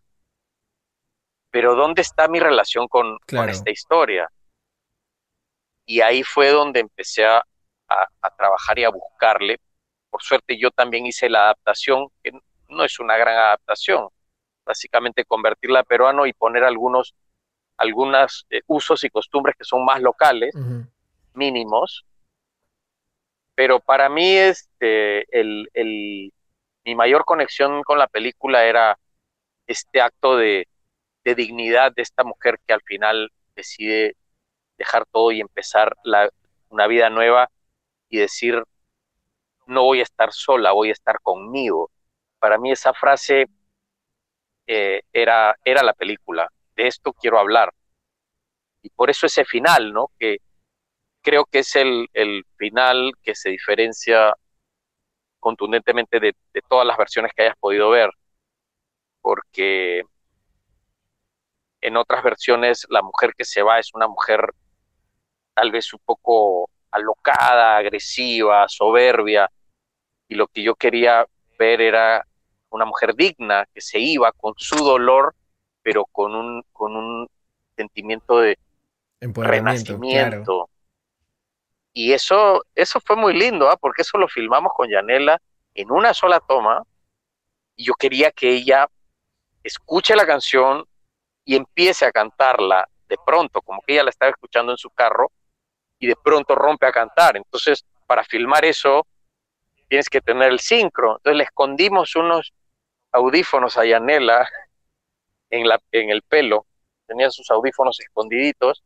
Pero 1.51 1.75
¿dónde 1.75 2.03
está 2.03 2.29
mi 2.29 2.41
relación 2.41 2.89
con, 2.89 3.19
esta 3.49 3.71
historia? 3.71 4.31
Y 5.87 6.01
ahí 6.01 6.23
fue 6.23 6.51
donde 6.51 6.81
empecé 6.81 7.25
a, 7.25 7.43
a, 7.89 8.31
trabajar 8.37 8.79
y 8.79 8.85
a 8.85 8.91
buscarle. 8.91 9.59
Por 10.11 10.23
suerte 10.23 10.59
yo 10.59 10.71
también 10.71 11.07
hice 11.07 11.31
la 11.31 11.45
adaptación, 11.45 12.09
que 12.23 12.33
no 12.69 12.85
es 12.85 13.01
una 13.01 13.17
gran 13.17 13.37
adaptación. 13.37 14.09
Básicamente 14.67 15.25
convertirla 15.25 15.81
a 15.81 15.85
peruano 15.85 16.27
y 16.27 16.35
poner 16.35 16.65
algunos 16.65 17.15
algunos 17.79 18.45
eh, 18.51 18.61
usos 18.67 19.03
y 19.05 19.09
costumbres 19.09 19.57
que 19.57 19.65
son 19.65 19.85
más 19.85 20.03
locales, 20.03 20.55
mínimos. 21.33 22.05
Pero 23.55 23.81
para 23.81 24.09
mí 24.09 24.37
este, 24.37 25.25
el, 25.37 25.69
el, 25.73 26.33
mi 26.85 26.95
mayor 26.95 27.25
conexión 27.25 27.83
con 27.83 27.99
la 27.99 28.07
película 28.07 28.65
era 28.65 28.99
este 29.67 30.01
acto 30.01 30.37
de, 30.37 30.67
dignidad 31.37 31.93
de 31.95 32.01
esta 32.01 32.25
mujer 32.25 32.59
que 32.67 32.73
al 32.73 32.81
final 32.81 33.31
decide 33.55 34.17
dejar 34.79 35.05
todo 35.05 35.31
y 35.31 35.43
empezar 35.43 35.95
la, 36.03 36.31
una 36.71 36.87
vida 36.87 37.11
nueva 37.11 37.51
y 38.09 38.17
decir, 38.17 38.65
no 39.67 39.83
voy 39.83 40.01
a 40.01 40.05
estar 40.05 40.33
sola, 40.33 40.73
voy 40.73 40.89
a 40.89 40.93
estar 40.93 41.21
conmigo 41.21 41.91
para 42.39 42.59
mí 42.59 42.73
esa 42.73 42.93
frase 42.95 43.47
eh, 44.67 45.03
era, 45.13 45.57
era 45.65 45.83
la 45.83 45.93
película, 45.93 46.51
de 46.77 46.87
esto 46.87 47.13
quiero 47.13 47.39
hablar. 47.39 47.73
Y 48.83 48.91
por 48.91 49.11
eso 49.11 49.27
ese 49.27 49.45
final, 49.45 49.93
¿no? 49.93 50.11
Que 50.19 50.39
creo 51.23 51.45
que 51.45 51.61
es 51.61 51.75
el, 51.77 52.09
final 52.57 53.13
que 53.23 53.35
se 53.35 53.51
diferencia 53.51 54.35
contundentemente 55.41 56.21
de, 56.21 56.35
de, 56.53 56.63
todas 56.69 56.87
las 56.87 56.97
versiones 56.97 57.33
que 57.35 57.43
hayas 57.43 57.57
podido 57.59 57.91
ver, 57.91 58.11
porque 59.21 60.03
en 61.81 61.97
otras 61.97 62.23
versiones 62.23 62.87
la 62.89 63.03
mujer 63.03 63.33
que 63.37 63.45
se 63.45 63.63
va 63.63 63.79
es 63.79 63.91
una 63.95 64.09
mujer 64.09 64.53
tal 65.55 65.71
vez 65.71 65.93
un 65.93 66.01
poco 66.05 66.71
alocada, 66.91 67.77
agresiva, 67.77 68.67
soberbia, 68.69 69.51
y 70.29 70.35
lo 70.35 70.47
que 70.47 70.63
yo 70.63 70.75
quería 70.75 71.27
ver 71.59 71.81
era 71.81 72.25
una 72.71 72.85
mujer 72.85 73.15
digna 73.15 73.67
que 73.73 73.81
se 73.81 73.99
iba 73.99 74.31
con 74.33 74.55
su 74.57 74.77
dolor, 74.77 75.35
pero 75.83 76.05
con 76.05 76.35
un, 76.35 76.63
con 76.73 76.97
un 76.97 77.29
sentimiento 77.77 78.41
de 78.41 78.59
renacimiento. 79.21 80.69
Y 82.01 82.13
eso, 82.13 82.65
eso 82.77 83.01
fue 83.01 83.17
muy 83.17 83.35
lindo, 83.35 83.69
¿ah? 83.69 83.77
porque 83.77 84.03
eso 84.03 84.19
lo 84.19 84.29
filmamos 84.29 84.71
con 84.73 84.89
Yanela 84.89 85.43
en 85.75 85.91
una 85.91 86.15
sola 86.15 86.39
toma. 86.39 86.85
Y 87.75 87.87
yo 87.87 87.95
quería 87.95 88.31
que 88.31 88.51
ella 88.51 88.87
escuche 89.65 90.15
la 90.15 90.25
canción 90.25 90.87
y 91.45 91.57
empiece 91.57 92.05
a 92.07 92.13
cantarla 92.13 92.89
de 93.09 93.17
pronto, 93.27 93.61
como 93.63 93.83
que 93.83 93.95
ella 93.95 94.05
la 94.05 94.11
estaba 94.11 94.31
escuchando 94.31 94.71
en 94.71 94.79
su 94.79 94.91
carro 94.91 95.33
y 95.99 96.07
de 96.07 96.15
pronto 96.15 96.55
rompe 96.55 96.87
a 96.87 96.93
cantar. 96.93 97.37
Entonces, 97.37 97.85
para 98.07 98.23
filmar 98.23 98.65
eso, 98.65 99.05
tienes 99.89 100.09
que 100.09 100.21
tener 100.21 100.53
el 100.53 100.61
sincro. 100.61 101.17
Entonces 101.17 101.37
le 101.37 101.45
escondimos 101.45 102.15
unos 102.15 102.53
audífonos 103.11 103.77
a 103.77 103.85
Yanela 103.85 104.49
en, 105.51 105.67
la, 105.67 105.81
en 105.91 106.11
el 106.11 106.23
pelo, 106.23 106.65
tenía 107.09 107.29
sus 107.31 107.51
audífonos 107.51 107.99
escondiditos 107.99 108.85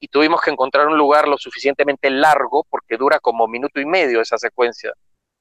y 0.00 0.08
tuvimos 0.08 0.40
que 0.40 0.50
encontrar 0.50 0.88
un 0.88 0.96
lugar 0.96 1.28
lo 1.28 1.36
suficientemente 1.36 2.10
largo, 2.10 2.66
porque 2.68 2.96
dura 2.96 3.20
como 3.20 3.46
minuto 3.46 3.80
y 3.80 3.84
medio 3.84 4.20
esa 4.20 4.38
secuencia, 4.38 4.92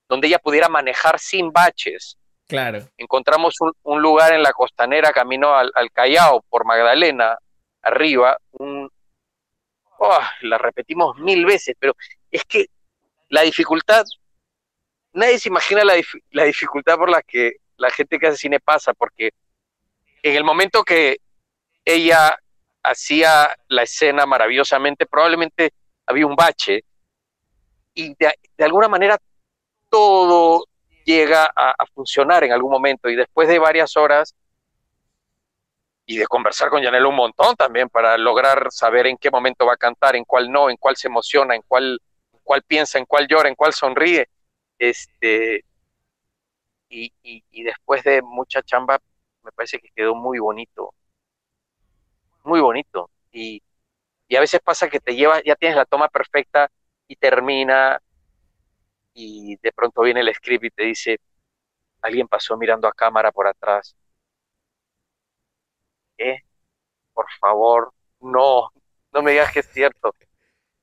donde 0.08 0.28
ella 0.28 0.40
pudiera 0.40 0.68
manejar 0.68 1.18
sin 1.18 1.52
baches. 1.52 2.18
Claro. 2.46 2.88
Encontramos 2.98 3.56
un, 3.84 4.02
lugar 4.02 4.34
en 4.34 4.44
la 4.44 4.52
costanera, 4.52 5.14
camino 5.14 5.56
al, 5.56 5.72
Callao 5.94 6.44
por 6.50 6.66
Magdalena, 6.66 7.38
arriba, 7.82 8.38
un, 8.52 8.90
oh, 10.00 10.20
la 10.42 10.58
repetimos 10.58 11.18
mil 11.20 11.46
veces, 11.46 11.76
pero 11.80 11.96
es 12.30 12.44
que 12.44 12.66
la 13.30 13.42
dificultad 13.42 14.04
nadie 15.14 15.40
se 15.40 15.50
imagina 15.50 15.84
la, 15.84 15.94
la, 16.32 16.44
dificultad 16.44 16.98
por 16.98 17.10
la 17.10 17.22
que 17.22 17.54
la 17.78 17.90
gente 17.90 18.20
que 18.20 18.28
hace 18.28 18.38
cine 18.38 18.60
pasa, 18.60 18.94
porque 18.94 19.32
en 20.22 20.36
el 20.36 20.44
momento 20.44 20.84
que 20.84 21.18
ella 21.86 22.38
hacía 22.90 23.56
la 23.68 23.84
escena 23.84 24.26
maravillosamente, 24.26 25.06
probablemente 25.06 25.74
había 26.06 26.26
un 26.26 26.36
bache 26.36 26.84
y 27.94 28.16
de, 28.16 28.34
alguna 28.60 28.88
manera 28.88 29.18
todo 29.90 30.66
llega 31.06 31.52
a, 31.56 31.86
funcionar 31.94 32.44
en 32.44 32.52
algún 32.52 32.72
momento 32.72 33.10
y 33.10 33.16
después 33.16 33.48
de 33.48 33.60
varias 33.60 33.98
horas 33.98 34.36
y 36.06 36.18
de 36.18 36.28
conversar 36.28 36.70
con 36.70 36.84
Janela 36.84 37.08
un 37.08 37.16
montón 37.16 37.56
también 37.56 37.90
para 37.90 38.18
lograr 38.18 38.68
saber 38.72 39.08
en 39.08 39.18
qué 39.18 39.30
momento 39.30 39.66
va 39.66 39.74
a 39.74 39.78
cantar, 39.78 40.16
en 40.16 40.26
cuál 40.26 40.52
no, 40.52 40.70
en 40.70 40.78
cuál 40.78 40.96
se 40.96 41.08
emociona, 41.08 41.56
en 41.56 41.62
cuál, 41.68 42.00
cuál 42.44 42.64
piensa, 42.64 42.98
en 42.98 43.06
cuál 43.06 43.28
llora, 43.28 43.50
en 43.50 43.56
cuál 43.56 43.74
sonríe, 43.74 44.28
este, 44.80 45.66
y, 46.90 47.64
después 47.64 48.04
de 48.04 48.22
mucha 48.22 48.64
chamba, 48.64 49.00
me 49.44 49.52
parece 49.52 49.80
que 49.80 49.90
quedó 49.96 50.16
muy 50.16 50.40
bonito. 50.40 50.94
Muy 52.50 52.62
bonito. 52.62 53.12
Y, 53.32 53.62
y 54.28 54.36
a 54.36 54.40
veces 54.40 54.60
pasa 54.60 54.90
que 54.90 55.00
te 55.00 55.16
llevas, 55.16 55.44
ya 55.46 55.56
tienes 55.56 55.78
la 55.78 55.86
toma 55.86 56.08
perfecta 56.10 56.72
y 57.08 57.16
termina 57.16 58.02
y 59.14 59.56
de 59.58 59.72
pronto 59.72 60.02
viene 60.02 60.22
el 60.22 60.34
script 60.34 60.66
y 60.66 60.70
te 60.72 60.84
dice, 60.86 61.20
alguien 62.02 62.28
pasó 62.28 62.58
mirando 62.58 62.88
a 62.88 62.92
cámara 62.92 63.32
por 63.32 63.46
atrás. 63.46 63.96
¿Qué? 66.18 66.40
Por 67.14 67.28
favor, 67.40 67.94
no, 68.20 68.72
no 69.12 69.22
me 69.22 69.32
digas 69.32 69.54
que 69.54 69.60
es 69.60 69.70
cierto. 69.72 70.16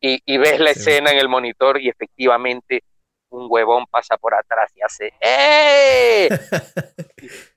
Y, 0.01 0.21
y 0.25 0.39
ves 0.39 0.61
la 0.61 0.71
escena 0.71 1.11
en 1.11 1.19
el 1.19 1.29
monitor 1.29 1.81
y 1.81 1.89
efectivamente 1.89 2.85
un 3.31 3.49
huevón 3.51 3.87
pasa 3.87 4.17
por 4.17 4.35
atrás 4.35 4.71
y 4.77 4.83
hace 4.83 5.13
¡Eh! 5.21 6.29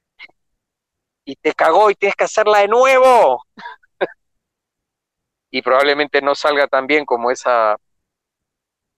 y 1.29 1.35
te 1.35 1.53
cagó 1.53 1.91
y 1.91 1.95
tienes 1.95 2.15
que 2.15 2.23
hacerla 2.23 2.59
de 2.59 2.67
nuevo. 2.67 3.43
Y 5.51 5.61
probablemente 5.61 6.21
no 6.21 6.35
salga 6.35 6.67
tan 6.67 6.87
bien 6.87 7.05
como 7.05 7.31
esa, 7.31 7.77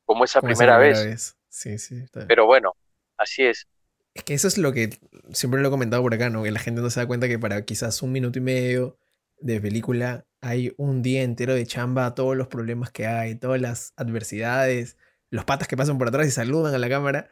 como 0.06 0.24
esa, 0.26 0.42
primera, 0.42 0.78
vez. 0.78 1.36
Sí, 1.50 1.78
sí. 1.78 2.06
Pero 2.28 2.46
bueno, 2.46 2.74
así 3.18 3.44
es. 3.44 3.68
Es 4.14 4.24
que 4.24 4.34
eso 4.34 4.48
es 4.48 4.58
lo 4.58 4.74
que 4.74 4.90
siempre 5.32 5.62
lo 5.62 5.70
he 5.70 5.72
comentado 5.72 6.02
por 6.02 6.14
acá, 6.14 6.30
¿no? 6.30 6.44
Que 6.44 6.52
la 6.52 6.60
gente 6.60 6.82
no 6.82 6.90
se 6.90 7.00
da 7.00 7.08
cuenta 7.08 7.28
que 7.28 7.40
para 7.40 7.64
quizás 7.64 8.02
un 8.02 8.12
minuto 8.12 8.40
y 8.40 8.42
medio 8.42 8.98
de 9.40 9.62
película 9.62 10.26
hay 10.42 10.74
un 10.78 11.02
día 11.02 11.24
entero 11.24 11.54
de 11.54 11.66
chamba, 11.66 12.14
todos 12.14 12.36
los 12.36 12.48
problemas 12.48 12.92
que 12.92 13.08
hay, 13.08 13.36
todas 13.36 13.62
las 13.62 13.94
adversidades, 13.96 14.98
los 15.30 15.46
patas 15.46 15.68
que 15.68 15.78
pasan 15.78 15.98
por 15.98 16.10
atrás 16.10 16.28
y 16.28 16.32
saludan 16.32 16.76
a 16.76 16.78
la 16.78 16.90
cámara, 16.90 17.30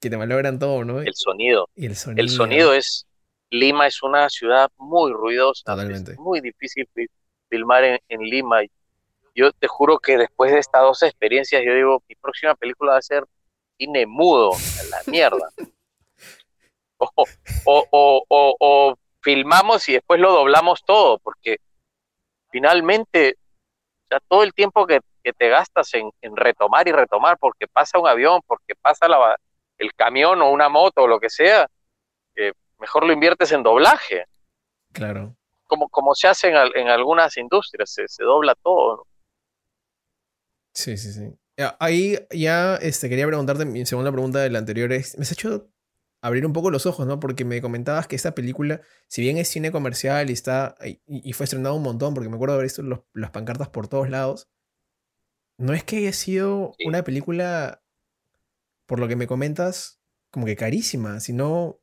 que 0.00 0.10
te 0.10 0.16
malogran 0.16 0.58
todo, 0.58 0.84
¿no? 0.84 1.00
El 1.00 1.14
sonido. 1.14 1.68
Y 1.76 1.86
el 1.86 1.94
sonido. 1.94 2.22
El 2.22 2.28
sonido 2.30 2.74
es. 2.74 3.06
Lima 3.50 3.86
es 3.86 4.02
una 4.02 4.30
ciudad 4.30 4.70
muy 4.78 5.12
ruidosa. 5.12 5.62
Totalmente. 5.66 6.12
Es 6.12 6.18
muy 6.18 6.40
difícil 6.40 6.88
filmar 7.52 7.84
en, 7.84 8.00
en 8.08 8.20
Lima. 8.22 8.60
Yo 9.34 9.52
te 9.52 9.68
juro 9.68 9.98
que 9.98 10.16
después 10.16 10.50
de 10.52 10.58
estas 10.58 10.80
dos 10.80 11.02
experiencias, 11.02 11.62
yo 11.62 11.74
digo, 11.74 12.02
mi 12.08 12.14
próxima 12.14 12.54
película 12.54 12.92
va 12.92 12.98
a 12.98 13.02
ser 13.02 13.26
cine 13.76 14.06
mudo, 14.06 14.52
a 14.54 14.84
la 14.84 14.98
mierda. 15.06 15.50
o, 17.64 18.24
o, 18.28 18.96
filmamos 19.20 19.86
y 19.88 19.94
después 19.94 20.18
lo 20.18 20.32
doblamos 20.32 20.82
todo, 20.84 21.18
porque 21.18 21.58
finalmente, 22.50 23.36
ya 24.10 24.18
todo 24.28 24.42
el 24.42 24.54
tiempo 24.54 24.86
que, 24.86 25.00
te 25.38 25.48
gastas 25.48 25.92
en, 25.94 26.10
retomar 26.34 26.88
y 26.88 26.92
retomar, 26.92 27.38
porque 27.38 27.68
pasa 27.68 27.98
un 27.98 28.08
avión, 28.08 28.40
porque 28.46 28.74
pasa 28.74 29.08
la, 29.08 29.36
el 29.78 29.94
camión 29.94 30.42
o 30.42 30.50
una 30.50 30.68
moto 30.68 31.02
o 31.02 31.06
lo 31.06 31.20
que 31.20 31.30
sea, 31.30 31.68
eh, 32.34 32.52
mejor 32.78 33.04
lo 33.04 33.12
inviertes 33.12 33.52
en 33.52 33.62
doblaje. 33.62 34.24
Claro. 34.92 35.36
Como, 35.72 35.88
como 35.88 36.14
se 36.14 36.28
hace 36.28 36.48
en, 36.48 36.88
algunas 36.88 37.38
industrias, 37.38 37.94
se, 37.94 38.06
se 38.06 38.24
dobla 38.24 38.54
todo. 38.56 39.06
Sí, 40.74 40.98
sí, 40.98 41.14
sí. 41.14 41.34
Ahí 41.78 42.18
ya 42.30 42.76
este, 42.76 43.08
quería 43.08 43.26
preguntarte, 43.26 43.64
mi 43.64 43.86
segunda 43.86 44.12
pregunta 44.12 44.40
de 44.40 44.50
la 44.50 44.58
anterior 44.58 44.92
es, 44.92 45.16
me 45.16 45.22
has 45.22 45.32
hecho 45.32 45.72
abrir 46.20 46.44
un 46.44 46.52
poco 46.52 46.70
los 46.70 46.84
ojos, 46.84 47.06
¿no? 47.06 47.20
Porque 47.20 47.46
me 47.46 47.62
comentabas 47.62 48.06
que 48.06 48.16
esta 48.16 48.34
película, 48.34 48.82
si 49.08 49.22
bien 49.22 49.38
es 49.38 49.48
cine 49.48 49.72
comercial 49.72 50.28
y 50.28 50.34
está 50.34 50.76
y, 51.06 51.32
fue 51.32 51.44
estrenado 51.44 51.74
un 51.74 51.82
montón, 51.82 52.12
porque 52.12 52.28
me 52.28 52.34
acuerdo 52.34 52.52
de 52.54 52.58
haber 52.58 52.66
visto 52.66 52.82
las 53.14 53.30
pancartas 53.30 53.70
por 53.70 53.88
todos 53.88 54.10
lados, 54.10 54.50
no 55.58 55.72
es 55.72 55.84
que 55.84 55.96
haya 55.96 56.12
sido 56.12 56.74
una 56.84 57.02
película, 57.02 57.82
por 58.84 59.00
lo 59.00 59.08
que 59.08 59.16
me 59.16 59.26
comentas, 59.26 60.02
como 60.30 60.44
que 60.44 60.54
carísima, 60.54 61.20
sino 61.20 61.80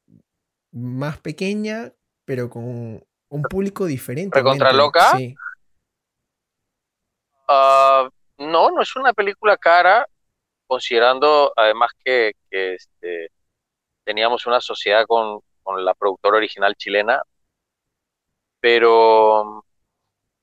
más 0.71 1.17
pequeña, 1.19 1.95
pero 2.25 2.51
con 2.51 3.03
un 3.29 3.41
público 3.43 3.85
diferente. 3.85 4.43
contra 4.43 4.73
loca? 4.73 5.17
Sí. 5.17 5.35
Ah, 7.47 8.09
no, 8.37 8.69
no 8.71 8.81
es 8.81 8.95
una 8.95 9.13
película 9.13 9.57
cara, 9.57 10.07
considerando 10.67 11.51
además 11.55 11.91
que, 12.03 12.33
que 12.49 12.75
este, 12.75 13.31
teníamos 14.03 14.45
una 14.47 14.59
sociedad 14.59 15.05
con, 15.07 15.41
la 15.83 15.93
productora 15.93 16.37
original 16.37 16.73
chilena, 16.75 17.21
pero 18.59 19.63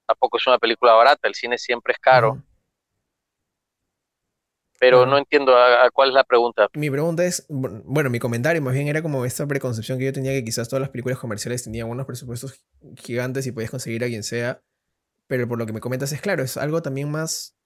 tampoco 0.07 0.37
es 0.37 0.47
una 0.47 0.59
película 0.59 0.93
barata, 0.93 1.27
el 1.27 1.35
cine 1.35 1.59
siempre 1.59 1.93
es 1.93 1.99
caro. 1.99 2.41
Pero 4.79 5.05
no 5.05 5.19
entiendo 5.19 5.57
a, 5.57 5.91
cuál 5.91 6.11
es 6.11 6.15
la 6.15 6.23
pregunta. 6.23 6.69
Mi 6.75 6.91
pregunta 6.91 7.25
es, 7.25 7.45
bueno, 7.49 8.09
mi 8.09 8.21
comentario 8.21 8.63
más 8.63 8.75
bien 8.75 8.87
era 8.87 9.03
como 9.03 9.25
esta 9.25 9.47
preconcepción 9.47 9.99
que 9.99 10.05
yo 10.05 10.13
tenía 10.13 10.31
que 10.31 10.45
quizás 10.45 10.69
todas 10.69 10.83
las 10.83 10.91
películas 10.91 11.19
comerciales 11.19 11.65
tenían 11.65 11.89
unos 11.89 12.07
presupuestos 12.07 12.65
gigantes 12.97 13.47
y 13.47 13.53
podías 13.53 13.71
conseguir 13.71 14.05
a 14.05 14.09
quien 14.09 14.23
sea, 14.23 14.63
pero 15.27 15.49
por 15.49 15.59
lo 15.59 15.67
que 15.67 15.73
me 15.73 15.81
comentas 15.81 16.13
es 16.13 16.21
claro, 16.21 16.43
es 16.43 16.57
algo 16.57 16.83
también 16.83 17.11
más 17.11 17.57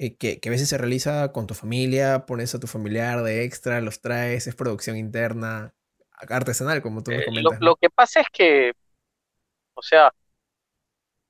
eh, 0.00 0.16
que, 0.16 0.40
a 0.46 0.50
veces 0.50 0.68
se 0.68 0.78
realiza 0.78 1.32
con 1.32 1.48
tu 1.48 1.54
familia, 1.54 2.24
pones 2.24 2.54
a 2.54 2.60
tu 2.60 2.68
familiar 2.68 3.22
de 3.22 3.42
extra, 3.42 3.80
los 3.80 4.00
traes, 4.00 4.46
es 4.46 4.54
producción 4.54 4.96
interna, 4.96 5.74
artesanal, 6.12 6.82
como 6.82 7.02
tú 7.02 7.10
me 7.10 7.18
eh, 7.18 7.24
comentas. 7.24 7.58
lo, 7.60 7.74
que 7.74 7.90
pasa 7.90 8.20
es 8.20 8.28
que, 8.32 8.72
o 9.74 9.82
sea, 9.82 10.12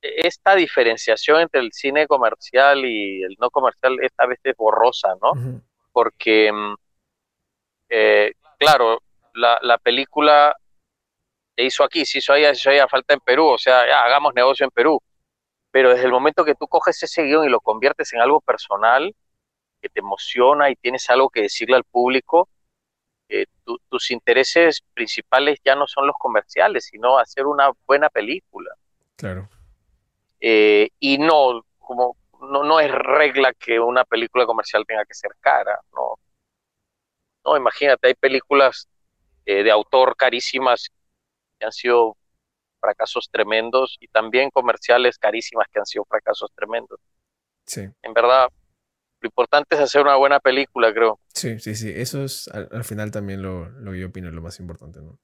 e, 0.03 0.27
esta 0.27 0.55
diferenciación 0.55 1.41
entre 1.41 1.61
el 1.61 1.71
cine 1.71 2.05
comercial 2.05 2.85
y 2.85 3.23
el 3.23 3.35
no 3.39 3.49
comercial 3.49 3.97
esta 4.03 4.27
vez 4.27 4.39
es 4.43 4.55
borrosa, 4.55 5.15
¿no? 5.19 5.63
Porque, 5.91 6.51
mm, 6.51 6.75
eh, 7.89 8.33
claro, 8.59 9.01
la, 9.33 9.57
la, 9.63 9.79
película 9.79 10.55
se 11.59 11.65
hizo 11.65 11.83
aquí, 11.83 12.05
se 12.05 12.19
hizo 12.19 12.33
allá, 12.33 12.53
se 12.53 12.61
hizo 12.61 12.69
allá, 12.69 12.87
falta 12.87 13.13
en 13.13 13.19
Perú, 13.19 13.47
o 13.47 13.57
sea, 13.57 13.87
ya 13.87 14.01
hagamos 14.01 14.33
negocio 14.33 14.65
en 14.65 14.71
Perú 14.71 15.01
pero 15.71 15.91
desde 15.91 16.05
el 16.05 16.11
momento 16.11 16.45
que 16.45 16.55
tú 16.55 16.67
coges 16.67 17.01
ese 17.03 17.23
guion 17.23 17.45
y 17.45 17.49
lo 17.49 17.59
conviertes 17.61 18.13
en 18.13 18.21
algo 18.21 18.41
personal, 18.41 19.15
que 19.81 19.89
te 19.89 19.99
emociona 19.99 20.69
y 20.69 20.75
tienes 20.75 21.09
algo 21.09 21.29
que 21.29 21.43
decirle 21.43 21.75
al 21.75 21.83
público, 21.83 22.49
eh, 23.29 23.45
tus 23.89 24.11
intereses 24.11 24.81
principales 24.93 25.59
ya 25.63 25.75
no 25.75 25.87
son 25.87 26.07
los 26.07 26.15
comerciales, 26.17 26.85
sino 26.85 27.19
hacer 27.19 27.45
una 27.45 27.69
buena 27.85 28.09
película. 28.09 28.73
Claro. 29.15 29.47
Eh, 30.39 30.89
y 30.99 31.17
no, 31.17 31.63
como 31.77 32.17
no, 32.41 32.63
no 32.63 32.79
es 32.79 32.91
regla 32.91 33.53
que 33.53 33.79
una 33.79 34.05
película 34.05 34.45
comercial 34.45 34.85
tenga 34.87 35.05
que 35.05 35.13
ser 35.13 35.31
cara, 35.39 35.79
no. 35.93 36.15
No, 37.45 37.55
imagínate, 37.55 38.07
hay 38.07 38.15
películas 38.15 38.89
eh, 39.45 39.63
de 39.63 39.71
autor 39.71 40.15
carísimas 40.15 40.89
que 41.59 41.65
han 41.65 41.71
sido 41.71 42.17
fracasos 42.79 43.29
tremendos 43.31 43.97
y 43.99 44.07
también 44.07 44.49
comerciales 44.51 45.17
carísimas 45.17 45.67
que 45.71 45.79
han 45.79 45.85
sido 45.85 46.05
fracasos 46.05 46.49
tremendos. 46.55 46.99
Sí. 47.65 47.81
En 48.01 48.13
verdad, 48.13 48.49
lo 49.21 49.27
importante 49.27 49.75
es 49.75 49.81
hacer 49.81 50.01
una 50.01 50.15
buena 50.15 50.39
película, 50.39 50.93
creo. 50.93 51.19
Sí, 51.33 51.59
sí, 51.59 51.75
sí. 51.75 51.91
Eso 51.93 52.23
es 52.23 52.47
al, 52.47 52.83
final 52.83 53.11
también 53.11 53.41
lo, 53.41 53.69
lo, 53.69 53.91
que 53.91 53.99
yo 53.99 54.07
opino, 54.07 54.31
lo 54.31 54.41
más 54.41 54.59
importante, 54.59 55.01
¿no? 55.01 55.19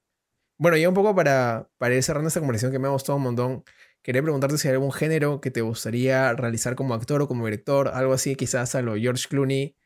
Bueno, 0.58 0.76
ya 0.76 0.88
un 0.88 0.94
poco 0.94 1.14
para, 1.14 1.68
para 1.76 1.94
ir 1.94 2.02
cerrando 2.02 2.28
esta 2.28 2.40
conversación 2.40 2.72
que 2.72 2.78
me 2.78 2.88
ha 2.88 2.90
gustado 2.90 3.16
un 3.16 3.24
montón, 3.24 3.64
quería 4.02 4.22
preguntarte 4.22 4.56
si 4.56 4.68
hay 4.68 4.74
algún 4.74 4.92
género 4.92 5.40
que 5.40 5.50
te 5.50 5.60
gustaría 5.60 6.32
realizar 6.32 6.76
como 6.76 6.94
actor 6.94 7.20
o 7.20 7.28
como 7.28 7.44
director, 7.44 7.88
algo 7.88 8.14
así, 8.14 8.36
quizás 8.36 8.74
a 8.74 8.80
lo 8.80 8.96
George 8.96 9.28
Clooney, 9.28 9.76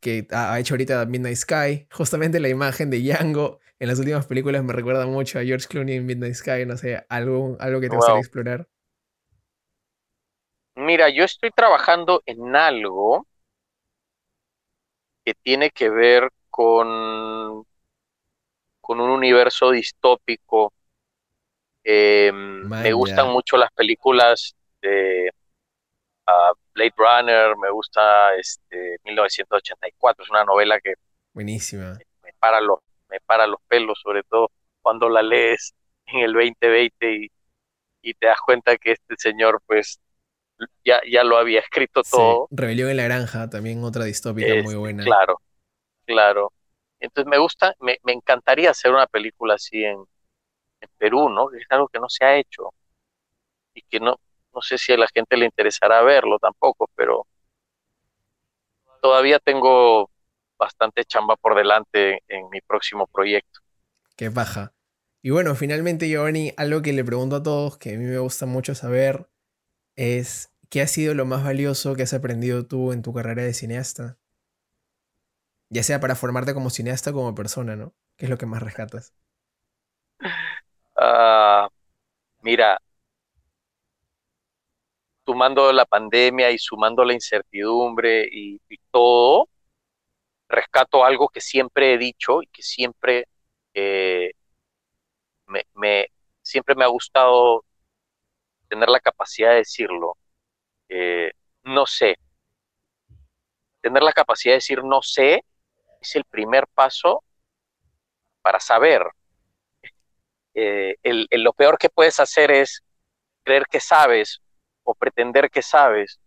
que 0.00 0.26
ha 0.30 0.58
hecho 0.58 0.74
ahorita 0.74 1.04
Midnight 1.06 1.36
Sky, 1.36 1.86
justamente 1.90 2.40
la 2.40 2.48
imagen 2.48 2.90
de 2.90 3.00
Django 3.00 3.60
en 3.78 3.88
las 3.88 3.98
últimas 3.98 4.26
películas 4.26 4.64
me 4.64 4.72
recuerda 4.72 5.06
mucho 5.06 5.38
a 5.38 5.44
George 5.44 5.66
Clooney 5.68 5.96
en 5.96 6.06
Midnight 6.06 6.34
Sky, 6.34 6.64
no 6.66 6.76
sé, 6.76 7.04
algo, 7.08 7.56
algo 7.60 7.80
que 7.80 7.90
te 7.90 7.96
gustaría 7.96 8.20
explorar. 8.20 8.66
Mira, 10.76 11.08
yo 11.10 11.24
estoy 11.24 11.50
trabajando 11.50 12.22
en 12.26 12.54
algo 12.56 13.26
que 15.24 15.34
tiene 15.34 15.70
que 15.70 15.90
ver 15.90 16.30
con, 16.48 17.64
con 18.80 19.00
un 19.00 19.10
universo 19.10 19.70
distópico. 19.70 20.72
Em, 21.82 22.66
me 22.68 22.92
gustan 22.92 23.30
mucho 23.30 23.56
las 23.56 23.70
películas 23.72 24.54
de 24.80 25.30
uh, 26.28 26.54
Blade 26.76 26.94
Runner, 26.96 27.56
me 27.56 27.70
gusta 27.70 28.34
este 28.36 28.98
1984, 29.04 30.24
es 30.24 30.30
una 30.30 30.44
novela 30.44 30.78
que 30.78 30.94
buenísima. 31.32 31.98
Me 32.22 32.32
para 32.38 32.60
los 32.60 32.80
me 33.08 33.18
para 33.20 33.46
los 33.46 33.60
pelos, 33.66 33.98
sobre 34.02 34.22
todo 34.22 34.50
cuando 34.82 35.08
la 35.08 35.22
lees 35.22 35.74
en 36.06 36.20
el 36.20 36.34
2020 36.34 37.12
y, 37.14 37.28
y 38.02 38.14
te 38.14 38.26
das 38.26 38.40
cuenta 38.44 38.76
que 38.76 38.92
este 38.92 39.14
señor 39.16 39.62
pues 39.66 40.00
ya, 40.84 41.00
ya 41.10 41.24
lo 41.24 41.38
había 41.38 41.60
escrito 41.60 42.02
todo. 42.02 42.46
Rebelión 42.50 42.90
en 42.90 42.98
la 42.98 43.04
granja, 43.04 43.48
también 43.48 43.82
otra 43.82 44.04
distópica 44.04 44.62
muy 44.62 44.74
buena. 44.74 45.02
Claro, 45.02 45.40
claro. 46.04 46.52
Entonces 47.00 47.28
me 47.30 47.38
gusta, 47.38 47.74
me, 47.80 47.98
me 48.04 48.12
encantaría 48.12 48.70
hacer 48.70 48.90
una 48.90 49.06
película 49.06 49.54
así 49.54 49.82
en, 49.82 49.98
en 50.80 50.88
Perú, 50.98 51.28
¿no? 51.30 51.48
Que 51.48 51.58
es 51.58 51.66
algo 51.70 51.88
que 51.88 52.00
no 52.00 52.08
se 52.08 52.24
ha 52.24 52.36
hecho 52.36 52.72
y 53.74 53.82
que 53.82 54.00
no, 54.00 54.18
no 54.56 54.62
sé 54.62 54.78
si 54.78 54.90
a 54.92 54.96
la 54.96 55.06
gente 55.14 55.36
le 55.36 55.44
interesará 55.44 56.02
verlo 56.02 56.38
tampoco, 56.38 56.88
pero 56.96 57.26
todavía 59.02 59.38
tengo 59.38 60.10
bastante 60.58 61.04
chamba 61.04 61.36
por 61.36 61.54
delante 61.54 62.22
en 62.26 62.48
mi 62.48 62.62
próximo 62.62 63.06
proyecto. 63.06 63.60
Qué 64.16 64.30
baja. 64.30 64.72
Y 65.20 65.28
bueno, 65.28 65.54
finalmente, 65.54 66.08
Giovanni, 66.08 66.54
algo 66.56 66.80
que 66.80 66.94
le 66.94 67.04
pregunto 67.04 67.36
a 67.36 67.42
todos, 67.42 67.76
que 67.76 67.94
a 67.94 67.98
mí 67.98 68.04
me 68.06 68.18
gusta 68.18 68.46
mucho 68.46 68.74
saber, 68.74 69.28
es 69.94 70.54
¿qué 70.70 70.80
ha 70.80 70.86
sido 70.86 71.12
lo 71.12 71.26
más 71.26 71.44
valioso 71.44 71.94
que 71.94 72.04
has 72.04 72.14
aprendido 72.14 72.66
tú 72.66 72.92
en 72.92 73.02
tu 73.02 73.12
carrera 73.12 73.42
de 73.42 73.52
cineasta? 73.52 74.18
Ya 75.68 75.82
sea 75.82 76.00
para 76.00 76.14
formarte 76.14 76.54
como 76.54 76.70
cineasta 76.70 77.10
o 77.10 77.12
como 77.12 77.34
persona, 77.34 77.76
¿no? 77.76 77.92
¿Qué 78.16 78.24
es 78.24 78.30
lo 78.30 78.38
que 78.38 78.46
más 78.46 78.62
rescatas? 78.62 79.12
Ah, 80.96 81.68
mira, 82.40 82.80
sumando 85.26 85.72
la 85.72 85.84
pandemia 85.84 86.50
y 86.50 86.58
sumando 86.58 87.04
la 87.04 87.12
incertidumbre 87.12 88.26
y 88.30 88.58
todo, 88.90 89.48
rescato 90.48 91.04
algo 91.04 91.28
que 91.28 91.40
siempre 91.40 91.94
he 91.94 91.98
dicho 91.98 92.42
y 92.42 92.46
que 92.48 92.62
siempre 92.62 93.28
eh, 93.74 94.32
me, 95.74 96.06
siempre 96.42 96.74
me 96.74 96.84
ha 96.84 96.88
gustado 96.88 97.64
tener 98.68 98.88
la 98.88 99.00
capacidad 99.00 99.50
de 99.50 99.56
decirlo. 99.56 100.16
Eh, 100.88 101.32
no 101.64 101.86
sé. 101.86 102.16
Tener 103.80 104.02
la 104.02 104.12
capacidad 104.12 104.52
de 104.52 104.58
decir 104.58 104.82
no 104.84 105.02
sé 105.02 105.44
es 106.00 106.16
el 106.16 106.24
primer 106.24 106.66
paso 106.68 107.22
para 108.42 108.60
saber. 108.60 109.02
Eh, 110.54 110.96
lo 111.32 111.52
peor 111.52 111.76
que 111.78 111.90
puedes 111.90 112.18
hacer 112.18 112.50
es 112.50 112.82
creer 113.44 113.66
que 113.66 113.80
sabes 113.80 114.40
o 114.86 114.94
pretender 114.94 115.50
que 115.50 115.62
sabes. 115.62 116.20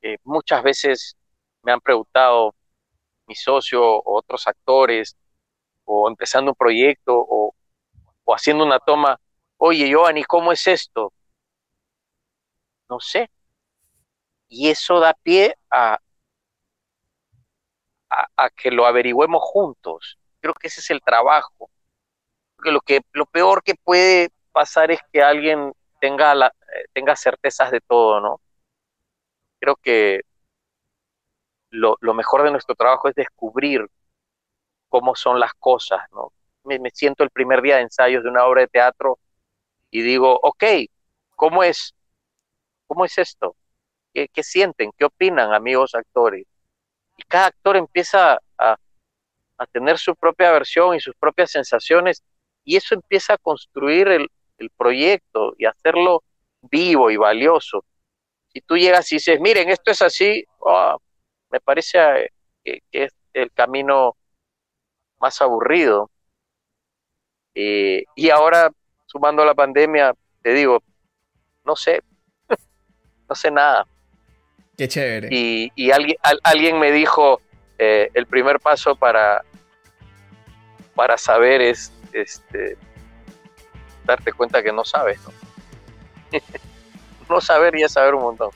Eh, 0.00 0.16
muchas 0.24 0.62
veces 0.62 1.16
me 1.62 1.72
han 1.72 1.80
preguntado 1.80 2.54
mi 3.26 3.34
socio 3.34 3.82
o 3.84 4.18
otros 4.18 4.46
actores, 4.46 5.16
o 5.84 6.08
empezando 6.08 6.52
un 6.52 6.56
proyecto, 6.56 7.12
o, 7.16 7.54
o 8.24 8.34
haciendo 8.34 8.64
una 8.64 8.78
toma, 8.78 9.20
oye, 9.58 9.88
Giovanni, 9.88 10.24
¿cómo 10.24 10.52
es 10.52 10.66
esto? 10.66 11.12
No 12.88 13.00
sé. 13.00 13.30
Y 14.48 14.68
eso 14.70 15.00
da 15.00 15.12
pie 15.14 15.54
a, 15.70 15.98
a, 18.36 18.50
que 18.50 18.70
lo 18.70 18.86
averigüemos 18.86 19.42
juntos. 19.42 20.18
Creo 20.40 20.54
que 20.54 20.68
ese 20.68 20.80
es 20.80 20.90
el 20.90 21.00
trabajo. 21.02 21.70
Porque 22.56 22.70
lo, 22.70 22.80
que, 22.80 23.00
lo 23.12 23.26
peor 23.26 23.62
que 23.62 23.74
puede 23.74 24.30
pasar 24.52 24.90
es 24.90 25.00
que 25.12 25.22
alguien 25.22 25.72
tenga, 26.00 26.34
la, 26.34 26.46
eh, 26.48 26.84
tenga 26.92 27.16
certezas 27.16 27.70
de 27.70 27.80
todo, 27.80 28.20
¿no? 28.20 28.40
Creo 29.60 29.76
que 29.76 30.22
lo, 31.70 31.96
lo, 32.00 32.14
mejor 32.14 32.42
de 32.44 32.50
nuestro 32.50 32.74
trabajo 32.74 33.08
es 33.08 33.14
descubrir 33.14 33.86
cómo 34.88 35.14
son 35.14 35.40
las 35.40 35.52
cosas, 35.54 36.00
¿no? 36.12 36.32
Me, 36.64 36.78
me, 36.78 36.90
siento 36.90 37.24
el 37.24 37.30
primer 37.30 37.62
día 37.62 37.76
de 37.76 37.82
ensayos 37.82 38.22
de 38.24 38.30
una 38.30 38.44
obra 38.44 38.62
de 38.62 38.68
teatro 38.68 39.18
y 39.90 40.02
digo, 40.02 40.38
ok, 40.42 40.64
¿cómo 41.36 41.62
es? 41.62 41.94
¿Cómo 42.86 43.04
es 43.04 43.18
esto? 43.18 43.56
¿Qué, 44.12 44.28
qué 44.28 44.42
sienten? 44.42 44.92
¿Qué 44.96 45.04
opinan, 45.04 45.52
amigos 45.52 45.94
actores? 45.94 46.46
Y 47.16 47.22
cada 47.24 47.46
actor 47.46 47.76
empieza 47.76 48.38
a, 48.58 48.76
a 49.58 49.66
tener 49.66 49.98
su 49.98 50.14
propia 50.14 50.52
versión 50.52 50.94
y 50.94 51.00
sus 51.00 51.14
propias 51.16 51.50
sensaciones 51.50 52.22
y 52.64 52.76
eso 52.76 52.94
empieza 52.94 53.34
a 53.34 53.38
construir 53.38 54.08
el, 54.08 54.28
el 54.58 54.70
proyecto 54.70 55.54
y 55.58 55.64
hacerlo 55.64 56.22
vivo 56.62 57.10
y 57.10 57.16
valioso. 57.16 57.84
Si 58.52 58.60
tú 58.60 58.76
llegas 58.76 59.10
y 59.12 59.16
dices, 59.16 59.40
miren, 59.40 59.68
esto 59.70 59.90
es 59.90 60.02
así, 60.02 60.44
ah, 60.66 60.96
me 61.50 61.60
parece 61.60 61.98
eh, 62.64 62.80
que, 62.90 63.04
es 63.04 63.14
el 63.32 63.52
camino 63.52 64.16
más 65.20 65.40
aburrido. 65.40 66.10
Eh, 67.54 68.04
y 68.14 68.30
ahora, 68.30 68.70
sumando 69.06 69.44
la 69.44 69.54
pandemia, 69.54 70.14
te 70.42 70.52
digo, 70.52 70.82
no 71.64 71.76
sé, 71.76 72.02
no 73.28 73.34
sé 73.34 73.50
nada. 73.50 73.86
Qué 74.76 74.88
chévere. 74.88 75.28
Y, 75.30 75.72
y 75.74 75.90
alguien, 75.90 76.16
alguien 76.44 76.78
me 76.78 76.92
dijo, 76.92 77.40
eh, 77.78 78.10
el 78.14 78.26
primer 78.26 78.60
paso 78.60 78.96
para, 78.96 79.44
para 80.94 81.16
saber 81.18 81.60
es 81.60 81.92
este, 82.12 82.76
darte 84.08 84.32
cuenta 84.32 84.60
que 84.62 84.72
no 84.72 84.84
sabes, 84.84 85.20
¿no? 85.22 85.32
no 87.28 87.40
saber 87.40 87.76
y 87.76 87.82
es 87.82 87.92
saber 87.92 88.14
un 88.14 88.22
montón. 88.22 88.50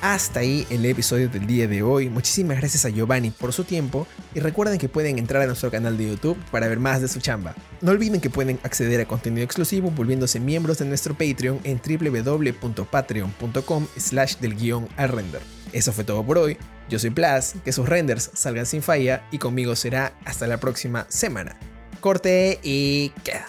Hasta 0.00 0.40
ahí 0.40 0.66
el 0.70 0.86
episodio 0.86 1.28
del 1.28 1.46
día 1.46 1.68
de 1.68 1.82
hoy. 1.82 2.08
Muchísimas 2.08 2.56
gracias 2.56 2.86
a 2.86 2.88
Giovanni 2.88 3.30
por 3.30 3.52
su 3.52 3.64
tiempo 3.64 4.06
y 4.32 4.40
recuerden 4.40 4.78
que 4.78 4.88
pueden 4.88 5.18
entrar 5.18 5.42
a 5.42 5.46
nuestro 5.46 5.70
canal 5.70 5.98
de 5.98 6.08
YouTube 6.08 6.38
para 6.50 6.68
ver 6.68 6.80
más 6.80 7.02
de 7.02 7.08
su 7.08 7.20
chamba. 7.20 7.54
No 7.82 7.90
olviden 7.90 8.22
que 8.22 8.30
pueden 8.30 8.58
acceder 8.62 8.98
a 9.02 9.04
contenido 9.04 9.44
exclusivo 9.44 9.90
volviéndose 9.90 10.40
miembros 10.40 10.78
de 10.78 10.86
nuestro 10.86 11.12
Patreon 11.12 11.60
en 11.64 11.82
www.patreon.com 11.84 13.86
slash 13.98 14.36
del 14.36 14.56
guion 14.56 14.88
al 14.96 15.10
render. 15.10 15.42
Eso 15.72 15.92
fue 15.92 16.04
todo 16.04 16.24
por 16.24 16.38
hoy. 16.38 16.56
Yo 16.88 16.98
soy 16.98 17.10
Plas, 17.10 17.56
que 17.62 17.72
sus 17.72 17.86
renders 17.86 18.30
salgan 18.32 18.64
sin 18.64 18.82
falla 18.82 19.28
y 19.30 19.36
conmigo 19.36 19.76
será 19.76 20.14
hasta 20.24 20.46
la 20.46 20.58
próxima 20.58 21.04
semana 21.10 21.58
corte 22.00 22.58
y 22.62 23.10
queda. 23.24 23.46